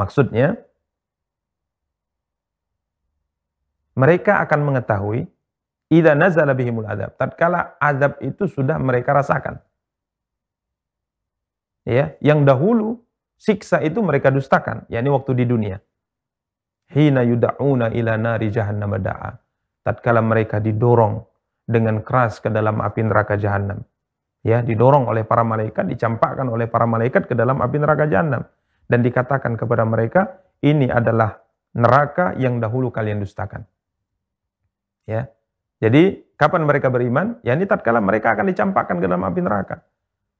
Maksudnya 0.00 0.56
mereka 3.92 4.40
akan 4.44 4.60
mengetahui 4.64 5.28
idza 5.92 6.12
nazala 6.14 6.52
bihimul 6.52 6.86
adzab 6.86 7.14
tatkala 7.18 7.78
azab 7.78 8.18
itu 8.22 8.46
sudah 8.50 8.78
mereka 8.78 9.14
rasakan. 9.14 9.60
Ya 11.86 12.18
yang 12.18 12.42
dahulu 12.42 13.02
siksa 13.38 13.82
itu 13.82 14.02
mereka 14.02 14.34
dustakan 14.34 14.86
yakni 14.90 15.10
waktu 15.10 15.32
di 15.38 15.44
dunia. 15.46 15.78
Hina 16.90 17.26
yud'auna 17.26 17.90
ila 17.94 18.14
nari 18.14 18.50
jahannam 18.50 18.94
da'a. 18.98 19.30
Tatkala 19.86 20.22
mereka 20.22 20.58
didorong 20.58 21.22
dengan 21.66 22.02
keras 22.02 22.38
ke 22.42 22.50
dalam 22.50 22.78
api 22.78 23.00
neraka 23.06 23.34
jahanam 23.38 23.82
ya 24.46 24.62
didorong 24.62 25.10
oleh 25.10 25.26
para 25.26 25.42
malaikat 25.42 25.90
dicampakkan 25.90 26.46
oleh 26.46 26.70
para 26.70 26.86
malaikat 26.86 27.26
ke 27.26 27.34
dalam 27.34 27.58
api 27.58 27.82
neraka 27.82 28.06
jahanam 28.06 28.46
dan 28.86 29.02
dikatakan 29.02 29.58
kepada 29.58 29.82
mereka 29.82 30.38
ini 30.62 30.86
adalah 30.86 31.42
neraka 31.74 32.38
yang 32.38 32.62
dahulu 32.62 32.94
kalian 32.94 33.18
dustakan. 33.18 33.66
Ya 35.10 35.26
jadi 35.82 36.24
kapan 36.40 36.64
mereka 36.64 36.88
beriman 36.88 37.40
ya 37.44 37.52
ini 37.52 37.68
tatkala 37.68 38.00
mereka 38.00 38.32
akan 38.32 38.48
dicampakkan 38.48 39.00
ke 39.00 39.06
dalam 39.08 39.24
api 39.24 39.40
neraka 39.44 39.84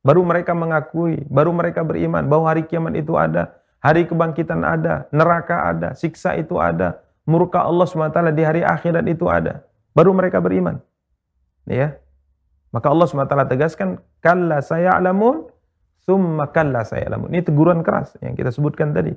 Baru 0.06 0.22
mereka 0.22 0.54
mengakui, 0.54 1.26
baru 1.26 1.50
mereka 1.50 1.82
beriman 1.82 2.30
bahwa 2.30 2.46
hari 2.46 2.62
kiamat 2.62 2.94
itu 2.94 3.18
ada, 3.18 3.58
hari 3.82 4.06
kebangkitan 4.06 4.62
ada, 4.62 5.10
neraka 5.10 5.66
ada, 5.66 5.98
siksa 5.98 6.38
itu 6.38 6.62
ada, 6.62 7.02
murka 7.26 7.66
Allah 7.66 7.90
SWT 7.90 8.14
di 8.30 8.42
hari 8.46 8.62
akhirat 8.62 9.02
itu 9.10 9.26
ada. 9.26 9.66
Baru 9.98 10.14
mereka 10.14 10.38
beriman. 10.38 10.78
Ya. 11.66 11.98
Maka 12.70 12.86
Allah 12.86 13.10
SWT 13.10 13.34
tegaskan, 13.50 13.98
kalla 14.22 14.62
saya 14.62 14.94
alamun, 14.94 15.50
summa 16.06 16.54
kalla 16.54 16.86
saya 16.86 17.10
alamun. 17.10 17.34
Ini 17.34 17.42
teguran 17.42 17.82
keras 17.82 18.14
yang 18.22 18.38
kita 18.38 18.54
sebutkan 18.54 18.94
tadi. 18.94 19.10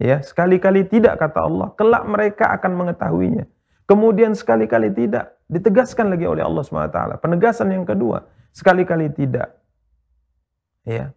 Ya, 0.00 0.24
sekali-kali 0.24 0.88
tidak 0.88 1.20
kata 1.20 1.44
Allah, 1.44 1.76
kelak 1.76 2.08
mereka 2.08 2.48
akan 2.56 2.72
mengetahuinya. 2.72 3.44
Kemudian 3.86 4.32
sekali-kali 4.32 4.94
tidak, 4.94 5.36
ditegaskan 5.50 6.14
lagi 6.14 6.24
oleh 6.24 6.42
Allah 6.42 6.62
SWT. 6.62 7.20
Penegasan 7.20 7.68
yang 7.74 7.84
kedua, 7.84 8.24
sekali-kali 8.54 9.10
tidak, 9.12 9.52
ya. 10.86 11.10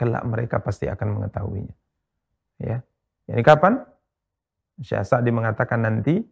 Kelak 0.00 0.24
mereka 0.26 0.58
pasti 0.58 0.90
akan 0.90 1.20
mengetahuinya. 1.20 1.74
Ya. 2.58 2.82
Ini 3.30 3.42
kapan? 3.46 3.78
Syekh 4.82 5.06
Sa'di 5.06 5.30
mengatakan 5.30 5.84
nanti 5.84 6.24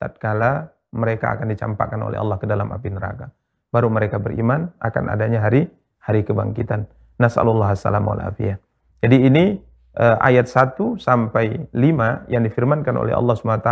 tatkala 0.00 0.74
mereka 0.90 1.38
akan 1.38 1.46
dicampakkan 1.52 2.00
oleh 2.02 2.18
Allah 2.18 2.34
ke 2.40 2.48
dalam 2.48 2.72
api 2.74 2.88
neraka. 2.90 3.30
Baru 3.70 3.92
mereka 3.92 4.18
beriman 4.18 4.72
akan 4.82 5.12
adanya 5.12 5.44
hari 5.44 5.70
hari 6.02 6.26
kebangkitan. 6.26 6.88
Nasallallahu 7.20 7.72
alaihi 7.72 8.58
jadi 9.04 9.16
ini 9.28 9.60
ayat 9.96 10.46
1 10.46 11.00
sampai 11.00 11.72
5 11.72 12.28
yang 12.28 12.42
difirmankan 12.44 12.94
oleh 13.00 13.16
Allah 13.16 13.32
SWT 13.32 13.70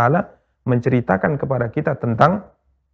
menceritakan 0.65 1.37
kepada 1.37 1.69
kita 1.69 1.93
tentang 2.01 2.41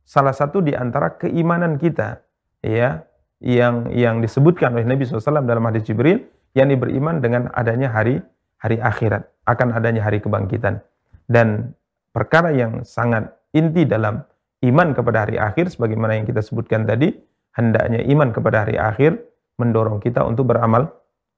salah 0.03 0.35
satu 0.35 0.59
di 0.59 0.75
antara 0.75 1.15
keimanan 1.15 1.79
kita 1.79 2.19
ya 2.59 3.07
yang 3.39 3.89
yang 3.95 4.19
disebutkan 4.19 4.75
oleh 4.75 4.83
Nabi 4.83 5.07
SAW 5.07 5.47
dalam 5.47 5.63
hadis 5.65 5.87
Jibril 5.87 6.21
yakni 6.51 6.75
beriman 6.75 7.23
dengan 7.23 7.47
adanya 7.55 7.89
hari 7.95 8.19
hari 8.59 8.77
akhirat 8.77 9.25
akan 9.47 9.67
adanya 9.73 10.05
hari 10.05 10.21
kebangkitan. 10.21 10.83
Dan 11.25 11.73
perkara 12.11 12.51
yang 12.51 12.83
sangat 12.83 13.31
inti 13.55 13.87
dalam 13.87 14.21
iman 14.61 14.93
kepada 14.93 15.25
hari 15.25 15.39
akhir 15.41 15.73
sebagaimana 15.73 16.19
yang 16.19 16.27
kita 16.27 16.43
sebutkan 16.43 16.85
tadi 16.85 17.15
hendaknya 17.55 18.03
iman 18.13 18.29
kepada 18.35 18.67
hari 18.67 18.75
akhir 18.77 19.17
mendorong 19.57 20.03
kita 20.03 20.21
untuk 20.27 20.51
beramal 20.51 20.91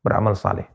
beramal 0.03 0.35
saleh 0.35 0.67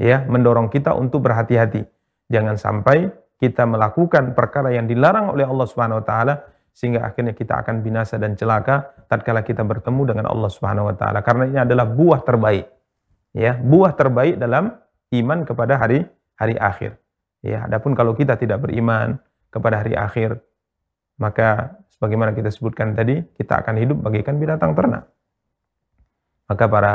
ya 0.00 0.24
mendorong 0.24 0.70
kita 0.70 0.94
untuk 0.94 1.26
berhati-hati. 1.26 1.84
Jangan 2.30 2.56
sampai 2.56 3.10
kita 3.36 3.66
melakukan 3.66 4.32
perkara 4.32 4.72
yang 4.72 4.86
dilarang 4.86 5.34
oleh 5.34 5.44
Allah 5.44 5.66
Subhanahu 5.66 6.00
wa 6.00 6.06
taala 6.06 6.34
sehingga 6.72 7.02
akhirnya 7.02 7.34
kita 7.34 7.58
akan 7.58 7.82
binasa 7.82 8.16
dan 8.16 8.38
celaka 8.38 8.94
tatkala 9.10 9.42
kita 9.42 9.66
bertemu 9.66 10.14
dengan 10.14 10.26
Allah 10.30 10.48
Subhanahu 10.48 10.88
wa 10.88 10.94
taala. 10.94 11.20
Karena 11.26 11.44
ini 11.50 11.58
adalah 11.58 11.84
buah 11.84 12.22
terbaik 12.22 12.78
ya 13.36 13.56
buah 13.58 13.92
terbaik 13.94 14.40
dalam 14.40 14.72
iman 15.12 15.38
kepada 15.44 15.76
hari 15.76 16.06
hari 16.38 16.56
akhir. 16.56 16.96
Ya 17.44 17.66
adapun 17.66 17.94
kalau 17.94 18.18
kita 18.18 18.34
tidak 18.34 18.64
beriman 18.64 19.18
kepada 19.48 19.82
hari 19.84 19.94
akhir 19.94 20.42
maka 21.18 21.78
sebagaimana 21.94 22.34
kita 22.34 22.50
sebutkan 22.50 22.94
tadi 22.94 23.22
kita 23.38 23.62
akan 23.62 23.74
hidup 23.78 23.98
bagaikan 24.02 24.38
binatang 24.38 24.74
ternak. 24.74 25.06
Maka 26.48 26.64
para 26.66 26.92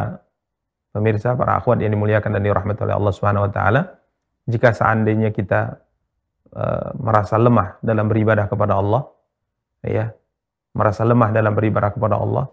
pemirsa 0.94 1.34
para 1.34 1.58
akhwat 1.58 1.82
yang 1.82 1.92
dimuliakan 1.98 2.38
dan 2.38 2.42
dirahmati 2.46 2.86
oleh 2.86 2.96
Allah 2.96 3.14
Subhanahu 3.14 3.50
wa 3.50 3.52
taala 3.52 3.82
jika 4.46 4.72
seandainya 4.72 5.34
kita 5.34 5.84
Eh, 6.54 6.90
merasa 7.02 7.34
lemah 7.42 7.82
dalam 7.82 8.06
beribadah 8.06 8.46
kepada 8.46 8.78
Allah, 8.78 9.10
ya, 9.82 10.14
merasa 10.78 11.02
lemah 11.02 11.34
dalam 11.34 11.58
beribadah 11.58 11.90
kepada 11.90 12.14
Allah, 12.22 12.46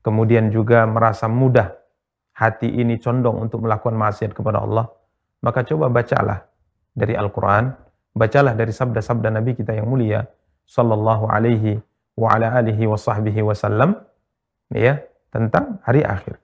kemudian 0.00 0.48
juga 0.48 0.88
merasa 0.88 1.28
mudah 1.28 1.76
hati 2.32 2.72
ini 2.72 2.96
condong 2.96 3.44
untuk 3.44 3.68
melakukan 3.68 4.00
maksiat 4.00 4.32
kepada 4.32 4.64
Allah, 4.64 4.88
maka 5.44 5.60
coba 5.60 5.92
bacalah 5.92 6.40
dari 6.96 7.20
Al-Quran, 7.20 7.68
bacalah 8.16 8.56
dari 8.56 8.72
sabda-sabda 8.72 9.28
Nabi 9.28 9.60
kita 9.60 9.76
yang 9.76 9.92
mulia, 9.92 10.24
sallallahu 10.64 11.28
alaihi 11.28 11.84
wa 12.16 12.32
ala 12.32 12.48
alihi 12.48 12.88
wasallam, 13.44 14.08
ya, 14.72 15.04
tentang 15.28 15.84
hari 15.84 16.00
akhir. 16.00 16.40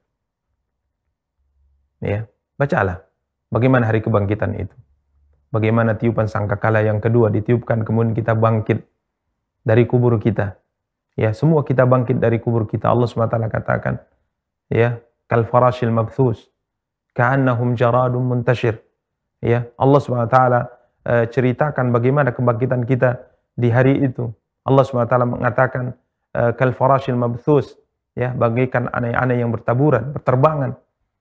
Ya, 2.00 2.26
bacalah 2.56 3.04
bagaimana 3.52 3.88
hari 3.88 4.00
kebangkitan 4.00 4.56
itu. 4.56 4.76
Bagaimana 5.50 5.98
tiupan 5.98 6.30
sangkakala 6.30 6.80
yang 6.80 7.02
kedua 7.02 7.28
ditiupkan 7.28 7.82
kemudian 7.82 8.14
kita 8.14 8.38
bangkit 8.38 8.86
dari 9.66 9.84
kubur 9.84 10.16
kita. 10.16 10.56
Ya, 11.18 11.34
semua 11.34 11.66
kita 11.66 11.84
bangkit 11.84 12.22
dari 12.22 12.40
kubur 12.40 12.64
kita. 12.70 12.88
Allah 12.88 13.04
SWT 13.04 13.36
katakan, 13.50 13.98
ya, 14.70 15.02
kal 15.26 15.44
farashil 15.44 15.90
mabthus, 15.90 16.48
ka'annahum 17.12 17.74
jaradun 17.74 18.24
muntashir. 18.24 18.78
Ya, 19.42 19.68
Allah 19.74 20.00
SWT 20.00 20.38
eh, 21.04 21.26
ceritakan 21.28 21.90
bagaimana 21.90 22.30
kebangkitan 22.30 22.86
kita 22.86 23.20
di 23.58 23.68
hari 23.68 24.00
itu. 24.06 24.30
Allah 24.64 24.84
SWT 24.86 25.14
mengatakan 25.24 25.96
uh, 26.36 26.52
kal 26.54 26.72
farashil 26.76 27.16
mabthus, 27.16 27.76
ya, 28.16 28.32
bagaikan 28.32 28.88
aneh-aneh 28.92 29.40
yang 29.40 29.50
bertaburan, 29.50 30.12
berterbangan. 30.14 30.76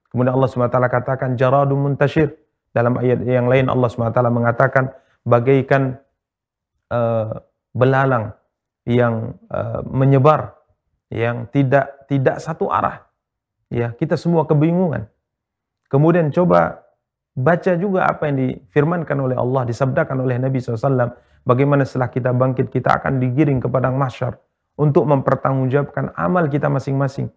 Kemudian 0.09 0.33
Allah 0.33 0.49
SWT 0.49 0.77
katakan 0.89 1.37
jaradun 1.37 1.79
muntashir 1.85 2.33
dalam 2.73 2.97
ayat 2.97 3.21
yang 3.25 3.45
lain 3.45 3.69
Allah 3.69 3.89
SWT 3.89 4.19
mengatakan 4.29 4.89
bagaikan 5.25 6.01
uh, 6.89 7.37
belalang 7.73 8.33
yang 8.89 9.37
uh, 9.53 9.85
menyebar 9.85 10.57
yang 11.13 11.49
tidak 11.49 12.09
tidak 12.09 12.41
satu 12.41 12.69
arah. 12.69 13.05
Ya, 13.69 13.93
kita 13.93 14.17
semua 14.17 14.49
kebingungan. 14.49 15.05
Kemudian 15.89 16.33
coba 16.33 16.85
baca 17.37 17.73
juga 17.77 18.09
apa 18.09 18.29
yang 18.29 18.37
difirmankan 18.37 19.17
oleh 19.17 19.37
Allah, 19.37 19.65
disabdakan 19.65 20.25
oleh 20.25 20.41
Nabi 20.41 20.57
SAW. 20.57 21.13
Bagaimana 21.45 21.85
setelah 21.85 22.09
kita 22.09 22.33
bangkit, 22.33 22.69
kita 22.73 22.97
akan 23.01 23.21
digiring 23.21 23.61
ke 23.61 23.69
padang 23.69 23.97
mahsyar 23.97 24.37
untuk 24.77 25.05
mempertanggungjawabkan 25.05 26.13
amal 26.17 26.45
kita 26.49 26.69
masing-masing. 26.69 27.29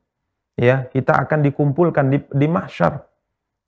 Ya, 0.56 0.84
kita 0.92 1.16
akan 1.16 1.40
dikumpulkan 1.40 2.12
di, 2.12 2.18
di 2.28 2.46
mahsyar 2.46 3.12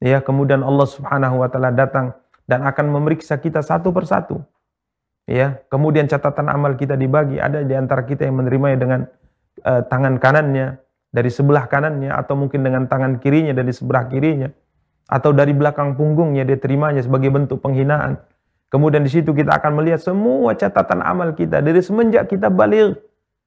ya 0.05 0.21
kemudian 0.21 0.61
Allah 0.61 0.85
Subhanahu 0.85 1.41
wa 1.41 1.49
taala 1.49 1.73
datang 1.73 2.13
dan 2.45 2.61
akan 2.69 2.93
memeriksa 2.93 3.41
kita 3.41 3.65
satu 3.65 3.89
persatu. 3.89 4.45
Ya, 5.25 5.65
kemudian 5.73 6.05
catatan 6.05 6.53
amal 6.53 6.77
kita 6.77 7.01
dibagi, 7.01 7.41
ada 7.41 7.65
di 7.65 7.73
antara 7.73 8.05
kita 8.05 8.29
yang 8.29 8.45
menerimanya 8.45 8.77
dengan 8.77 9.01
uh, 9.65 9.81
tangan 9.89 10.21
kanannya 10.21 10.77
dari 11.09 11.33
sebelah 11.33 11.65
kanannya 11.65 12.13
atau 12.13 12.37
mungkin 12.37 12.61
dengan 12.61 12.85
tangan 12.85 13.17
kirinya 13.25 13.57
dari 13.57 13.73
sebelah 13.73 14.05
kirinya 14.13 14.53
atau 15.09 15.33
dari 15.33 15.57
belakang 15.57 15.97
punggungnya 15.97 16.45
dia 16.45 16.61
terimanya 16.61 17.01
sebagai 17.01 17.33
bentuk 17.33 17.65
penghinaan. 17.65 18.21
Kemudian 18.69 19.01
di 19.01 19.09
situ 19.09 19.33
kita 19.33 19.57
akan 19.57 19.81
melihat 19.81 20.05
semua 20.05 20.53
catatan 20.53 21.01
amal 21.01 21.33
kita 21.33 21.65
dari 21.65 21.81
semenjak 21.81 22.29
kita 22.29 22.53
balik 22.53 23.01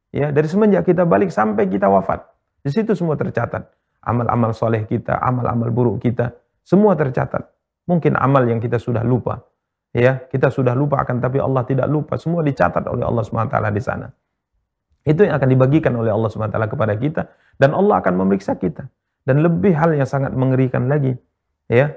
ya, 0.09 0.33
dari 0.33 0.49
semenjak 0.49 0.81
kita 0.81 1.05
balik 1.05 1.29
sampai 1.29 1.69
kita 1.69 1.85
wafat. 1.85 2.25
Di 2.67 2.75
situ 2.75 2.91
semua 2.99 3.15
tercatat. 3.15 3.63
Amal-amal 4.03 4.51
soleh 4.51 4.83
kita, 4.83 5.15
amal-amal 5.23 5.71
buruk 5.71 6.03
kita, 6.03 6.35
semua 6.67 6.99
tercatat. 6.99 7.47
Mungkin 7.87 8.19
amal 8.19 8.43
yang 8.43 8.59
kita 8.59 8.75
sudah 8.75 9.07
lupa. 9.07 9.39
Ya, 9.95 10.19
kita 10.27 10.51
sudah 10.51 10.75
lupa 10.75 10.99
akan 10.99 11.23
tapi 11.23 11.39
Allah 11.39 11.63
tidak 11.63 11.87
lupa. 11.87 12.19
Semua 12.19 12.43
dicatat 12.43 12.83
oleh 12.91 13.07
Allah 13.07 13.23
SWT 13.23 13.55
di 13.71 13.79
sana. 13.79 14.07
Itu 15.07 15.23
yang 15.23 15.39
akan 15.39 15.47
dibagikan 15.47 15.95
oleh 15.95 16.11
Allah 16.11 16.27
SWT 16.27 16.59
kepada 16.67 16.93
kita 16.99 17.31
dan 17.55 17.71
Allah 17.71 18.03
akan 18.03 18.13
memeriksa 18.19 18.59
kita. 18.59 18.91
Dan 19.23 19.39
lebih 19.39 19.71
hal 19.71 19.95
yang 19.95 20.03
sangat 20.03 20.35
mengerikan 20.35 20.91
lagi, 20.91 21.15
ya, 21.71 21.95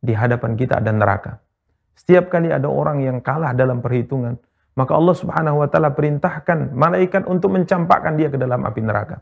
di 0.00 0.12
hadapan 0.16 0.56
kita 0.56 0.80
ada 0.80 0.92
neraka. 0.96 1.44
Setiap 1.92 2.32
kali 2.32 2.48
ada 2.48 2.68
orang 2.72 3.04
yang 3.04 3.20
kalah 3.20 3.52
dalam 3.52 3.84
perhitungan, 3.84 4.40
maka 4.76 4.96
Allah 4.96 5.16
Subhanahu 5.16 5.60
wa 5.60 5.68
taala 5.68 5.92
perintahkan 5.92 6.72
malaikat 6.72 7.28
untuk 7.28 7.52
mencampakkan 7.52 8.16
dia 8.16 8.32
ke 8.32 8.40
dalam 8.40 8.64
api 8.64 8.80
neraka. 8.80 9.20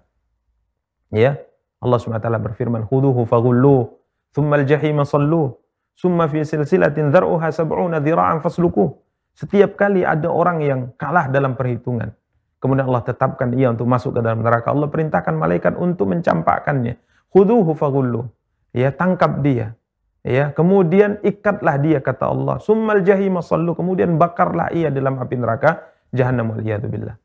Ya, 1.13 1.41
Allah 1.83 1.99
Subhanahu 2.01 2.23
wa 2.23 2.25
taala 2.25 2.41
berfirman, 2.41 2.83
"Khuduhu 2.89 3.29
faghulluh 3.29 3.93
thumma 4.33 4.61
al-jahim 4.61 5.03
sallu 5.05 5.55
summa 5.95 6.27
fi 6.27 6.43
silsilatin 6.43 7.15
dhar'uha 7.15 7.55
sab'una 7.55 8.03
dhira'an 8.03 8.43
fasluku 8.43 8.99
setiap 9.39 9.79
kali 9.79 10.03
ada 10.03 10.27
orang 10.27 10.59
yang 10.63 10.81
kalah 10.99 11.31
dalam 11.31 11.55
perhitungan 11.55 12.11
kemudian 12.59 12.91
Allah 12.91 13.07
tetapkan 13.07 13.55
ia 13.55 13.69
untuk 13.69 13.85
masuk 13.85 14.17
ke 14.17 14.21
dalam 14.25 14.41
neraka. 14.41 14.73
Allah 14.73 14.89
perintahkan 14.89 15.37
malaikat 15.37 15.77
untuk 15.77 16.09
mencampakkannya. 16.09 16.97
Khuduhu 17.29 17.77
faghullu 17.77 18.25
ya 18.73 18.89
tangkap 18.89 19.45
dia. 19.45 19.77
Ya 20.25 20.49
kemudian 20.57 21.21
ikatlah 21.21 21.77
dia 21.77 22.01
kata 22.01 22.33
Allah. 22.33 22.57
Summal 22.65 23.05
jahim 23.05 23.37
sallu 23.45 23.77
kemudian 23.77 24.17
bakarlah 24.17 24.73
ia 24.73 24.89
dalam 24.89 25.21
api 25.21 25.37
neraka. 25.37 25.93
Jahannam 26.17 26.57
wal 26.57 26.65
billah. 26.65 27.21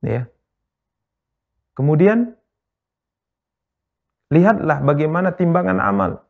Ya. 0.00 0.24
Kemudian 1.76 2.32
lihatlah 4.32 4.80
bagaimana 4.80 5.36
timbangan 5.36 5.76
amal. 5.78 6.24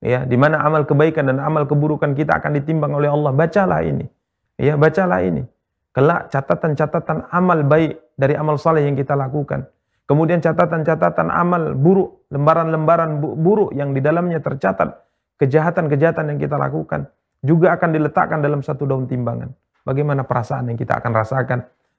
Ya 0.00 0.24
di 0.24 0.38
mana 0.40 0.62
amal 0.64 0.88
kebaikan 0.88 1.28
dan 1.28 1.42
amal 1.42 1.68
keburukan 1.68 2.16
kita 2.16 2.40
akan 2.40 2.56
ditimbang 2.56 2.96
oleh 2.96 3.12
Allah. 3.12 3.34
Bacalah 3.36 3.84
ini. 3.84 4.08
Ya 4.56 4.80
bacalah 4.80 5.20
ini. 5.20 5.44
Kelak 5.92 6.32
catatan-catatan 6.32 7.28
amal 7.34 7.66
baik 7.66 8.00
dari 8.16 8.38
amal 8.38 8.56
saleh 8.56 8.86
yang 8.86 8.96
kita 8.96 9.12
lakukan. 9.18 9.68
Kemudian 10.08 10.40
catatan-catatan 10.40 11.28
amal 11.28 11.76
buruk 11.76 12.24
lembaran-lembaran 12.32 13.20
buruk 13.20 13.76
yang 13.76 13.92
di 13.92 14.00
dalamnya 14.00 14.40
tercatat 14.40 15.04
kejahatan-kejahatan 15.36 16.32
yang 16.32 16.38
kita 16.40 16.56
lakukan 16.56 17.12
juga 17.44 17.76
akan 17.76 17.90
diletakkan 17.92 18.40
dalam 18.40 18.64
satu 18.64 18.88
daun 18.88 19.04
timbangan. 19.04 19.52
Bagaimana 19.84 20.24
perasaan 20.24 20.72
yang 20.72 20.78
kita 20.80 20.96
akan 21.02 21.12
rasakan 21.12 21.58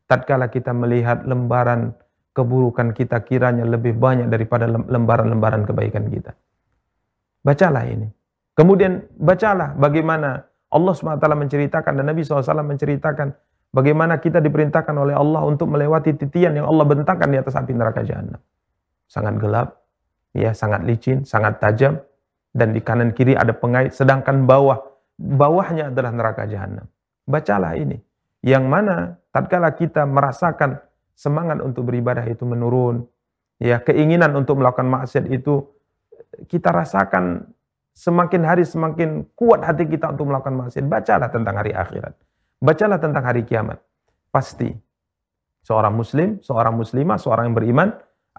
tatkala 0.09 0.49
kita 0.49 0.73
melihat 0.73 1.21
lembaran 1.25 1.93
keburukan 2.39 2.95
kita 2.95 3.19
kiranya 3.27 3.67
lebih 3.67 3.99
banyak 3.99 4.31
daripada 4.31 4.63
lembaran-lembaran 4.71 5.67
kebaikan 5.67 6.07
kita 6.07 6.31
Bacalah 7.39 7.87
ini. 7.87 8.07
Kemudian 8.55 8.99
bacalah 9.15 9.71
bagaimana 9.79 10.43
Allah 10.69 10.93
SWT 10.93 11.23
menceritakan 11.23 11.95
dan 11.95 12.05
Nabi 12.11 12.21
SAW 12.27 12.67
menceritakan 12.67 13.31
bagaimana 13.71 14.19
kita 14.19 14.43
diperintahkan 14.43 14.91
oleh 14.91 15.15
Allah 15.15 15.47
untuk 15.47 15.71
melewati 15.71 16.19
titian 16.19 16.59
yang 16.59 16.67
Allah 16.67 16.83
bentangkan 16.83 17.31
di 17.31 17.39
atas 17.39 17.55
api 17.55 17.71
neraka 17.71 18.03
jahanam. 18.03 18.37
Sangat 19.07 19.39
gelap, 19.39 19.81
ya, 20.35 20.51
sangat 20.51 20.83
licin, 20.83 21.23
sangat 21.23 21.63
tajam, 21.63 22.03
dan 22.51 22.75
di 22.75 22.83
kanan 22.83 23.15
kiri 23.15 23.33
ada 23.33 23.55
pengait, 23.55 23.95
sedangkan 23.95 24.43
bawah 24.43 24.83
bawahnya 25.15 25.95
adalah 25.95 26.11
neraka 26.11 26.43
jahanam. 26.43 26.85
Bacalah 27.23 27.79
ini. 27.79 27.97
Yang 28.43 28.65
mana 28.67 28.95
tatkala 29.31 29.71
kita 29.71 30.03
merasakan 30.03 30.83
semangat 31.19 31.59
untuk 31.59 31.91
beribadah 31.91 32.23
itu 32.31 32.47
menurun, 32.47 33.03
ya, 33.59 33.83
keinginan 33.83 34.31
untuk 34.39 34.63
melakukan 34.63 34.87
maksiat 34.87 35.27
itu 35.27 35.67
kita 36.47 36.71
rasakan 36.71 37.51
semakin 37.91 38.41
hari 38.47 38.63
semakin 38.63 39.27
kuat 39.35 39.59
hati 39.67 39.83
kita 39.91 40.15
untuk 40.15 40.31
melakukan 40.31 40.55
maksiat. 40.55 40.87
Bacalah 40.87 41.27
tentang 41.27 41.59
hari 41.59 41.75
akhirat. 41.75 42.15
Bacalah 42.63 43.03
tentang 43.03 43.23
hari 43.27 43.43
kiamat. 43.43 43.83
Pasti 44.31 44.71
Seorang 45.59 45.93
muslim, 45.93 46.39
seorang 46.39 46.73
muslimah, 46.73 47.19
seorang 47.19 47.51
yang 47.51 47.57
beriman 47.59 47.89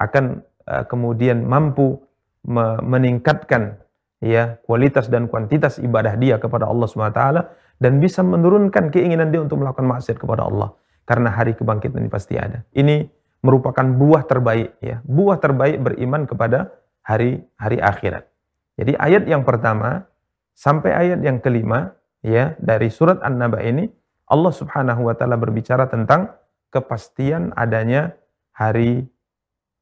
akan 0.01 0.41
uh, 0.66 0.85
kemudian 0.89 1.45
mampu 1.45 2.01
me 2.41 2.81
meningkatkan 2.81 3.76
ya 4.24 4.57
kualitas 4.64 5.12
dan 5.12 5.28
kuantitas 5.28 5.76
ibadah 5.76 6.16
dia 6.16 6.41
kepada 6.41 6.64
Allah 6.64 6.89
SWT 6.89 7.22
dan 7.76 7.93
bisa 8.01 8.24
menurunkan 8.24 8.89
keinginan 8.89 9.28
dia 9.28 9.45
untuk 9.45 9.61
melakukan 9.61 9.85
maksiat 9.85 10.16
kepada 10.16 10.49
Allah 10.49 10.72
karena 11.11 11.34
hari 11.34 11.58
kebangkitan 11.58 12.06
ini 12.06 12.06
pasti 12.06 12.38
ada. 12.38 12.62
Ini 12.70 13.02
merupakan 13.42 13.82
buah 13.82 14.30
terbaik 14.30 14.78
ya, 14.78 15.02
buah 15.02 15.42
terbaik 15.42 15.82
beriman 15.82 16.22
kepada 16.30 16.70
hari 17.02 17.42
hari 17.58 17.82
akhirat. 17.82 18.30
Jadi 18.78 18.94
ayat 18.94 19.26
yang 19.26 19.42
pertama 19.42 20.06
sampai 20.54 20.94
ayat 20.94 21.18
yang 21.26 21.42
kelima 21.42 21.98
ya 22.22 22.54
dari 22.62 22.94
surat 22.94 23.18
An-Naba 23.26 23.58
ini 23.66 23.90
Allah 24.30 24.54
Subhanahu 24.54 25.11
wa 25.11 25.14
taala 25.18 25.34
berbicara 25.34 25.90
tentang 25.90 26.30
kepastian 26.70 27.50
adanya 27.58 28.14
hari 28.54 29.02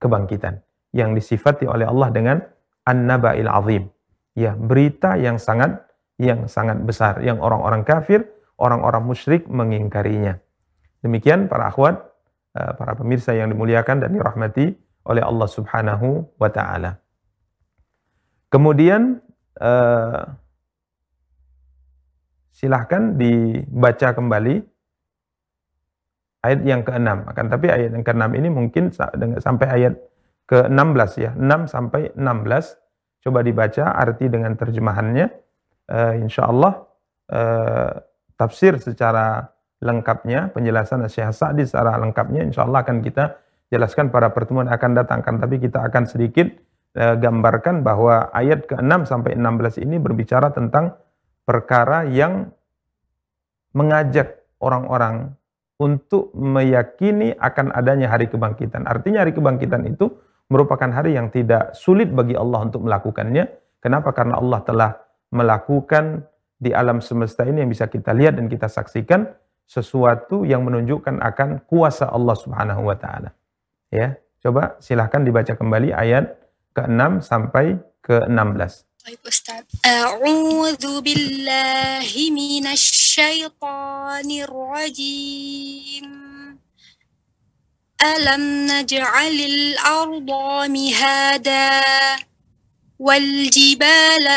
kebangkitan 0.00 0.64
yang 0.96 1.12
disifati 1.12 1.68
oleh 1.68 1.84
Allah 1.84 2.08
dengan 2.08 2.40
an-naba'il 2.88 3.52
azim. 3.52 3.92
Ya, 4.32 4.56
berita 4.56 5.20
yang 5.20 5.36
sangat 5.36 5.84
yang 6.16 6.48
sangat 6.48 6.80
besar 6.82 7.20
yang 7.20 7.38
orang-orang 7.44 7.84
kafir, 7.84 8.24
orang-orang 8.56 9.04
musyrik 9.04 9.44
mengingkarinya. 9.44 10.40
Demikian 10.98 11.46
para 11.46 11.70
akhwat, 11.70 12.02
eh, 12.58 12.72
para 12.74 12.98
pemirsa 12.98 13.34
yang 13.34 13.50
dimuliakan 13.54 14.02
dan 14.02 14.10
dirahmati 14.10 14.74
oleh 15.06 15.22
Allah 15.22 15.48
Subhanahu 15.48 16.26
wa 16.36 16.50
taala. 16.50 16.98
Kemudian 18.50 19.22
eh, 19.58 20.22
silahkan 22.50 23.14
dibaca 23.14 24.08
kembali 24.18 24.54
ayat 26.42 26.60
yang 26.66 26.82
ke-6. 26.82 27.10
Akan 27.30 27.46
tapi 27.46 27.66
ayat 27.70 27.94
yang 27.94 28.02
ke-6 28.02 28.24
ini 28.34 28.48
mungkin 28.50 28.90
sampai 29.38 29.66
ayat 29.70 29.94
ke-16 30.50 31.10
ya. 31.22 31.30
6 31.38 31.70
sampai 31.70 32.10
16. 32.18 33.22
Coba 33.22 33.46
dibaca 33.46 33.94
arti 33.94 34.26
dengan 34.26 34.58
terjemahannya. 34.58 35.26
Uh, 35.88 36.20
insya 36.20 36.44
Allah 36.44 36.84
tafsir 38.38 38.78
secara 38.78 39.50
lengkapnya, 39.78 40.50
penjelasan 40.50 41.06
Syekh 41.06 41.30
Sa'di 41.30 41.62
secara 41.62 41.94
lengkapnya 42.02 42.42
insya 42.42 42.66
Allah 42.66 42.82
akan 42.82 42.98
kita 42.98 43.38
jelaskan 43.70 44.10
pada 44.10 44.34
pertemuan 44.34 44.66
akan 44.66 44.90
datang. 44.98 45.22
Kan 45.22 45.38
tapi 45.38 45.62
kita 45.62 45.86
akan 45.86 46.08
sedikit 46.10 46.50
uh, 46.98 47.14
gambarkan 47.14 47.86
bahwa 47.86 48.32
ayat 48.34 48.66
ke-6 48.66 49.06
sampai 49.06 49.38
16 49.38 49.84
ini 49.84 49.96
berbicara 50.02 50.50
tentang 50.50 50.98
perkara 51.46 52.04
yang 52.10 52.50
mengajak 53.76 54.42
orang-orang 54.58 55.38
untuk 55.78 56.34
meyakini 56.34 57.38
akan 57.38 57.70
adanya 57.70 58.10
hari 58.10 58.26
kebangkitan. 58.26 58.82
Artinya 58.82 59.22
hari 59.22 59.30
kebangkitan 59.30 59.86
itu 59.86 60.10
merupakan 60.50 60.90
hari 60.90 61.14
yang 61.14 61.30
tidak 61.30 61.76
sulit 61.78 62.10
bagi 62.10 62.34
Allah 62.34 62.66
untuk 62.66 62.82
melakukannya. 62.82 63.46
Kenapa? 63.78 64.10
Karena 64.10 64.42
Allah 64.42 64.60
telah 64.66 64.90
melakukan 65.30 66.26
di 66.58 66.74
alam 66.74 66.98
semesta 66.98 67.46
ini 67.46 67.62
yang 67.62 67.70
bisa 67.70 67.86
kita 67.86 68.10
lihat 68.10 68.34
dan 68.34 68.50
kita 68.50 68.66
saksikan 68.66 69.30
sesuatu 69.68 70.48
yang 70.48 70.64
menunjukkan 70.64 71.20
akan 71.20 71.60
kuasa 71.68 72.08
Allah 72.08 72.32
Subhanahu 72.32 72.88
wa 72.88 72.96
taala. 72.96 73.36
Ya, 73.92 74.16
coba 74.40 74.80
silahkan 74.80 75.20
dibaca 75.20 75.52
kembali 75.52 75.92
ayat 75.92 76.40
ke-6 76.72 77.20
sampai 77.20 77.76
ke-16. 78.00 78.88
Baik 79.04 79.20
Ustaz. 79.28 79.68
A'udzu 79.84 81.04
billahi 81.04 82.64
rajim. 84.48 86.08
Mihada 90.68 91.68
wal 92.98 93.30
jibala 93.48 94.36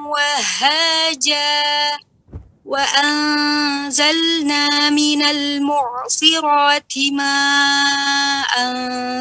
وهاجا 0.11 1.61
وأنزلنا 2.65 4.63
من 4.89 5.21
المعصرات 5.21 6.93
ماء 7.11 8.53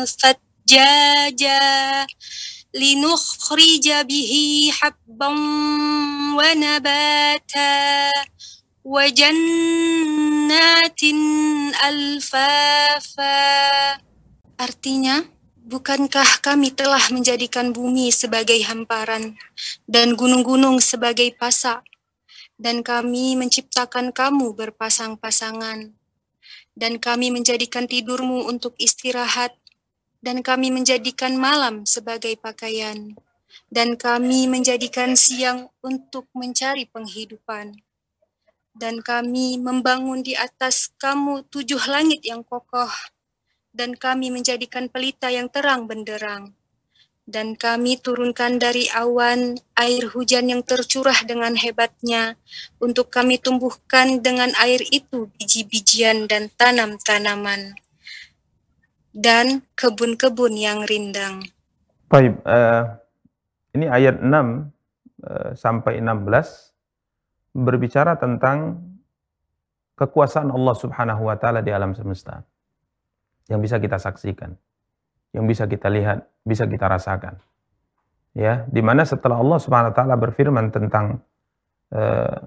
فتحا 0.05 0.51
زجاجا 0.71 2.07
لنخرج 2.75 3.87
به 4.09 4.33
حبا 4.79 5.29
ونباتا 6.39 8.11
وجنات 8.85 10.21
ألفافا. 11.85 13.31
Artinya, 14.61 15.25
bukankah 15.71 16.43
kami 16.43 16.75
telah 16.75 17.01
menjadikan 17.15 17.71
bumi 17.71 18.11
sebagai 18.11 18.59
hamparan 18.67 19.39
dan 19.87 20.19
gunung-gunung 20.19 20.83
sebagai 20.83 21.31
pasak, 21.39 21.87
dan 22.59 22.83
kami 22.83 23.39
menciptakan 23.39 24.11
kamu 24.11 24.51
berpasang-pasangan, 24.59 25.95
dan 26.75 26.93
kami 26.99 27.31
menjadikan 27.31 27.87
tidurmu 27.87 28.51
untuk 28.51 28.75
istirahat. 28.83 29.55
Dan 30.21 30.45
kami 30.45 30.69
menjadikan 30.69 31.33
malam 31.33 31.89
sebagai 31.89 32.37
pakaian, 32.37 33.17
dan 33.73 33.97
kami 33.97 34.45
menjadikan 34.53 35.17
siang 35.17 35.73
untuk 35.81 36.29
mencari 36.37 36.85
penghidupan. 36.85 37.73
Dan 38.77 39.01
kami 39.01 39.57
membangun 39.57 40.21
di 40.21 40.37
atas 40.37 40.93
kamu 41.01 41.49
tujuh 41.49 41.81
langit 41.89 42.21
yang 42.21 42.45
kokoh, 42.45 42.93
dan 43.81 43.97
kami 43.97 44.29
menjadikan 44.29 44.93
pelita 44.93 45.33
yang 45.33 45.49
terang 45.49 45.89
benderang. 45.89 46.53
Dan 47.25 47.57
kami 47.57 47.97
turunkan 47.97 48.61
dari 48.61 48.93
awan 48.93 49.57
air 49.79 50.13
hujan 50.13 50.53
yang 50.53 50.61
tercurah 50.61 51.17
dengan 51.25 51.57
hebatnya, 51.57 52.37
untuk 52.77 53.09
kami 53.09 53.41
tumbuhkan 53.41 54.21
dengan 54.21 54.53
air 54.61 54.85
itu 54.93 55.33
biji-bijian 55.41 56.29
dan 56.29 56.53
tanam-tanaman 56.61 57.73
dan 59.17 59.65
kebun-kebun 59.79 60.61
yang 60.61 60.85
rindang. 60.85 61.49
Baik, 62.11 62.37
uh, 62.45 62.99
ini 63.79 63.87
ayat 63.87 64.19
6 64.19 64.27
uh, 64.27 64.35
eh, 64.35 65.51
sampai 65.55 66.03
16 66.03 67.55
berbicara 67.55 68.19
tentang 68.19 68.83
kekuasaan 69.95 70.51
Allah 70.51 70.75
Subhanahu 70.75 71.31
wa 71.31 71.37
taala 71.39 71.63
di 71.63 71.71
alam 71.71 71.95
semesta 71.95 72.43
yang 73.49 73.63
bisa 73.63 73.81
kita 73.81 73.97
saksikan, 73.97 74.53
yang 75.33 75.47
bisa 75.47 75.65
kita 75.71 75.89
lihat, 75.89 76.27
bisa 76.45 76.67
kita 76.67 76.91
rasakan. 76.91 77.39
Ya, 78.31 78.63
di 78.71 78.79
mana 78.79 79.03
setelah 79.03 79.43
Allah 79.43 79.59
Subhanahu 79.59 79.91
wa 79.91 79.97
taala 79.97 80.15
berfirman 80.15 80.71
tentang 80.71 81.19
uh, 81.91 82.39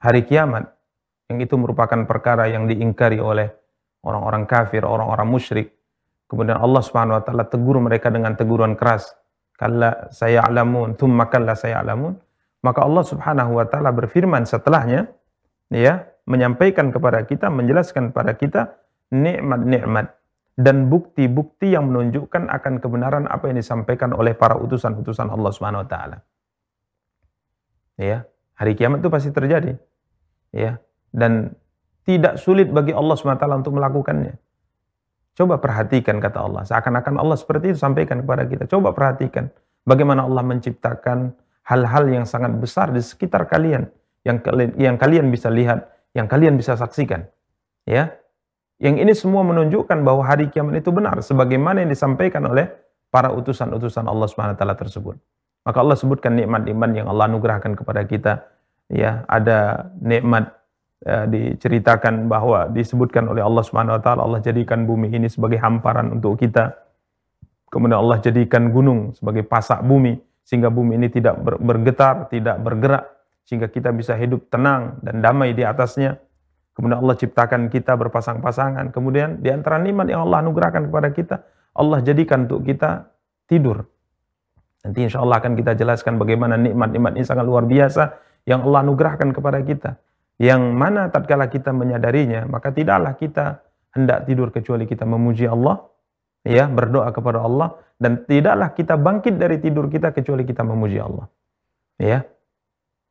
hari 0.00 0.28
kiamat 0.28 0.68
yang 1.32 1.40
itu 1.40 1.56
merupakan 1.56 2.04
perkara 2.04 2.50
yang 2.52 2.68
diingkari 2.68 3.16
oleh 3.16 3.48
orang-orang 4.04 4.44
kafir, 4.44 4.84
orang-orang 4.84 5.28
musyrik. 5.28 5.72
Kemudian 6.28 6.60
Allah 6.60 6.82
Subhanahu 6.84 7.16
wa 7.16 7.22
taala 7.24 7.44
tegur 7.48 7.80
mereka 7.80 8.12
dengan 8.12 8.36
teguran 8.36 8.76
keras. 8.76 9.14
Kalla 9.56 10.08
sayalamun, 10.12 10.96
thumma 10.96 11.28
kalla 11.28 11.56
sayalamun. 11.56 12.16
Maka 12.60 12.84
Allah 12.84 13.04
Subhanahu 13.04 13.56
wa 13.56 13.64
taala 13.64 13.88
berfirman 13.92 14.44
setelahnya 14.44 15.08
ya, 15.72 16.08
menyampaikan 16.28 16.92
kepada 16.92 17.24
kita, 17.24 17.48
menjelaskan 17.48 18.12
kepada 18.12 18.32
kita 18.36 18.60
nikmat-nikmat 19.10 20.16
dan 20.60 20.90
bukti-bukti 20.90 21.74
yang 21.74 21.90
menunjukkan 21.90 22.46
akan 22.50 22.82
kebenaran 22.82 23.24
apa 23.26 23.50
yang 23.50 23.58
disampaikan 23.58 24.14
oleh 24.14 24.34
para 24.34 24.58
utusan-utusan 24.58 25.30
Allah 25.30 25.50
Subhanahu 25.50 25.82
wa 25.86 25.88
taala. 25.88 26.18
Ya, 28.00 28.24
hari 28.56 28.72
kiamat 28.76 29.04
itu 29.04 29.10
pasti 29.12 29.30
terjadi. 29.32 29.76
Ya, 30.50 30.80
dan 31.12 31.54
tidak 32.04 32.40
sulit 32.40 32.72
bagi 32.72 32.90
Allah 32.90 33.14
SWT 33.14 33.44
untuk 33.60 33.76
melakukannya. 33.76 34.34
Coba 35.36 35.62
perhatikan 35.62 36.18
kata 36.18 36.38
Allah. 36.42 36.62
Seakan-akan 36.66 37.16
Allah 37.22 37.36
seperti 37.38 37.72
itu 37.72 37.78
sampaikan 37.78 38.20
kepada 38.20 38.44
kita. 38.44 38.66
Coba 38.66 38.90
perhatikan 38.92 39.48
bagaimana 39.86 40.26
Allah 40.26 40.42
menciptakan 40.44 41.32
hal-hal 41.64 42.04
yang 42.10 42.24
sangat 42.26 42.52
besar 42.58 42.90
di 42.90 43.00
sekitar 43.00 43.46
kalian. 43.46 43.88
Yang, 44.26 44.44
yang 44.76 45.00
kalian 45.00 45.32
bisa 45.32 45.48
lihat, 45.48 45.88
yang 46.12 46.28
kalian 46.28 46.60
bisa 46.60 46.76
saksikan. 46.76 47.24
Ya. 47.88 48.19
Yang 48.80 48.96
ini 48.96 49.12
semua 49.12 49.44
menunjukkan 49.44 50.00
bahwa 50.00 50.24
hari 50.24 50.48
kiamat 50.48 50.80
itu 50.80 50.88
benar 50.88 51.20
sebagaimana 51.20 51.84
yang 51.84 51.92
disampaikan 51.92 52.48
oleh 52.48 52.72
para 53.12 53.28
utusan-utusan 53.28 54.08
Allah 54.08 54.24
Subhanahu 54.24 54.56
wa 54.56 54.58
taala 54.58 54.72
tersebut. 54.72 55.20
Maka 55.68 55.78
Allah 55.84 56.00
sebutkan 56.00 56.32
nikmat-nikmat 56.32 56.90
yang 56.96 57.06
Allah 57.12 57.28
anugerahkan 57.28 57.76
kepada 57.76 58.08
kita. 58.08 58.48
Ya, 58.88 59.28
ada 59.28 59.92
nikmat 60.00 60.56
ya, 61.04 61.28
diceritakan 61.28 62.26
bahwa 62.32 62.72
disebutkan 62.72 63.28
oleh 63.28 63.44
Allah 63.44 63.60
Subhanahu 63.60 64.00
wa 64.00 64.02
taala 64.02 64.24
Allah 64.24 64.40
jadikan 64.40 64.88
bumi 64.88 65.12
ini 65.12 65.28
sebagai 65.28 65.60
hamparan 65.60 66.08
untuk 66.16 66.40
kita. 66.40 66.72
Kemudian 67.68 68.00
Allah 68.00 68.18
jadikan 68.24 68.72
gunung 68.72 69.12
sebagai 69.12 69.44
pasak 69.44 69.84
bumi 69.84 70.16
sehingga 70.42 70.72
bumi 70.72 70.96
ini 70.96 71.12
tidak 71.12 71.36
bergetar, 71.60 72.32
tidak 72.32 72.56
bergerak 72.64 73.04
sehingga 73.44 73.68
kita 73.68 73.92
bisa 73.92 74.16
hidup 74.16 74.48
tenang 74.48 74.96
dan 75.04 75.20
damai 75.20 75.52
di 75.52 75.68
atasnya. 75.68 76.16
Kemudian 76.74 77.02
Allah 77.02 77.16
ciptakan 77.18 77.68
kita 77.68 77.98
berpasang-pasangan. 77.98 78.94
Kemudian 78.94 79.42
di 79.42 79.50
antara 79.50 79.76
nikmat 79.82 80.08
yang 80.08 80.24
Allah 80.28 80.46
anugerahkan 80.46 80.88
kepada 80.88 81.08
kita, 81.10 81.36
Allah 81.76 81.98
jadikan 82.00 82.46
untuk 82.46 82.64
kita 82.64 83.10
tidur. 83.50 83.84
Nanti 84.80 85.04
insya 85.04 85.20
Allah 85.20 85.42
akan 85.42 85.52
kita 85.58 85.76
jelaskan 85.76 86.16
bagaimana 86.16 86.56
nikmat-nikmat 86.56 87.12
ini 87.20 87.24
sangat 87.26 87.44
luar 87.44 87.68
biasa 87.68 88.16
yang 88.48 88.64
Allah 88.64 88.86
anugerahkan 88.86 89.28
kepada 89.36 89.60
kita. 89.60 90.00
Yang 90.40 90.62
mana 90.72 91.12
tatkala 91.12 91.52
kita 91.52 91.68
menyadarinya, 91.76 92.48
maka 92.48 92.72
tidaklah 92.72 93.12
kita 93.12 93.60
hendak 93.92 94.24
tidur 94.24 94.48
kecuali 94.48 94.88
kita 94.88 95.04
memuji 95.04 95.44
Allah, 95.44 95.84
ya 96.48 96.64
berdoa 96.64 97.12
kepada 97.12 97.44
Allah, 97.44 97.76
dan 98.00 98.24
tidaklah 98.24 98.72
kita 98.72 98.96
bangkit 98.96 99.36
dari 99.36 99.60
tidur 99.60 99.92
kita 99.92 100.16
kecuali 100.16 100.48
kita 100.48 100.64
memuji 100.64 100.96
Allah. 100.96 101.28
Ya, 102.00 102.24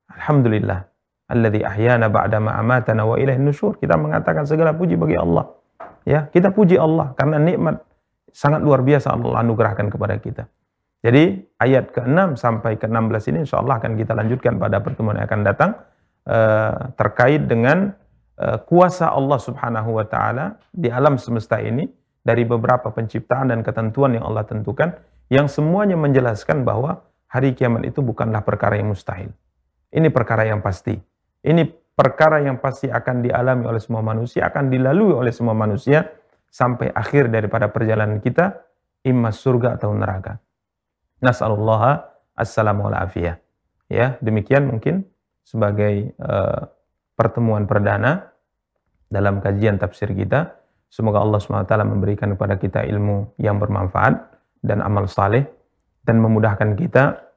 Alhamdulillah. 0.10 0.89
Alladhi 1.30 1.62
ahyana 1.62 2.10
ba'dama 2.10 2.58
amatana 2.58 3.06
wa 3.06 3.16
ilaihin 3.22 3.46
nusyur. 3.46 3.78
Kita 3.78 3.96
mengatakan 3.96 4.50
segala 4.50 4.74
puji 4.74 4.98
bagi 4.98 5.14
Allah. 5.14 5.46
Ya, 6.04 6.26
kita 6.26 6.50
puji 6.50 6.76
Allah 6.76 7.14
karena 7.14 7.38
nikmat 7.38 7.86
sangat 8.34 8.66
luar 8.66 8.82
biasa 8.82 9.14
Allah 9.14 9.46
anugerahkan 9.46 9.94
kepada 9.94 10.18
kita. 10.18 10.50
Jadi 11.00 11.40
ayat 11.62 11.96
ke-6 11.96 12.36
sampai 12.36 12.76
ke-16 12.76 13.32
ini 13.32 13.38
insya 13.48 13.64
Allah 13.64 13.80
akan 13.80 13.96
kita 13.96 14.12
lanjutkan 14.18 14.60
pada 14.60 14.84
pertemuan 14.84 15.16
yang 15.16 15.32
akan 15.32 15.42
datang 15.48 15.72
uh, 16.28 16.92
terkait 17.00 17.48
dengan 17.48 17.96
uh, 18.36 18.60
kuasa 18.68 19.08
Allah 19.08 19.40
Subhanahu 19.40 19.96
wa 19.96 20.04
taala 20.04 20.60
di 20.76 20.92
alam 20.92 21.16
semesta 21.16 21.64
ini 21.64 21.88
dari 22.20 22.44
beberapa 22.44 22.92
penciptaan 22.92 23.56
dan 23.56 23.64
ketentuan 23.64 24.12
yang 24.12 24.28
Allah 24.28 24.44
tentukan 24.44 24.92
yang 25.32 25.48
semuanya 25.48 25.96
menjelaskan 25.96 26.68
bahwa 26.68 27.06
hari 27.32 27.56
kiamat 27.56 27.88
itu 27.88 28.04
bukanlah 28.04 28.44
perkara 28.44 28.76
yang 28.76 28.92
mustahil. 28.92 29.32
Ini 29.94 30.10
perkara 30.12 30.46
yang 30.46 30.60
pasti. 30.60 31.00
Ini 31.40 31.64
perkara 31.96 32.44
yang 32.44 32.60
pasti 32.60 32.88
akan 32.92 33.24
dialami 33.24 33.68
oleh 33.68 33.80
semua 33.80 34.04
manusia, 34.04 34.48
akan 34.48 34.72
dilalui 34.72 35.16
oleh 35.16 35.32
semua 35.32 35.56
manusia 35.56 36.08
sampai 36.48 36.92
akhir 36.92 37.28
daripada 37.32 37.68
perjalanan 37.72 38.20
kita, 38.20 38.60
imma 39.04 39.32
surga 39.32 39.80
atau 39.80 39.92
neraka. 39.96 40.40
Nas'alullah 41.20 42.04
assalamu 42.36 42.88
alafiyah. 42.88 43.36
Ya, 43.92 44.16
demikian 44.24 44.70
mungkin 44.70 45.08
sebagai 45.44 46.14
uh, 46.22 46.70
pertemuan 47.18 47.66
perdana 47.66 48.32
dalam 49.12 49.44
kajian 49.44 49.76
tafsir 49.82 50.14
kita. 50.14 50.56
Semoga 50.90 51.22
Allah 51.22 51.38
SWT 51.38 51.74
memberikan 51.86 52.34
kepada 52.34 52.58
kita 52.58 52.82
ilmu 52.82 53.38
yang 53.38 53.62
bermanfaat 53.62 54.16
dan 54.66 54.82
amal 54.82 55.06
saleh 55.06 55.46
dan 56.02 56.18
memudahkan 56.18 56.74
kita 56.74 57.30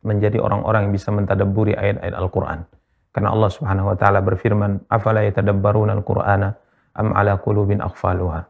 menjadi 0.00 0.40
orang-orang 0.40 0.88
yang 0.88 0.94
bisa 0.94 1.12
mentadaburi 1.12 1.76
ayat-ayat 1.76 2.14
Al-Quran. 2.16 2.75
Karena 3.16 3.32
Allah 3.32 3.48
Subhanahu 3.48 3.88
wa 3.88 3.96
taala 3.96 4.20
berfirman, 4.20 4.92
"Afala 4.92 5.24
yatadabbaruna 5.24 5.96
al-Qur'ana 5.96 6.52
am 7.00 7.16
ala 7.16 7.40
qulubin 7.40 7.80
aghfaluha?" 7.80 8.44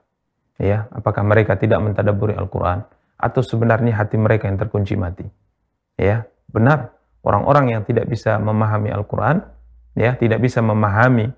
Ya, 0.59 0.91
apakah 0.91 1.23
mereka 1.23 1.55
tidak 1.55 1.79
mentadaburi 1.85 2.35
Al-Qur'an 2.35 2.83
atau 3.15 3.45
sebenarnya 3.47 3.95
hati 3.95 4.19
mereka 4.19 4.51
yang 4.51 4.59
terkunci 4.59 4.99
mati. 4.99 5.23
Ya, 5.95 6.27
benar. 6.51 6.97
Orang-orang 7.23 7.79
yang 7.79 7.83
tidak 7.87 8.11
bisa 8.11 8.43
memahami 8.43 8.91
Al-Quran, 8.91 9.45
ya, 9.95 10.19
tidak 10.19 10.43
bisa 10.43 10.65
memahami 10.65 11.31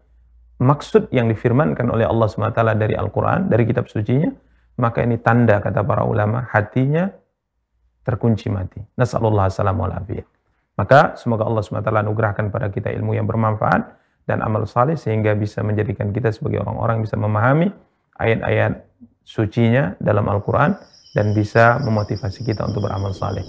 maksud 0.62 1.12
yang 1.12 1.28
difirmankan 1.28 1.90
oleh 1.90 2.08
Allah 2.08 2.28
SWT 2.30 2.60
dari 2.78 2.94
Al-Quran, 2.96 3.50
dari 3.50 3.64
kitab 3.68 3.90
sucinya, 3.92 4.30
maka 4.78 5.02
ini 5.02 5.18
tanda, 5.18 5.58
kata 5.58 5.82
para 5.82 6.06
ulama, 6.06 6.46
hatinya 6.48 7.10
terkunci 8.06 8.48
mati. 8.48 8.80
Nasallallahu 8.96 9.48
alaihi 9.52 10.37
Maka 10.78 11.18
semoga 11.18 11.42
Allah 11.42 11.60
SWT 11.60 11.90
anugerahkan 11.90 12.54
pada 12.54 12.70
kita 12.70 12.94
ilmu 12.94 13.18
yang 13.18 13.26
bermanfaat 13.26 13.98
dan 14.30 14.46
amal 14.46 14.62
saleh 14.62 14.94
sehingga 14.94 15.34
bisa 15.34 15.66
menjadikan 15.66 16.14
kita 16.14 16.30
sebagai 16.30 16.62
orang-orang 16.62 17.02
bisa 17.02 17.18
memahami 17.18 17.74
ayat-ayat 18.14 18.86
sucinya 19.26 19.98
dalam 19.98 20.30
Al-Quran 20.30 20.78
dan 21.18 21.34
bisa 21.34 21.82
memotivasi 21.82 22.46
kita 22.46 22.62
untuk 22.62 22.86
beramal 22.86 23.10
saleh. 23.10 23.42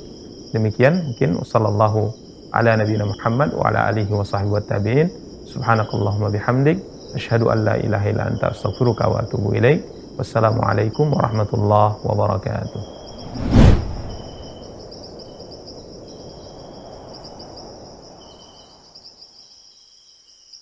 Demikian 0.56 1.14
mungkin 1.14 1.38
sallallahu 1.46 2.10
ala 2.58 2.74
nabiyina 2.82 3.06
Muhammad 3.06 3.54
wa 3.54 3.70
ala 3.70 3.94
alihi 3.94 4.10
wa 4.10 4.26
sahbihi 4.26 4.54
wa 4.56 4.64
tabi'in. 4.66 5.08
Subhanakallahumma 5.46 6.34
bihamdik 6.34 6.82
asyhadu 7.14 7.54
an 7.54 7.66
la 7.66 7.76
ilaha 7.78 8.06
illa 8.10 8.24
anta 8.26 8.50
astaghfiruka 8.54 9.06
wa 9.06 9.22
atubu 9.22 9.54
ilaik. 9.54 9.86
Wassalamualaikum 10.18 11.14
warahmatullahi 11.14 12.02
wabarakatuh. 12.02 12.82